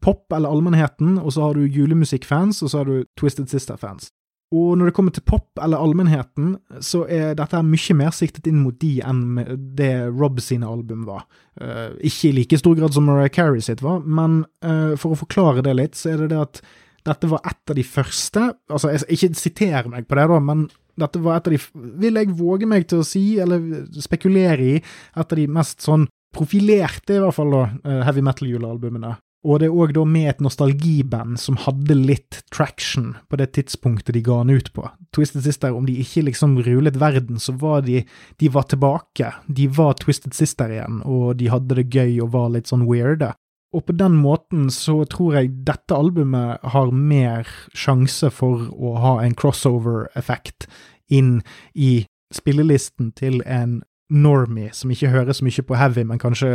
pop 0.00 0.32
eller 0.32 0.48
allmennheten, 0.48 1.18
og 1.20 1.34
så 1.34 1.44
har 1.44 1.58
du 1.58 1.66
julemusikkfans, 1.66 2.62
og 2.62 2.70
så 2.72 2.80
har 2.80 2.88
du 2.88 3.02
Twisted 3.20 3.50
Sister-fans. 3.52 4.08
Og 4.56 4.78
når 4.80 4.88
det 4.88 4.94
kommer 4.96 5.12
til 5.12 5.24
pop 5.28 5.60
eller 5.60 5.82
allmennheten, 5.82 6.54
så 6.80 7.02
er 7.04 7.34
dette 7.36 7.60
mye 7.66 7.96
mer 7.98 8.14
siktet 8.16 8.48
inn 8.48 8.62
mot 8.62 8.76
de 8.80 8.94
enn 9.04 9.42
det 9.76 9.92
Rob 10.08 10.40
sine 10.40 10.68
album 10.68 11.04
var. 11.08 11.26
Uh, 11.60 11.92
ikke 12.00 12.30
i 12.30 12.34
like 12.38 12.60
stor 12.60 12.78
grad 12.78 12.96
som 12.96 13.04
Mariah 13.08 13.32
Carey 13.34 13.60
sitt 13.64 13.84
var, 13.84 14.00
men 14.06 14.44
uh, 14.64 14.96
for 14.96 15.12
å 15.12 15.20
forklare 15.20 15.64
det 15.66 15.76
litt, 15.76 15.98
så 15.98 16.14
er 16.14 16.22
det 16.22 16.30
det 16.32 16.40
at 16.46 16.62
dette 17.08 17.30
var 17.30 17.44
et 17.46 17.72
av 17.72 17.76
de 17.78 17.84
første 17.86 18.42
Altså, 18.68 18.90
jeg, 18.92 19.04
ikke 19.14 19.38
siter 19.38 19.88
meg 19.88 20.08
på 20.08 20.18
det, 20.18 20.26
da, 20.32 20.38
men 20.44 20.66
dette 20.98 21.20
var 21.22 21.38
et 21.38 21.48
av 21.48 21.54
de 21.54 21.60
Vil 22.02 22.20
jeg 22.20 22.36
våge 22.36 22.68
meg 22.68 22.88
til 22.90 23.02
å 23.02 23.06
si, 23.06 23.24
eller 23.40 23.86
spekulere 24.02 24.64
i, 24.64 24.76
et 24.80 25.24
av 25.24 25.38
de 25.38 25.46
mest 25.58 25.84
sånn 25.84 26.08
profilerte, 26.34 27.16
i 27.16 27.22
hvert 27.22 27.36
fall, 27.36 27.54
da, 27.54 27.62
eh, 27.88 28.02
heavy 28.04 28.22
metal-julealbumene. 28.26 29.14
Og 29.46 29.60
det 29.60 29.68
er 29.68 29.76
òg 29.78 29.92
da 29.94 30.02
med 30.02 30.28
et 30.32 30.40
nostalgiband 30.42 31.38
som 31.38 31.58
hadde 31.62 31.94
litt 31.94 32.40
traction 32.50 33.12
på 33.30 33.38
det 33.38 33.52
tidspunktet 33.54 34.16
de 34.16 34.22
ga 34.26 34.40
den 34.42 34.58
ut 34.58 34.72
på. 34.74 34.88
Twisted 35.14 35.44
Sister, 35.46 35.76
om 35.76 35.86
de 35.86 35.94
ikke 36.02 36.24
liksom 36.26 36.56
rulet 36.66 36.98
verden, 36.98 37.38
så 37.38 37.54
var 37.54 37.84
de 37.86 38.02
De 38.38 38.48
var 38.48 38.66
tilbake. 38.66 39.32
De 39.46 39.68
var 39.68 39.94
Twisted 39.94 40.34
Sister 40.34 40.70
igjen, 40.74 41.02
og 41.04 41.38
de 41.38 41.50
hadde 41.52 41.78
det 41.78 41.90
gøy 41.94 42.18
og 42.24 42.32
var 42.34 42.50
litt 42.50 42.66
sånn 42.70 42.86
weirde. 42.88 43.32
Og 43.74 43.84
på 43.84 43.92
den 43.92 44.16
måten 44.16 44.70
så 44.72 45.02
tror 45.04 45.36
jeg 45.36 45.64
dette 45.68 45.94
albumet 45.94 46.62
har 46.72 46.90
mer 46.90 47.48
sjanse 47.76 48.30
for 48.32 48.70
å 48.72 48.94
ha 49.02 49.18
en 49.22 49.36
crossover-effekt 49.36 50.66
inn 51.12 51.42
i 51.74 52.06
spillelisten 52.34 53.12
til 53.16 53.42
en 53.44 53.82
normie 54.08 54.72
som 54.72 54.92
ikke 54.92 55.12
hører 55.12 55.36
så 55.36 55.44
mye 55.44 55.64
på 55.64 55.76
heavy, 55.76 56.04
men 56.08 56.20
kanskje 56.20 56.48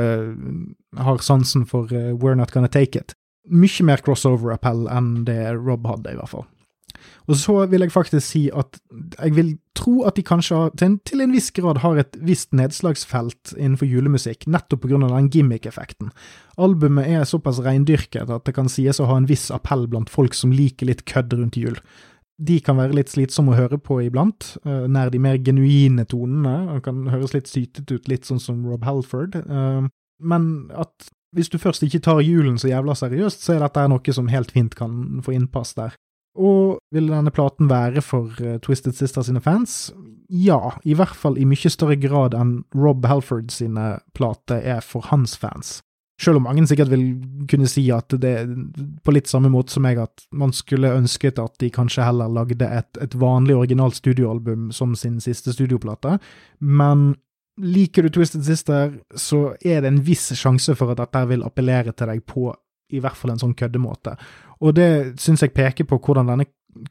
har 0.98 1.22
sansen 1.26 1.68
for 1.70 1.92
uh, 1.94 2.14
We're 2.18 2.38
Not 2.38 2.54
Gonna 2.54 2.72
Take 2.72 3.00
It. 3.00 3.16
Mye 3.50 3.86
mer 3.86 4.02
crossover-appell 4.02 4.88
enn 4.92 5.24
det 5.28 5.40
Rob 5.60 5.86
hadde, 5.90 6.14
i 6.14 6.20
hvert 6.20 6.32
fall. 6.32 6.48
Og 7.28 7.38
så 7.40 7.56
vil 7.72 7.84
jeg 7.86 7.94
faktisk 7.94 8.26
si 8.26 8.42
at 8.54 8.78
jeg 9.18 9.36
vil 9.36 9.50
tro 9.78 10.04
at 10.08 10.18
de 10.18 10.24
kanskje 10.26 10.58
har, 10.60 10.72
til, 10.78 10.92
en, 10.92 10.98
til 11.08 11.24
en 11.24 11.34
viss 11.36 11.50
grad 11.56 11.82
har 11.84 12.00
et 12.00 12.18
visst 12.24 12.52
nedslagsfelt 12.56 13.56
innenfor 13.58 13.90
julemusikk, 13.90 14.48
nettopp 14.48 14.88
av 14.90 15.08
den 15.08 15.30
gimmick-effekten. 15.34 16.12
Albumet 16.62 17.10
er 17.10 17.28
såpass 17.28 17.62
reindyrket 17.64 18.32
at 18.32 18.48
det 18.48 18.56
kan 18.56 18.72
sies 18.72 19.02
å 19.02 19.10
ha 19.10 19.20
en 19.20 19.30
viss 19.30 19.50
appell 19.52 19.88
blant 19.92 20.12
folk 20.12 20.36
som 20.38 20.54
liker 20.56 20.92
litt 20.92 21.06
kødd 21.10 21.36
rundt 21.40 21.60
jul. 21.60 21.80
De 22.42 22.60
kan 22.66 22.80
være 22.80 22.96
litt 22.98 23.12
slitsomme 23.14 23.54
å 23.54 23.58
høre 23.58 23.78
på 23.78 24.00
iblant, 24.02 24.56
eh, 24.66 24.88
nær 24.90 25.12
de 25.14 25.20
mer 25.22 25.38
genuine 25.38 26.06
tonene, 26.06 26.70
Han 26.70 26.82
kan 26.82 27.06
høres 27.08 27.34
litt 27.34 27.48
sytete 27.48 28.00
ut, 28.00 28.08
litt 28.08 28.26
sånn 28.26 28.42
som 28.42 28.66
Rob 28.66 28.84
Halford, 28.84 29.36
eh, 29.36 29.88
men 30.20 30.72
at 30.74 31.12
hvis 31.34 31.50
du 31.50 31.58
først 31.58 31.84
ikke 31.84 32.02
tar 32.02 32.22
julen 32.22 32.58
så 32.62 32.70
jævla 32.70 32.94
seriøst, 32.94 33.42
så 33.42 33.56
er 33.56 33.60
dette 33.60 33.88
noe 33.90 34.14
som 34.14 34.28
helt 34.30 34.52
fint 34.52 34.76
kan 34.76 35.22
få 35.26 35.34
innpass 35.34 35.74
der. 35.74 35.96
Og 36.34 36.80
vil 36.94 37.12
denne 37.12 37.32
platen 37.34 37.70
være 37.70 38.02
for 38.02 38.34
eh, 38.42 38.58
Twisted 38.58 38.96
Sister 38.98 39.22
sine 39.26 39.42
fans? 39.42 39.92
Ja, 40.30 40.78
i 40.86 40.96
hvert 40.98 41.16
fall 41.18 41.38
i 41.38 41.46
mye 41.46 41.70
større 41.70 41.98
grad 42.02 42.34
enn 42.38 42.64
Rob 42.74 43.06
Halford 43.06 43.52
sine 43.54 44.00
plater 44.18 44.62
er 44.62 44.82
for 44.82 45.06
hans 45.12 45.36
fans. 45.38 45.82
Selv 46.22 46.38
om 46.38 46.46
mange 46.46 46.66
sikkert 46.70 46.92
vil 46.92 47.08
kunne 47.50 47.68
si 47.68 47.88
at 47.92 48.14
det 48.22 48.34
på 49.04 49.14
litt 49.16 49.30
samme 49.32 49.50
måte 49.52 49.74
som 49.74 49.84
meg, 49.86 49.98
at 49.98 50.26
man 50.32 50.54
skulle 50.54 50.94
ønsket 50.94 51.42
at 51.42 51.58
de 51.60 51.72
kanskje 51.74 52.06
heller 52.06 52.30
lagde 52.32 52.68
et, 52.68 53.02
et 53.02 53.16
vanlig 53.18 53.58
originalt 53.58 53.98
studioalbum 53.98 54.70
som 54.76 54.94
sin 55.00 55.20
siste 55.24 55.56
studioplate, 55.56 56.20
men 56.62 57.16
liker 57.62 58.06
du 58.06 58.14
Twisted 58.14 58.46
Sister, 58.46 58.94
så 59.16 59.54
er 59.62 59.82
det 59.82 59.92
en 59.92 60.04
viss 60.06 60.32
sjanse 60.38 60.76
for 60.78 60.94
at 60.94 61.02
dette 61.02 61.26
vil 61.30 61.46
appellere 61.46 61.94
til 61.94 62.10
deg 62.10 62.24
på 62.30 62.52
i 62.94 63.02
hvert 63.02 63.18
fall 63.18 63.34
en 63.34 63.42
sånn 63.42 63.56
køddemåte. 63.58 64.16
Og 64.62 64.76
det 64.78 65.20
syns 65.22 65.44
jeg 65.44 65.56
peker 65.56 65.88
på 65.90 65.98
hvordan 66.02 66.30
denne 66.30 66.48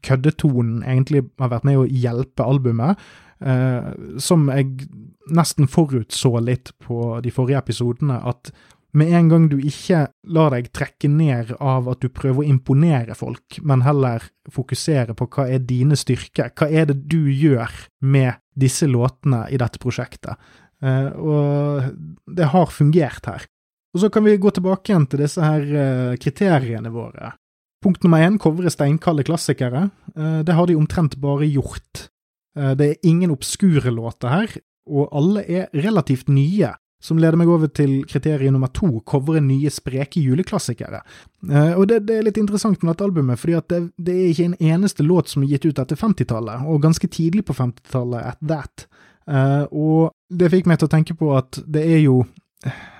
køddetonen 0.06 0.82
egentlig 0.82 1.24
har 1.40 1.50
vært 1.52 1.66
med 1.66 1.80
å 1.80 1.86
hjelpe 1.86 2.46
albumet, 2.46 2.98
eh, 3.42 3.90
som 4.22 4.46
jeg 4.50 4.86
nesten 5.34 5.70
forutså 5.70 6.36
litt 6.42 6.72
på 6.82 7.18
de 7.22 7.32
forrige 7.34 7.62
episodene, 7.62 8.18
at 8.22 8.52
med 8.98 9.12
en 9.16 9.28
gang 9.30 9.44
du 9.48 9.56
ikke 9.56 10.04
lar 10.28 10.52
deg 10.52 10.68
trekke 10.76 11.08
ned 11.08 11.54
av 11.56 11.88
at 11.88 12.02
du 12.02 12.10
prøver 12.12 12.42
å 12.42 12.48
imponere 12.48 13.16
folk, 13.16 13.56
men 13.64 13.84
heller 13.86 14.24
fokusere 14.52 15.16
på 15.16 15.28
hva 15.32 15.46
er 15.48 15.64
dine 15.64 15.96
styrker, 15.96 16.52
hva 16.52 16.68
er 16.68 16.90
det 16.90 16.98
du 17.08 17.30
gjør 17.30 17.72
med 18.04 18.36
disse 18.52 18.88
låtene 18.90 19.46
i 19.48 19.60
dette 19.60 19.80
prosjektet. 19.80 20.36
Eh, 20.82 21.08
og 21.16 21.92
det 22.36 22.50
har 22.52 22.74
fungert 22.74 23.28
her. 23.30 23.46
Og 23.92 24.02
så 24.02 24.10
kan 24.12 24.24
vi 24.26 24.38
gå 24.40 24.52
tilbake 24.52 24.92
igjen 24.92 25.08
til 25.08 25.24
disse 25.24 25.44
her 25.44 25.62
eh, 25.62 26.18
kriteriene 26.20 26.92
våre. 26.92 27.34
Punkt 27.82 28.04
nummer 28.04 28.22
én, 28.22 28.38
covre 28.40 28.70
steinkalde 28.70 29.24
klassikere. 29.26 29.88
Eh, 30.12 30.40
det 30.44 30.56
har 30.58 30.68
de 30.68 30.76
omtrent 30.76 31.16
bare 31.22 31.48
gjort. 31.48 32.08
Det 32.52 32.84
er 32.84 33.06
ingen 33.08 33.30
obskure 33.32 33.88
låter 33.88 34.28
her, 34.28 34.50
og 34.84 35.06
alle 35.16 35.40
er 35.48 35.70
relativt 35.72 36.28
nye. 36.28 36.74
Som 37.02 37.18
leder 37.18 37.38
meg 37.38 37.50
over 37.50 37.70
til 37.74 38.02
kriterium 38.06 38.54
nummer 38.56 38.70
to, 38.70 39.00
covre 39.08 39.42
nye, 39.42 39.70
spreke 39.74 40.22
juleklassikere. 40.22 41.02
Eh, 41.50 41.72
og 41.74 41.88
det, 41.90 42.04
det 42.06 42.18
er 42.18 42.28
litt 42.28 42.38
interessant 42.38 42.82
med 42.82 42.92
dette 42.92 43.08
albumet, 43.08 43.40
fordi 43.42 43.58
det, 43.72 43.80
det 43.98 44.14
er 44.14 44.30
ikke 44.30 44.50
en 44.52 44.60
eneste 44.74 45.06
låt 45.06 45.32
som 45.32 45.42
er 45.42 45.54
gitt 45.54 45.66
ut 45.66 45.82
etter 45.82 45.98
50-tallet, 45.98 46.68
og 46.68 46.84
ganske 46.84 47.10
tidlig 47.10 47.46
på 47.48 47.56
50-tallet 47.58 48.30
at 48.34 48.46
that. 48.46 48.86
Eh, 49.26 49.64
og 49.70 50.14
det 50.30 50.52
fikk 50.54 50.70
meg 50.70 50.78
til 50.78 50.90
å 50.90 50.94
tenke 50.94 51.18
på 51.18 51.34
at 51.34 51.58
det 51.66 51.84
er 51.90 52.04
jo 52.04 52.22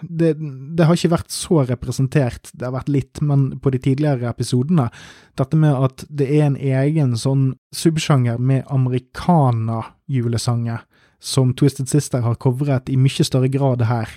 det, 0.01 0.35
det, 0.77 0.85
har 0.85 0.95
ikke 0.97 1.11
vært 1.13 1.31
så 1.31 1.65
representert, 1.69 2.51
det 2.53 2.65
har 2.67 2.73
vært 2.75 2.89
litt, 2.91 3.21
men 3.23 3.61
på 3.63 3.71
de 3.71 3.79
tidligere 3.83 4.31
episodene, 4.31 4.91
dette 5.39 5.57
med 5.59 5.75
at 5.87 6.05
det 6.11 6.27
er 6.35 6.45
en 6.49 6.57
egen 6.59 7.17
sånn 7.19 7.55
subsjanger 7.75 8.39
med 8.43 8.65
americana-julesanger 8.73 10.79
som 11.23 11.53
Twisted 11.55 11.89
Sister 11.89 12.25
har 12.25 12.35
covret 12.43 12.91
i 12.91 12.97
mye 12.99 13.25
større 13.25 13.49
grad 13.53 13.85
her. 13.87 14.11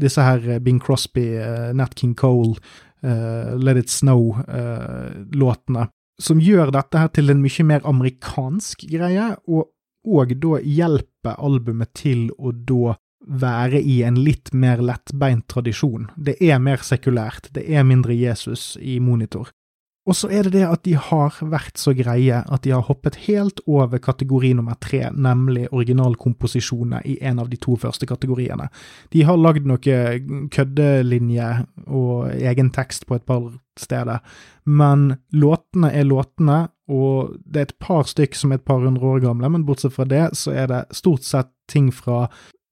Disse 0.00 0.20
her 0.20 0.44
eh, 0.44 0.60
Bing 0.60 0.80
Crosby, 0.82 1.32
uh, 1.40 1.70
Nat 1.76 1.94
King 1.96 2.14
Cole, 2.14 2.58
uh, 3.00 3.56
Let 3.56 3.80
It 3.80 3.88
Snow-låtene, 3.88 5.86
som 6.20 6.42
gjør 6.44 6.72
dette 6.76 7.00
her 7.00 7.08
til 7.16 7.32
en 7.32 7.40
mye 7.40 7.64
mer 7.64 7.86
amerikansk 7.88 8.84
greie, 8.92 9.30
og, 9.48 9.70
og 10.04 10.34
da 10.42 10.60
hjelper 10.60 11.40
albumet 11.40 11.94
til 11.96 12.28
å 12.36 12.52
da 12.52 12.98
være 13.20 13.80
i 13.80 14.02
en 14.04 14.18
litt 14.20 14.52
mer 14.52 14.80
lettbeint 14.84 15.46
tradisjon. 15.48 16.10
Det 16.16 16.36
er 16.44 16.60
mer 16.60 16.84
sekulært, 16.84 17.48
det 17.56 17.64
er 17.68 17.88
mindre 17.88 18.16
Jesus 18.16 18.74
i 18.80 18.98
monitor. 19.00 19.48
Og 20.10 20.16
så 20.18 20.26
er 20.34 20.42
det 20.42 20.56
det 20.56 20.64
at 20.66 20.82
de 20.82 20.96
har 20.98 21.36
vært 21.52 21.78
så 21.78 21.92
greie 21.94 22.40
at 22.42 22.64
de 22.64 22.72
har 22.74 22.82
hoppet 22.88 23.14
helt 23.28 23.60
over 23.70 24.00
kategori 24.02 24.48
nummer 24.58 24.74
tre, 24.82 25.04
nemlig 25.14 25.68
originalkomposisjoner 25.70 27.06
i 27.06 27.14
en 27.30 27.38
av 27.38 27.46
de 27.52 27.58
to 27.62 27.76
første 27.78 28.08
kategoriene. 28.10 28.66
De 29.14 29.22
har 29.28 29.38
lagd 29.38 29.68
noe 29.70 29.78
køddelinje 30.50 31.50
og 31.86 32.32
egen 32.34 32.72
tekst 32.74 33.06
på 33.06 33.20
et 33.20 33.26
par 33.28 33.52
steder, 33.78 34.18
men 34.66 35.12
låtene 35.30 35.92
er 35.94 36.10
låtene, 36.10 36.58
og 36.90 37.38
det 37.46 37.62
er 37.62 37.68
et 37.68 37.78
par 37.78 38.10
stykk 38.10 38.34
som 38.34 38.50
er 38.50 38.58
et 38.58 38.66
par 38.66 38.82
hundre 38.82 39.14
år 39.14 39.22
gamle, 39.28 39.52
men 39.54 39.68
bortsett 39.68 39.94
fra 39.94 40.08
det 40.10 40.24
så 40.40 40.56
er 40.58 40.66
det 40.72 40.82
stort 40.98 41.22
sett 41.22 41.52
ting 41.70 41.92
fra 41.94 42.24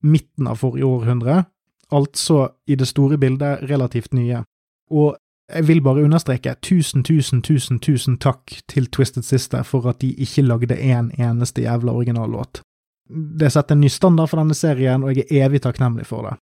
midten 0.02 0.50
av 0.50 0.58
forrige 0.58 0.90
århundre, 0.90 1.44
altså 1.94 2.48
i 2.66 2.74
det 2.74 2.90
store 2.90 3.14
bildet 3.22 3.62
relativt 3.70 4.10
nye. 4.18 4.42
Og 4.90 5.14
jeg 5.48 5.68
vil 5.68 5.80
bare 5.80 6.04
understreke 6.04 6.54
tusen, 6.62 7.04
tusen, 7.04 7.42
tusen, 7.42 7.78
tusen 7.80 8.18
takk 8.20 8.52
til 8.68 8.88
Twisted 8.92 9.24
Sister 9.24 9.64
for 9.64 9.88
at 9.88 10.00
de 10.02 10.12
ikke 10.12 10.44
lagde 10.44 10.76
en 10.76 11.10
eneste 11.16 11.64
jævla 11.64 11.92
originallåt. 11.92 12.60
Det 13.08 13.52
setter 13.52 13.74
en 13.74 13.80
ny 13.80 13.88
standard 13.88 14.28
for 14.28 14.40
denne 14.42 14.54
serien, 14.54 15.04
og 15.04 15.16
jeg 15.16 15.24
er 15.30 15.46
evig 15.46 15.62
takknemlig 15.64 16.04
for 16.06 16.28
det. 16.28 16.36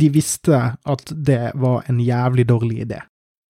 De 0.00 0.10
visste 0.12 0.58
at 0.84 1.12
det 1.16 1.54
var 1.54 1.88
en 1.88 2.00
jævlig 2.00 2.44
dårlig 2.48 2.84
idé. 2.84 3.00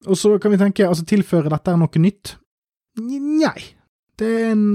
Og 0.07 0.19
så 0.19 0.39
kan 0.39 0.51
vi 0.51 0.59
tenke, 0.59 0.87
altså, 0.87 1.05
tilfører 1.07 1.51
dette 1.51 1.75
noe 1.79 2.03
nytt? 2.03 2.37
Nei. 3.03 3.82
Det 4.23 4.29
er 4.31 4.53
en 4.53 4.67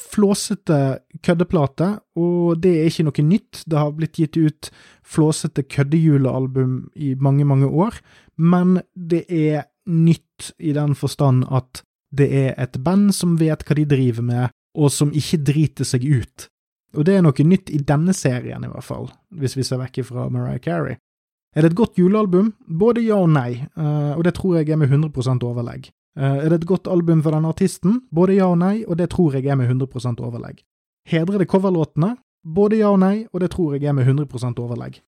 flåsete 0.00 0.76
køddeplate, 1.22 1.90
og 2.18 2.58
det 2.62 2.72
er 2.74 2.88
ikke 2.88 3.04
noe 3.06 3.24
nytt. 3.28 3.60
Det 3.70 3.78
har 3.78 3.92
blitt 3.94 4.18
gitt 4.18 4.38
ut 4.40 4.70
flåsete 5.06 5.62
køddejulealbum 5.70 6.88
i 6.98 7.12
mange, 7.14 7.46
mange 7.46 7.68
år, 7.70 8.00
men 8.34 8.80
det 8.94 9.26
er 9.30 9.68
nytt 9.86 10.50
i 10.58 10.74
den 10.74 10.96
forstand 10.98 11.44
at 11.54 11.84
det 12.10 12.26
er 12.34 12.56
et 12.58 12.80
band 12.82 13.12
som 13.14 13.36
vet 13.38 13.62
hva 13.62 13.76
de 13.78 13.86
driver 13.86 14.26
med, 14.26 14.56
og 14.74 14.90
som 14.90 15.14
ikke 15.14 15.38
driter 15.46 15.86
seg 15.86 16.06
ut. 16.08 16.48
Og 16.98 17.06
det 17.06 17.14
er 17.14 17.22
noe 17.22 17.46
nytt 17.46 17.70
i 17.70 17.78
denne 17.86 18.14
serien, 18.16 18.64
i 18.66 18.72
hvert 18.72 18.86
fall, 18.86 19.06
hvis 19.38 19.54
vi 19.54 19.66
ser 19.66 19.78
vekk 19.84 20.02
fra 20.08 20.26
Mariah 20.32 20.58
Carey. 20.62 20.98
Er 21.54 21.62
det 21.62 21.72
et 21.72 21.78
godt 21.78 21.98
julealbum? 21.98 22.52
Både 22.66 23.02
ja 23.02 23.18
og 23.22 23.30
nei, 23.30 23.62
eh, 23.62 24.12
og 24.16 24.22
det 24.26 24.34
tror 24.38 24.58
jeg 24.58 24.70
er 24.70 24.78
med 24.78 24.90
100% 24.90 25.46
overlegg. 25.46 25.90
Eh, 26.18 26.44
er 26.44 26.48
det 26.50 26.62
et 26.62 26.68
godt 26.68 26.90
album 26.90 27.22
for 27.22 27.34
denne 27.34 27.52
artisten? 27.52 28.00
Både 28.10 28.38
ja 28.38 28.50
og 28.50 28.58
nei, 28.62 28.82
og 28.86 28.98
det 28.98 29.10
tror 29.14 29.36
jeg 29.36 29.46
er 29.46 29.58
med 29.58 29.70
100% 29.70 30.20
overlegg. 30.24 30.64
Hedrer 31.08 31.42
det 31.42 31.48
coverlåtene? 31.50 32.16
Både 32.44 32.80
ja 32.80 32.90
og 32.90 33.00
nei, 33.02 33.26
og 33.32 33.42
det 33.42 33.52
tror 33.54 33.76
jeg 33.76 33.88
er 33.88 33.96
med 33.96 34.08
100% 34.08 34.60
overlegg. 34.62 35.00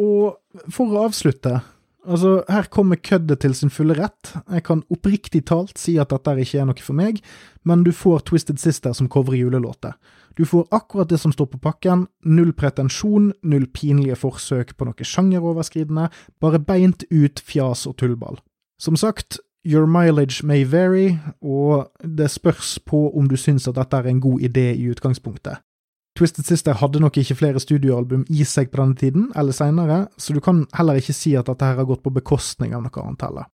Og 0.00 0.36
for 0.72 0.92
å 0.92 1.06
avslutte, 1.08 1.60
altså, 2.04 2.42
her 2.52 2.68
kommer 2.72 3.00
køddet 3.00 3.40
til 3.42 3.54
sin 3.56 3.72
fulle 3.72 3.96
rett. 3.96 4.34
Jeg 4.52 4.64
kan 4.68 4.84
oppriktig 4.92 5.46
talt 5.48 5.80
si 5.80 5.96
at 5.98 6.12
dette 6.12 6.36
ikke 6.44 6.60
er 6.60 6.68
noe 6.68 6.84
for 6.84 6.96
meg, 6.96 7.22
men 7.64 7.84
du 7.84 7.92
får 7.96 8.26
Twisted 8.28 8.60
Sister 8.62 8.94
som 8.96 9.08
covrer 9.08 9.40
julelåter. 9.40 9.96
Du 10.36 10.44
får 10.44 10.68
akkurat 10.70 11.08
det 11.08 11.18
som 11.18 11.32
står 11.32 11.48
på 11.54 11.62
pakken, 11.64 12.06
null 12.28 12.52
pretensjon, 12.52 13.32
null 13.42 13.66
pinlige 13.72 14.18
forsøk 14.20 14.74
på 14.76 14.88
noe 14.88 15.08
sjangeroverskridende, 15.12 16.10
bare 16.40 16.60
beint 16.60 17.06
ut 17.08 17.40
fjas 17.40 17.86
og 17.88 17.96
tullball. 18.02 18.36
Som 18.76 18.98
sagt, 19.00 19.40
your 19.66 19.86
mileage 19.90 20.46
may 20.46 20.64
vary, 20.64 21.18
og 21.42 21.90
det 22.02 22.30
spørs 22.30 22.78
på 22.86 23.10
om 23.18 23.26
du 23.28 23.36
syns 23.36 23.66
at 23.68 23.76
dette 23.76 23.98
er 23.98 24.10
en 24.10 24.22
god 24.22 24.44
idé 24.46 24.70
i 24.74 24.86
utgangspunktet. 24.90 25.58
Twisted 26.16 26.46
Sister 26.48 26.78
hadde 26.80 27.00
nok 27.02 27.18
ikke 27.20 27.36
flere 27.36 27.60
studioalbum 27.60 28.24
i 28.32 28.44
seg 28.48 28.70
på 28.72 28.80
denne 28.80 28.96
tiden, 28.96 29.26
eller 29.36 29.52
seinere, 29.52 30.06
så 30.16 30.32
du 30.32 30.40
kan 30.40 30.64
heller 30.76 31.00
ikke 31.00 31.16
si 31.16 31.34
at 31.36 31.50
dette 31.50 31.66
her 31.66 31.82
har 31.82 31.88
gått 31.88 32.04
på 32.06 32.14
bekostning 32.14 32.72
av 32.76 32.86
noe 32.86 33.02
annet 33.02 33.26
heller. 33.26 33.50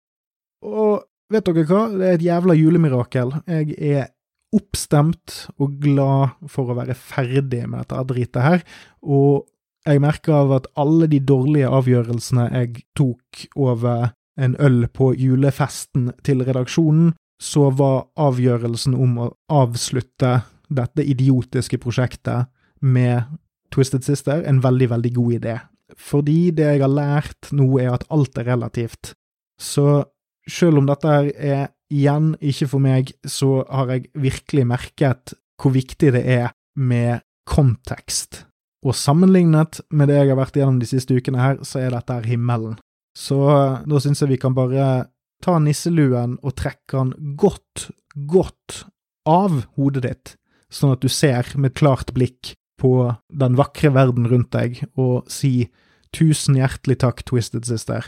Og 0.66 1.04
vet 1.30 1.46
dere 1.46 1.66
hva, 1.68 1.84
det 1.92 2.08
er 2.08 2.16
et 2.16 2.26
jævla 2.26 2.56
julemirakel. 2.58 3.36
Jeg 3.46 3.76
er 3.78 4.08
oppstemt 4.56 5.44
og 5.60 5.76
glad 5.82 6.34
for 6.50 6.72
å 6.72 6.78
være 6.80 6.96
ferdig 6.96 7.66
med 7.68 7.84
dette 7.84 8.04
dritet 8.08 8.42
her, 8.42 8.66
og 9.04 9.46
jeg 9.86 10.02
merker 10.02 10.34
av 10.40 10.54
at 10.56 10.66
alle 10.80 11.06
de 11.08 11.20
dårlige 11.24 11.68
avgjørelsene 11.72 12.48
jeg 12.50 12.82
tok 12.98 13.44
over 13.56 14.10
en 14.38 14.54
øl 14.62 14.86
på 14.94 15.12
julefesten 15.18 16.12
til 16.24 16.44
redaksjonen, 16.46 17.12
så 17.42 17.70
var 17.70 18.08
avgjørelsen 18.18 18.94
om 18.98 19.18
å 19.22 19.32
avslutte 19.50 20.40
dette 20.68 21.04
idiotiske 21.04 21.78
prosjektet 21.82 22.48
med 22.80 23.38
Twisted 23.74 24.06
Sister 24.06 24.42
en 24.46 24.62
veldig, 24.64 24.90
veldig 24.90 25.12
god 25.14 25.34
idé. 25.38 25.56
Fordi 25.96 26.50
det 26.54 26.66
jeg 26.66 26.82
har 26.84 26.92
lært 26.92 27.50
nå, 27.54 27.68
er 27.80 27.94
at 27.94 28.06
alt 28.12 28.38
er 28.38 28.50
relativt. 28.52 29.14
Så 29.58 30.04
selv 30.48 30.80
om 30.80 30.88
dette 30.88 31.08
her 31.08 31.30
er 31.34 31.64
igjen 31.92 32.34
ikke 32.44 32.68
for 32.74 32.84
meg, 32.84 33.12
så 33.24 33.62
har 33.70 33.94
jeg 33.94 34.10
virkelig 34.14 34.66
merket 34.68 35.34
hvor 35.58 35.74
viktig 35.74 36.12
det 36.14 36.24
er 36.24 36.52
med 36.76 37.24
kontekst. 37.48 38.44
Og 38.86 38.94
sammenlignet 38.94 39.80
med 39.90 40.10
det 40.10 40.20
jeg 40.20 40.30
har 40.30 40.38
vært 40.38 40.58
gjennom 40.58 40.78
de 40.78 40.88
siste 40.88 41.16
ukene 41.16 41.40
her, 41.40 41.58
så 41.66 41.82
er 41.82 41.96
dette 41.96 42.14
her 42.14 42.28
himmelen. 42.28 42.76
Så 43.18 43.38
da 43.82 44.00
syns 44.02 44.22
jeg 44.22 44.30
vi 44.36 44.40
kan 44.40 44.54
bare 44.54 45.08
ta 45.42 45.56
nisseluen 45.62 46.36
og 46.42 46.54
trekke 46.58 47.00
den 47.00 47.34
godt, 47.38 47.88
godt 48.30 48.84
av 49.28 49.64
hodet 49.78 50.04
ditt, 50.06 50.34
sånn 50.70 50.94
at 50.94 51.02
du 51.02 51.10
ser 51.10 51.50
med 51.58 51.74
klart 51.78 52.14
blikk 52.14 52.54
på 52.78 52.92
den 53.34 53.58
vakre 53.58 53.90
verden 53.94 54.28
rundt 54.30 54.52
deg, 54.54 54.84
og 54.94 55.26
si 55.30 55.68
tusen 56.14 56.58
hjertelig 56.58 57.00
takk, 57.02 57.24
Twisted 57.26 57.66
Sister. 57.66 58.06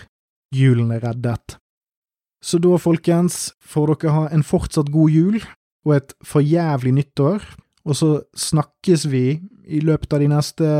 Julen 0.55 0.93
er 0.95 1.03
reddet. 1.05 1.59
Så 2.41 2.59
da, 2.63 2.79
folkens, 2.81 3.51
får 3.61 3.95
dere 3.95 4.15
ha 4.15 4.23
en 4.33 4.47
fortsatt 4.47 4.89
god 4.95 5.13
jul 5.13 5.41
og 5.87 5.97
et 5.99 6.15
forjævlig 6.27 6.95
nyttår, 6.97 7.45
og 7.85 7.97
så 7.97 8.11
snakkes 8.37 9.07
vi 9.11 9.41
i 9.67 9.81
løpet 9.85 10.15
av 10.15 10.23
de 10.23 10.31
neste 10.31 10.71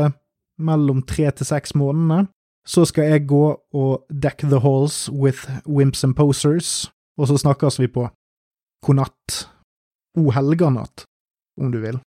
mellom 0.61 1.01
tre 1.07 1.29
til 1.35 1.47
seks 1.47 1.75
månedene. 1.77 2.29
Så 2.67 2.85
skal 2.85 3.09
jeg 3.09 3.27
gå 3.27 3.45
og 3.73 4.05
deck 4.09 4.43
the 4.45 4.59
halls 4.61 5.09
with 5.09 5.49
wimps 5.65 6.03
and 6.03 6.15
posers, 6.15 6.91
og 7.17 7.27
så 7.27 7.37
snakkes 7.37 7.79
vi 7.81 7.87
på. 7.87 8.07
God 8.85 8.99
natt. 9.01 9.47
O 10.17 10.29
helganatt, 10.35 11.05
om 11.57 11.71
du 11.71 11.79
vil. 11.81 11.99